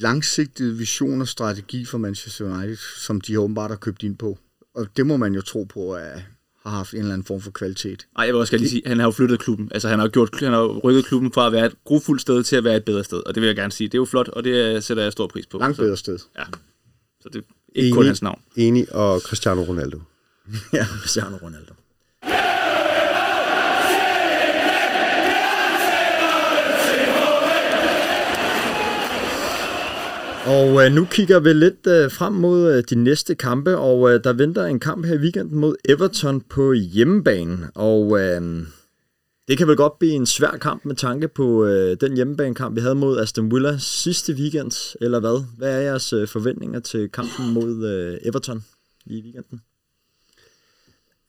Langsigtet 0.00 0.78
vision 0.78 1.20
og 1.20 1.28
strategi 1.28 1.84
for 1.84 1.98
Manchester 1.98 2.44
United, 2.44 2.76
som 2.76 3.20
de 3.20 3.40
åbenbart 3.40 3.70
har 3.70 3.76
købt 3.76 4.02
ind 4.02 4.16
på. 4.16 4.38
Og 4.74 4.86
det 4.96 5.06
må 5.06 5.16
man 5.16 5.34
jo 5.34 5.42
tro 5.42 5.64
på, 5.64 5.94
at 5.94 6.22
har 6.70 6.76
haft 6.76 6.92
en 6.92 6.98
eller 6.98 7.12
anden 7.12 7.26
form 7.26 7.40
for 7.40 7.50
kvalitet. 7.50 8.06
Nej, 8.16 8.26
jeg 8.26 8.34
vil 8.34 8.40
også 8.40 8.56
lige 8.56 8.68
sige, 8.68 8.82
han 8.86 8.98
har 8.98 9.06
jo 9.06 9.10
flyttet 9.10 9.40
klubben. 9.40 9.68
Altså, 9.74 9.88
han 9.88 9.98
har, 9.98 10.08
gjort, 10.08 10.30
han 10.40 10.52
har 10.52 10.66
rykket 10.66 11.04
klubben 11.04 11.32
fra 11.32 11.46
at 11.46 11.52
være 11.52 11.66
et 11.66 11.74
grofuldt 11.84 12.22
sted 12.22 12.42
til 12.42 12.56
at 12.56 12.64
være 12.64 12.76
et 12.76 12.84
bedre 12.84 13.04
sted. 13.04 13.18
Og 13.26 13.34
det 13.34 13.40
vil 13.40 13.46
jeg 13.46 13.56
gerne 13.56 13.72
sige. 13.72 13.88
Det 13.88 13.94
er 13.94 13.98
jo 13.98 14.04
flot, 14.04 14.28
og 14.28 14.44
det 14.44 14.84
sætter 14.84 15.02
jeg 15.02 15.12
stor 15.12 15.26
pris 15.26 15.46
på. 15.46 15.58
Langt 15.58 15.78
bedre 15.78 15.96
sted. 15.96 16.18
Ja. 16.38 16.44
Så 17.20 17.28
det 17.28 17.36
er 17.36 17.42
ikke 17.74 17.86
enig, 17.86 17.94
kun 17.94 18.06
hans 18.06 18.22
navn. 18.22 18.40
Enig, 18.56 18.94
og 18.94 19.20
Cristiano 19.20 19.62
Ronaldo. 19.62 20.00
ja, 20.72 20.84
Cristiano 20.84 21.36
Ronaldo. 21.36 21.74
Og 30.46 30.84
øh, 30.84 30.92
nu 30.92 31.04
kigger 31.04 31.40
vi 31.40 31.52
lidt 31.52 31.86
øh, 31.86 32.10
frem 32.10 32.32
mod 32.32 32.72
øh, 32.72 32.84
de 32.90 32.94
næste 32.94 33.34
kampe, 33.34 33.78
og 33.78 34.10
øh, 34.10 34.24
der 34.24 34.32
venter 34.32 34.64
en 34.64 34.80
kamp 34.80 35.06
her 35.06 35.14
i 35.14 35.18
weekenden 35.18 35.58
mod 35.58 35.76
Everton 35.84 36.40
på 36.40 36.72
hjemmebane. 36.72 37.70
Og 37.74 38.20
øh, 38.20 38.66
det 39.48 39.58
kan 39.58 39.68
vel 39.68 39.76
godt 39.76 39.98
blive 39.98 40.12
en 40.12 40.26
svær 40.26 40.50
kamp 40.50 40.84
med 40.84 40.94
tanke 40.94 41.28
på 41.28 41.64
øh, 41.64 41.96
den 42.00 42.14
hjemmebanekamp, 42.14 42.76
vi 42.76 42.80
havde 42.80 42.94
mod 42.94 43.18
Aston 43.18 43.50
Villa 43.50 43.78
sidste 43.78 44.32
weekend, 44.32 44.96
eller 45.00 45.20
hvad? 45.20 45.44
Hvad 45.58 45.76
er 45.76 45.80
jeres 45.80 46.12
øh, 46.12 46.28
forventninger 46.28 46.80
til 46.80 47.08
kampen 47.08 47.52
mod 47.52 47.86
øh, 47.86 48.18
Everton 48.22 48.64
i 49.06 49.22
weekenden? 49.22 49.60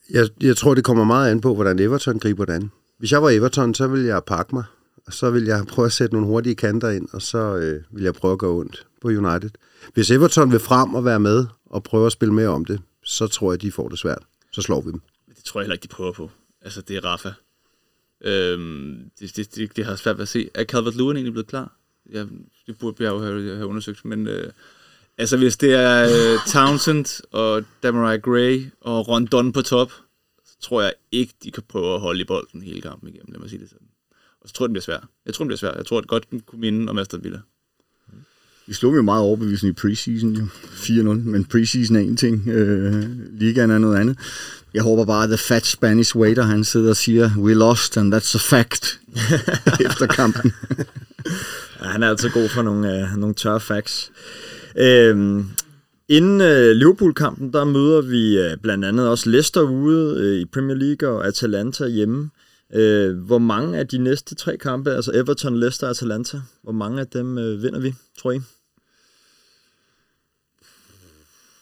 Jeg, 0.09 0.29
jeg 0.41 0.57
tror, 0.57 0.73
det 0.73 0.83
kommer 0.83 1.03
meget 1.03 1.31
an 1.31 1.41
på, 1.41 1.55
hvordan 1.55 1.79
Everton 1.79 2.19
griber 2.19 2.45
det 2.45 2.53
an. 2.53 2.71
Hvis 2.99 3.11
jeg 3.11 3.23
var 3.23 3.29
Everton, 3.29 3.73
så 3.73 3.87
ville 3.87 4.07
jeg 4.07 4.21
pakke 4.27 4.55
mig, 4.55 4.63
og 5.07 5.13
så 5.13 5.29
vil 5.29 5.43
jeg 5.43 5.65
prøve 5.69 5.85
at 5.85 5.91
sætte 5.91 6.15
nogle 6.15 6.27
hurtige 6.27 6.55
kanter 6.55 6.89
ind, 6.89 7.07
og 7.13 7.21
så 7.21 7.55
øh, 7.55 7.83
vil 7.91 8.03
jeg 8.03 8.13
prøve 8.13 8.31
at 8.31 8.39
gå 8.39 8.59
ondt 8.59 8.87
på 9.01 9.07
United. 9.07 9.49
Hvis 9.93 10.11
Everton 10.11 10.51
vil 10.51 10.59
frem 10.59 10.93
og 10.95 11.05
være 11.05 11.19
med 11.19 11.45
og 11.65 11.83
prøve 11.83 12.05
at 12.05 12.11
spille 12.11 12.33
mere 12.33 12.47
om 12.47 12.65
det, 12.65 12.81
så 13.03 13.27
tror 13.27 13.51
jeg, 13.51 13.61
de 13.61 13.71
får 13.71 13.89
det 13.89 13.99
svært. 13.99 14.23
Så 14.51 14.61
slår 14.61 14.81
vi 14.81 14.91
dem. 14.91 15.01
Det 15.35 15.43
tror 15.43 15.59
jeg 15.59 15.63
heller 15.63 15.73
ikke, 15.73 15.83
de 15.83 15.87
prøver 15.87 16.11
på. 16.11 16.29
Altså, 16.61 16.81
det 16.81 16.97
er 16.97 17.05
Rafa. 17.05 17.33
Øhm, 18.21 19.09
det, 19.19 19.35
det, 19.35 19.55
det, 19.55 19.75
det 19.75 19.85
har 19.85 19.95
svært 19.95 20.17
ved 20.17 20.21
at 20.21 20.27
se. 20.27 20.49
Er 20.53 20.63
Calvert-Lewin 20.63 21.15
egentlig 21.15 21.33
blevet 21.33 21.47
klar? 21.47 21.77
Ja, 22.13 22.25
det 22.67 22.77
burde 22.79 23.03
jeg 23.03 23.09
jo 23.09 23.19
have, 23.19 23.55
have 23.55 23.67
undersøgt, 23.67 24.05
men... 24.05 24.27
Øh, 24.27 24.51
Altså, 25.19 25.37
hvis 25.37 25.57
det 25.57 25.73
er 25.73 26.03
øh, 26.03 26.39
Townsend 26.47 27.23
og 27.31 27.63
Demarai 27.83 28.17
Gray 28.17 28.65
og 28.81 29.07
Rondon 29.07 29.51
på 29.51 29.61
top, 29.61 29.91
så 30.45 30.59
tror 30.61 30.81
jeg 30.81 30.93
ikke, 31.11 31.33
de 31.43 31.51
kan 31.51 31.63
prøve 31.63 31.93
at 31.93 32.01
holde 32.01 32.21
i 32.21 32.23
bolden 32.23 32.61
hele 32.61 32.81
kampen 32.81 33.09
igennem, 33.09 33.31
lad 33.31 33.39
mig 33.39 33.49
sige 33.49 33.59
det 33.61 33.69
sådan. 33.69 33.87
Så 34.47 34.53
tror 34.53 34.65
jeg, 34.65 34.67
den 34.67 34.73
bliver 34.73 34.83
svær. 34.83 35.09
Jeg 35.25 35.33
tror, 35.33 35.43
den 35.43 35.47
bliver 35.47 35.57
svær. 35.57 35.73
Jeg 35.75 35.85
tror, 35.85 35.97
at 35.97 36.07
godt 36.07 36.31
den 36.31 36.39
kunne 36.39 36.61
minde 36.61 36.89
om 36.89 36.97
Aston 36.97 37.23
Villa. 37.23 37.39
Vi 38.67 38.73
slog 38.73 38.95
jo 38.95 39.01
meget 39.01 39.23
overbevisende 39.23 39.69
i 39.69 39.73
preseason, 39.73 40.35
jo. 40.35 40.45
4-0, 40.45 41.01
men 41.03 41.45
preseason 41.45 41.95
er 41.95 41.99
en 41.99 42.17
ting, 42.17 42.47
øh, 42.47 43.03
ligaen 43.31 43.71
er 43.71 43.77
noget 43.77 43.97
andet. 43.97 44.17
Jeg 44.73 44.83
håber 44.83 45.05
bare, 45.05 45.23
at 45.23 45.29
the 45.29 45.37
fat 45.37 45.65
Spanish 45.65 46.15
waiter, 46.15 46.43
han 46.43 46.63
sidder 46.63 46.89
og 46.89 46.95
siger, 46.95 47.31
we 47.37 47.53
lost, 47.53 47.97
and 47.97 48.15
that's 48.15 48.35
a 48.35 48.39
fact, 48.39 48.99
efter 49.87 50.07
kampen. 50.07 50.53
ja, 51.81 51.85
han 51.85 52.03
er 52.03 52.09
altid 52.09 52.29
god 52.29 52.49
for 52.49 52.61
nogle, 52.61 53.01
øh, 53.01 53.17
nogle 53.17 53.35
tørre 53.35 53.59
facts. 53.59 54.11
Øhm, 54.77 55.45
inden 56.09 56.41
øh, 56.41 56.71
Liverpool-kampen, 56.75 57.53
der 57.53 57.63
møder 57.63 58.01
vi 58.01 58.37
øh, 58.37 58.57
blandt 58.57 58.85
andet 58.85 59.07
også 59.07 59.29
Leicester 59.29 59.61
ude 59.61 60.15
øh, 60.19 60.41
i 60.41 60.45
Premier 60.45 60.75
League 60.75 61.09
og 61.09 61.27
Atalanta 61.27 61.87
hjemme. 61.87 62.29
Øh, 62.73 63.17
hvor 63.17 63.37
mange 63.37 63.77
af 63.77 63.87
de 63.87 63.97
næste 63.97 64.35
tre 64.35 64.57
kampe, 64.57 64.91
altså 64.91 65.11
Everton, 65.13 65.59
Leicester 65.59 65.87
og 65.87 65.91
Atalanta, 65.91 66.41
hvor 66.63 66.71
mange 66.71 66.99
af 67.01 67.07
dem 67.07 67.37
øh, 67.37 67.63
vinder 67.63 67.79
vi, 67.79 67.95
tror 68.19 68.31
I? 68.31 68.39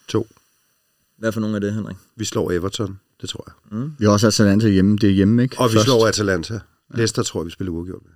To. 0.07 0.27
Hvad 1.17 1.31
for 1.31 1.39
nogle 1.39 1.55
af 1.55 1.61
det, 1.61 1.73
Henrik? 1.73 1.95
Vi 2.15 2.25
slår 2.25 2.51
Everton, 2.51 2.99
det 3.21 3.29
tror 3.29 3.43
jeg. 3.47 3.77
Mm. 3.79 3.91
Vi 3.99 4.05
har 4.05 4.11
også 4.11 4.27
Atalanta 4.27 4.67
hjemme, 4.67 4.97
det 4.97 5.09
er 5.09 5.13
hjemme, 5.13 5.43
ikke? 5.43 5.59
Og 5.59 5.69
vi 5.69 5.73
Først. 5.73 5.85
slår 5.85 6.07
Atalanta. 6.07 6.59
Leicester 6.95 7.23
tror 7.23 7.41
jeg, 7.41 7.45
vi 7.45 7.51
spiller 7.51 7.71
uafgjort 7.71 8.01
med. 8.03 8.11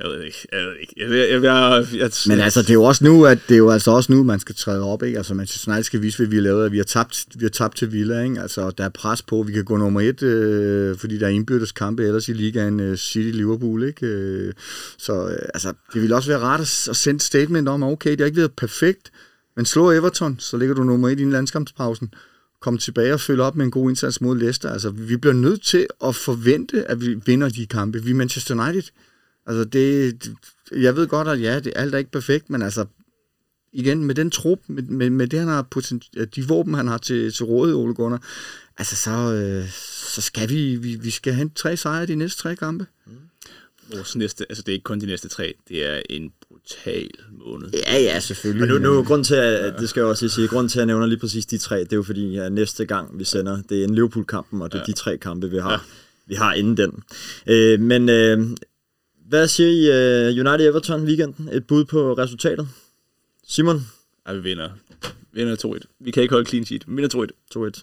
Jeg 0.00 0.10
ved 0.10 0.22
ikke. 0.22 0.48
Jeg 0.52 0.66
ved 0.66 0.76
ikke. 0.76 0.94
Jeg, 0.96 1.10
jeg, 1.10 1.42
jeg, 1.42 1.42
jeg, 1.42 1.86
jeg, 2.00 2.10
Men 2.26 2.40
altså, 2.40 2.62
det 2.62 2.70
er 2.70 2.74
jo 2.74 2.82
også 2.82 3.04
nu, 3.04 3.24
at 3.24 3.38
det 3.48 3.54
er 3.54 3.58
jo 3.58 3.70
altså 3.70 3.90
også 3.90 4.12
nu, 4.12 4.22
man 4.22 4.40
skal 4.40 4.54
træde 4.54 4.82
op, 4.82 5.02
ikke? 5.02 5.18
Altså, 5.18 5.34
Manchester 5.34 5.72
United 5.72 5.84
skal 5.84 6.02
vise, 6.02 6.18
hvad 6.18 6.26
vi 6.26 6.36
har 6.36 6.42
lavet, 6.42 6.72
vi 6.72 6.76
har 6.76 6.84
tabt, 6.84 7.26
vi 7.34 7.44
har 7.44 7.50
tabt 7.50 7.76
til 7.76 7.92
Villa, 7.92 8.22
ikke? 8.22 8.40
Altså, 8.40 8.70
der 8.70 8.84
er 8.84 8.88
pres 8.88 9.22
på, 9.22 9.42
vi 9.42 9.52
kan 9.52 9.64
gå 9.64 9.76
nummer 9.76 10.00
et, 10.00 10.22
øh, 10.22 10.96
fordi 10.98 11.18
der 11.18 11.26
er 11.26 11.30
indbyrdes 11.30 11.72
kampe 11.72 12.04
ellers 12.06 12.28
i 12.28 12.32
ligaen 12.32 12.80
øh, 12.80 12.96
City-Liverpool, 12.96 13.82
ikke? 13.86 14.06
Øh, 14.06 14.52
så 14.98 15.28
øh, 15.28 15.48
altså, 15.54 15.72
det 15.94 16.02
vil 16.02 16.12
også 16.12 16.28
være 16.28 16.40
rart 16.40 16.60
at, 16.60 16.88
at 16.90 16.96
sende 16.96 17.20
statement 17.20 17.68
om, 17.68 17.82
okay, 17.82 18.10
det 18.10 18.20
har 18.20 18.26
ikke 18.26 18.38
været 18.38 18.52
perfekt, 18.52 19.12
men 19.56 19.64
slå 19.64 19.90
Everton, 19.90 20.36
så 20.38 20.56
ligger 20.56 20.74
du 20.74 20.84
nummer 20.84 21.08
et 21.08 21.20
i 21.20 21.22
en 21.22 21.32
landskampspausen 21.32 22.14
komme 22.62 22.78
tilbage 22.78 23.14
og 23.14 23.20
følge 23.20 23.42
op 23.42 23.56
med 23.56 23.64
en 23.64 23.70
god 23.70 23.88
indsats 23.88 24.20
mod 24.20 24.38
Leicester. 24.38 24.70
Altså, 24.70 24.90
vi 24.90 25.16
bliver 25.16 25.34
nødt 25.34 25.62
til 25.62 25.86
at 26.04 26.14
forvente, 26.14 26.90
at 26.90 27.00
vi 27.00 27.20
vinder 27.26 27.48
de 27.48 27.66
kampe. 27.66 28.02
Vi 28.02 28.10
er 28.10 28.14
Manchester 28.14 28.54
United. 28.54 28.90
Altså 29.46 29.64
det, 29.64 30.18
jeg 30.72 30.96
ved 30.96 31.06
godt, 31.06 31.28
at 31.28 31.42
ja, 31.42 31.60
det, 31.60 31.72
alt 31.76 31.94
er 31.94 31.98
ikke 31.98 32.10
perfekt, 32.10 32.50
men 32.50 32.62
altså 32.62 32.86
igen, 33.72 34.04
med 34.04 34.14
den 34.14 34.30
trup, 34.30 34.58
med, 34.66 34.82
med, 34.82 35.10
med 35.10 35.26
det, 35.26 35.38
han 35.38 35.48
har 35.48 35.66
de 36.34 36.48
våben, 36.48 36.74
han 36.74 36.88
har 36.88 36.98
til, 36.98 37.32
til 37.32 37.44
rådet, 37.44 37.74
Ole 37.74 37.94
Gunnar, 37.94 38.22
altså 38.78 38.96
så, 38.96 39.10
øh, 39.10 39.68
så 40.14 40.20
skal 40.20 40.48
vi, 40.48 40.76
vi, 40.76 40.94
vi 40.94 41.10
skal 41.10 41.34
hente 41.34 41.54
tre 41.54 41.76
sejre 41.76 42.06
de 42.06 42.14
næste 42.14 42.42
tre 42.42 42.56
kampe. 42.56 42.86
Mm. 43.06 43.12
Vores 43.92 44.16
næste, 44.16 44.46
altså 44.48 44.62
det 44.62 44.68
er 44.68 44.74
ikke 44.74 44.84
kun 44.84 45.00
de 45.00 45.06
næste 45.06 45.28
tre, 45.28 45.54
det 45.68 45.86
er 45.86 46.02
en 46.10 46.32
brutal 46.48 47.10
måned. 47.30 47.70
Ja, 47.86 47.98
ja, 47.98 48.20
selvfølgelig. 48.20 48.68
Men 48.68 48.82
nu, 48.82 48.94
nu 48.94 49.04
grund 49.04 49.24
til, 49.24 49.34
at, 49.34 49.74
det 49.78 49.88
skal 49.88 50.00
jeg 50.00 50.06
også 50.08 50.28
sige, 50.28 50.48
grund 50.48 50.68
til, 50.68 50.78
at 50.78 50.80
jeg 50.80 50.86
nævner 50.86 51.06
lige 51.06 51.18
præcis 51.18 51.46
de 51.46 51.58
tre, 51.58 51.80
det 51.80 51.92
er 51.92 51.96
jo 51.96 52.02
fordi, 52.02 52.36
at 52.36 52.52
næste 52.52 52.84
gang 52.84 53.18
vi 53.18 53.24
sender, 53.24 53.62
det 53.68 53.80
er 53.80 53.84
en 53.84 53.94
Liverpool-kampen, 53.94 54.62
og 54.62 54.72
det 54.72 54.78
er 54.78 54.82
ja. 54.88 54.92
de 54.92 54.98
tre 54.98 55.18
kampe, 55.18 55.50
vi 55.50 55.58
har. 55.58 55.72
Ja 55.72 55.78
vi 56.26 56.34
har 56.34 56.52
inden 56.52 56.76
den. 56.76 57.02
Øh, 57.46 57.80
men 57.80 58.08
øh, 58.08 58.40
hvad 59.32 59.48
siger 59.48 59.68
I 59.68 60.30
uh, 60.30 60.46
United 60.46 60.68
Everton 60.68 61.04
weekenden? 61.04 61.48
Et 61.52 61.66
bud 61.66 61.84
på 61.84 62.12
resultatet? 62.12 62.68
Simon? 63.48 63.80
Ja, 64.28 64.32
vi 64.32 64.40
vinder. 64.40 64.70
Vi 65.32 65.40
vinder 65.40 65.56
2-1. 65.66 65.78
Vi 66.00 66.10
kan 66.10 66.22
ikke 66.22 66.34
holde 66.34 66.48
clean 66.48 66.64
sheet. 66.64 66.84
Vi 66.88 66.94
vinder 66.94 67.26
2-1. 67.54 67.80
2-1. 67.80 67.82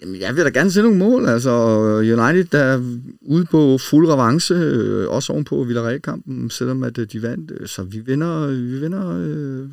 Jamen, 0.00 0.20
jeg 0.20 0.36
vil 0.36 0.44
da 0.44 0.50
gerne 0.50 0.70
se 0.70 0.82
nogle 0.82 0.98
mål. 0.98 1.28
Altså, 1.28 1.50
United 1.98 2.44
der 2.44 2.58
er 2.58 3.00
ude 3.20 3.44
på 3.44 3.78
fuld 3.78 4.08
revanche, 4.08 4.54
øh, 4.54 5.08
også 5.08 5.32
ovenpå 5.32 5.64
Villarreal-kampen, 5.64 6.50
selvom 6.50 6.82
at 6.82 6.98
øh, 6.98 7.06
de 7.12 7.22
vandt. 7.22 7.70
Så 7.70 7.82
vi 7.82 7.98
vinder, 7.98 8.46
vi 8.46 8.80
vinder, 8.80 9.08
øh, 9.18 9.68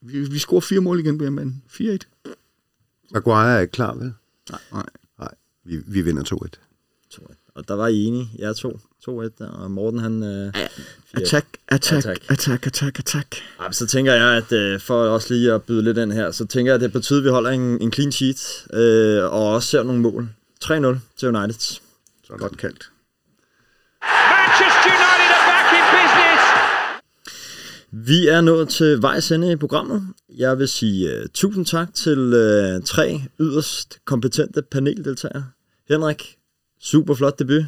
vi, 0.00 0.20
vi 0.20 0.38
scorer 0.38 0.60
fire 0.60 0.80
mål 0.80 1.00
igen 1.00 1.18
på 1.18 1.24
hjemmebane. 1.24 1.54
4-1. 1.68 1.98
Maguire 3.10 3.56
er 3.56 3.60
ikke 3.60 3.72
klar, 3.72 3.94
vel? 3.94 4.12
Nej. 4.50 4.86
Nej, 5.18 5.34
vi, 5.64 5.78
vi 5.86 6.02
vinder 6.02 6.24
2-1. 6.24 6.67
2-1. 7.58 7.60
Og 7.60 7.68
der 7.68 7.74
var 7.74 7.86
I 7.86 8.04
enige, 8.04 8.30
jeg 8.38 8.56
to. 8.56 8.80
2-1, 9.08 9.10
der, 9.38 9.48
og 9.48 9.70
Morten 9.70 10.00
han... 10.00 10.22
Øh, 10.22 10.52
Attack, 11.14 11.46
attack, 11.68 12.06
Attack. 12.06 12.30
attack, 12.30 12.66
attack, 12.66 12.98
attack. 12.98 13.36
Ej, 13.60 13.72
så 13.72 13.86
tænker 13.86 14.12
jeg, 14.14 14.36
at 14.36 14.52
øh, 14.52 14.80
for 14.80 14.94
også 15.08 15.34
lige 15.34 15.52
at 15.52 15.62
byde 15.62 15.82
lidt 15.82 15.98
ind 15.98 16.12
her, 16.12 16.30
så 16.30 16.46
tænker 16.46 16.72
jeg, 16.72 16.74
at 16.74 16.80
det 16.80 16.92
betyder, 16.92 17.18
at 17.18 17.24
vi 17.24 17.28
holder 17.30 17.50
en, 17.50 17.82
en 17.82 17.92
clean 17.92 18.12
sheet, 18.12 18.66
øh, 18.72 19.24
og 19.24 19.52
også 19.54 19.68
ser 19.68 19.82
nogle 19.82 20.00
mål. 20.00 20.28
3-0 20.64 20.70
til 21.16 21.28
United. 21.28 21.80
Så 22.24 22.32
godt 22.38 22.56
kaldt. 22.56 22.90
Manchester 24.02 24.90
United 24.96 25.30
are 25.36 25.44
back 25.50 25.68
in 25.78 25.84
business. 25.96 26.42
Vi 28.08 28.28
er 28.28 28.40
nået 28.40 28.68
til 28.68 29.02
vejs 29.02 29.30
ende 29.32 29.52
i 29.52 29.56
programmet. 29.56 30.02
Jeg 30.36 30.58
vil 30.58 30.68
sige 30.68 31.20
uh, 31.20 31.26
tusind 31.34 31.66
tak 31.66 31.94
til 31.94 32.18
uh, 32.18 32.84
tre 32.84 33.22
yderst 33.40 33.98
kompetente 34.04 34.62
paneldeltagere. 34.62 35.46
Henrik, 35.88 36.37
super 36.80 37.14
flot 37.14 37.38
debut. 37.38 37.62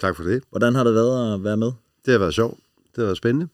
Tak 0.00 0.16
for 0.16 0.22
det. 0.24 0.42
Hvordan 0.50 0.74
har 0.74 0.84
det 0.84 0.94
været 0.94 1.34
at 1.34 1.44
være 1.44 1.56
med? 1.56 1.72
Det 2.06 2.12
har 2.12 2.18
været 2.18 2.34
sjovt. 2.34 2.58
Det 2.76 2.96
har 2.96 3.04
været 3.04 3.16
spændende. 3.16 3.48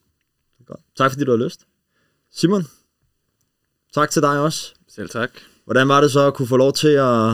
Godt. 0.66 0.80
Tak 0.96 1.10
fordi 1.10 1.24
du 1.24 1.30
har 1.30 1.44
lyst. 1.44 1.60
Simon, 2.34 2.66
tak 3.94 4.10
til 4.10 4.22
dig 4.22 4.38
også. 4.40 4.74
Selv 4.88 5.08
tak. 5.08 5.30
Hvordan 5.64 5.88
var 5.88 6.00
det 6.00 6.10
så 6.10 6.26
at 6.26 6.34
kunne 6.34 6.48
få 6.48 6.56
lov 6.56 6.72
til 6.72 6.88
at, 6.88 7.32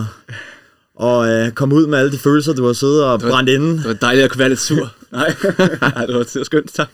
at 1.00 1.46
uh, 1.48 1.52
komme 1.54 1.74
ud 1.74 1.86
med 1.86 1.98
alle 1.98 2.12
de 2.12 2.18
følelser, 2.18 2.52
du 2.54 2.66
har 2.66 2.72
siddet 2.72 3.04
og 3.04 3.22
var- 3.22 3.30
brændt 3.30 3.50
inde? 3.50 3.76
Det 3.78 3.84
var 3.84 3.92
dejligt 3.94 4.24
at 4.24 4.30
kunne 4.30 4.38
være 4.38 4.48
lidt 4.48 4.60
sur. 4.60 4.94
Nej, 5.12 5.28
Nej 5.80 6.06
det 6.06 6.14
var 6.14 6.22
det 6.22 6.34
var 6.34 6.44
skønt. 6.44 6.72
Tak. 6.74 6.88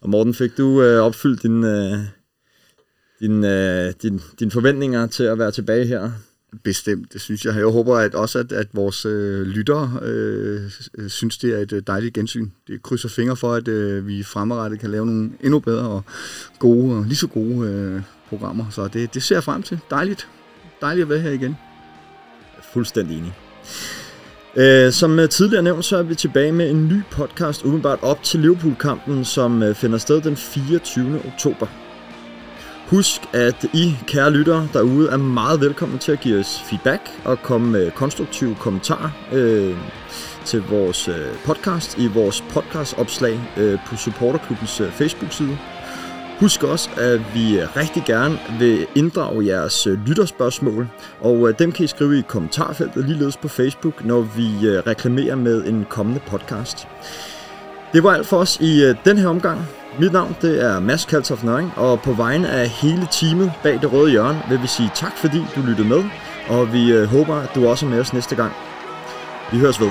Og 0.00 0.08
Morten, 0.10 0.34
fik 0.34 0.56
du 0.58 0.64
uh, 0.66 0.84
opfyldt 1.06 1.42
dine 1.42 1.92
uh, 1.92 1.98
din, 3.20 3.44
uh, 3.44 3.92
din, 4.02 4.20
din 4.40 4.50
forventninger 4.50 5.06
til 5.06 5.22
at 5.24 5.38
være 5.38 5.50
tilbage 5.50 5.86
her? 5.86 6.10
Bestemt, 6.64 7.12
det 7.12 7.20
synes 7.20 7.44
jeg. 7.44 7.54
Jeg 7.54 7.64
håber 7.64 7.96
at 7.96 8.14
også, 8.14 8.38
at, 8.38 8.52
at 8.52 8.66
vores 8.72 9.06
øh, 9.06 9.46
lyttere 9.46 9.98
øh, 10.02 10.70
øh, 10.98 11.08
synes, 11.08 11.38
det 11.38 11.54
er 11.54 11.58
et 11.58 11.72
øh, 11.72 11.82
dejligt 11.86 12.14
gensyn. 12.14 12.48
Det 12.68 12.82
krydser 12.82 13.08
fingre 13.08 13.36
for, 13.36 13.54
at 13.54 13.68
øh, 13.68 14.06
vi 14.06 14.22
fremadrettet 14.22 14.80
kan 14.80 14.90
lave 14.90 15.06
nogle 15.06 15.30
endnu 15.40 15.58
bedre 15.58 15.88
og 15.88 16.04
gode, 16.58 16.96
og 16.96 17.04
lige 17.04 17.16
så 17.16 17.26
gode 17.26 17.68
øh, 17.68 18.02
programmer. 18.28 18.64
Så 18.70 18.88
det, 18.88 19.14
det 19.14 19.22
ser 19.22 19.36
jeg 19.36 19.44
frem 19.44 19.62
til. 19.62 19.80
Dejligt. 19.90 20.28
Dejligt 20.80 21.02
at 21.02 21.08
være 21.08 21.20
her 21.20 21.30
igen. 21.30 21.56
Fuldstændig 22.72 23.18
enig. 23.18 23.34
Øh, 24.56 24.92
som 24.92 25.18
øh, 25.18 25.28
tidligere 25.28 25.62
nævnt, 25.62 25.84
så 25.84 25.96
er 25.96 26.02
vi 26.02 26.14
tilbage 26.14 26.52
med 26.52 26.70
en 26.70 26.88
ny 26.88 27.02
podcast 27.10 27.64
umiddelbart 27.64 27.98
op 28.02 28.22
til 28.22 28.40
Liverpool-kampen, 28.40 29.24
som 29.24 29.74
finder 29.74 29.98
sted 29.98 30.20
den 30.20 30.36
24. 30.36 31.22
oktober. 31.26 31.87
Husk, 32.90 33.20
at 33.32 33.64
I, 33.74 33.96
kære 34.06 34.30
lyttere 34.30 34.68
derude, 34.72 35.10
er 35.10 35.16
meget 35.16 35.60
velkommen 35.60 35.98
til 35.98 36.12
at 36.12 36.20
give 36.20 36.40
os 36.40 36.62
feedback 36.70 37.02
og 37.24 37.42
komme 37.42 37.70
med 37.70 37.90
konstruktive 37.90 38.54
kommentarer 38.54 39.10
øh, 39.32 39.76
til 40.44 40.62
vores 40.70 41.08
øh, 41.08 41.26
podcast 41.44 41.98
i 41.98 42.06
vores 42.06 42.44
podcastopslag 42.50 43.40
øh, 43.56 43.78
på 43.86 43.96
Supporterklubbens 43.96 44.80
øh, 44.80 44.90
Facebook-side. 44.90 45.58
Husk 46.40 46.62
også, 46.62 46.90
at 46.96 47.20
vi 47.34 47.60
øh, 47.60 47.76
rigtig 47.76 48.02
gerne 48.06 48.38
vil 48.58 48.86
inddrage 48.94 49.46
jeres 49.46 49.86
øh, 49.86 50.06
lytterspørgsmål, 50.06 50.88
og 51.20 51.48
øh, 51.48 51.58
dem 51.58 51.72
kan 51.72 51.84
I 51.84 51.88
skrive 51.88 52.18
i 52.18 52.22
kommentarfeltet 52.22 53.04
ligeledes 53.04 53.36
på 53.36 53.48
Facebook, 53.48 54.04
når 54.04 54.20
vi 54.20 54.48
reklamerer 54.86 55.36
med 55.36 55.64
en 55.64 55.86
kommende 55.90 56.20
podcast. 56.26 56.88
Det 57.92 58.04
var 58.04 58.12
alt 58.12 58.26
for 58.26 58.36
os 58.36 58.56
i 58.60 58.84
øh, 58.84 58.94
den 59.04 59.18
her 59.18 59.28
omgang. 59.28 59.60
Mit 59.98 60.12
navn 60.12 60.36
det 60.42 60.64
er 60.64 60.80
Mads 60.80 61.04
Kaltoff 61.04 61.44
Nøring, 61.44 61.72
og 61.76 62.00
på 62.00 62.12
vegne 62.12 62.48
af 62.48 62.68
hele 62.68 63.08
teamet 63.10 63.52
bag 63.62 63.80
det 63.80 63.92
røde 63.92 64.10
hjørne 64.10 64.42
vil 64.48 64.62
vi 64.62 64.66
sige 64.66 64.90
tak, 64.94 65.12
fordi 65.16 65.38
du 65.56 65.60
lyttede 65.60 65.88
med, 65.88 66.04
og 66.48 66.72
vi 66.72 66.92
øh, 66.92 67.08
håber, 67.08 67.34
at 67.34 67.50
du 67.54 67.68
også 67.68 67.86
er 67.86 67.90
med 67.90 68.00
os 68.00 68.12
næste 68.12 68.36
gang. 68.36 68.52
Vi 69.52 69.58
høres 69.58 69.80
ved. 69.80 69.90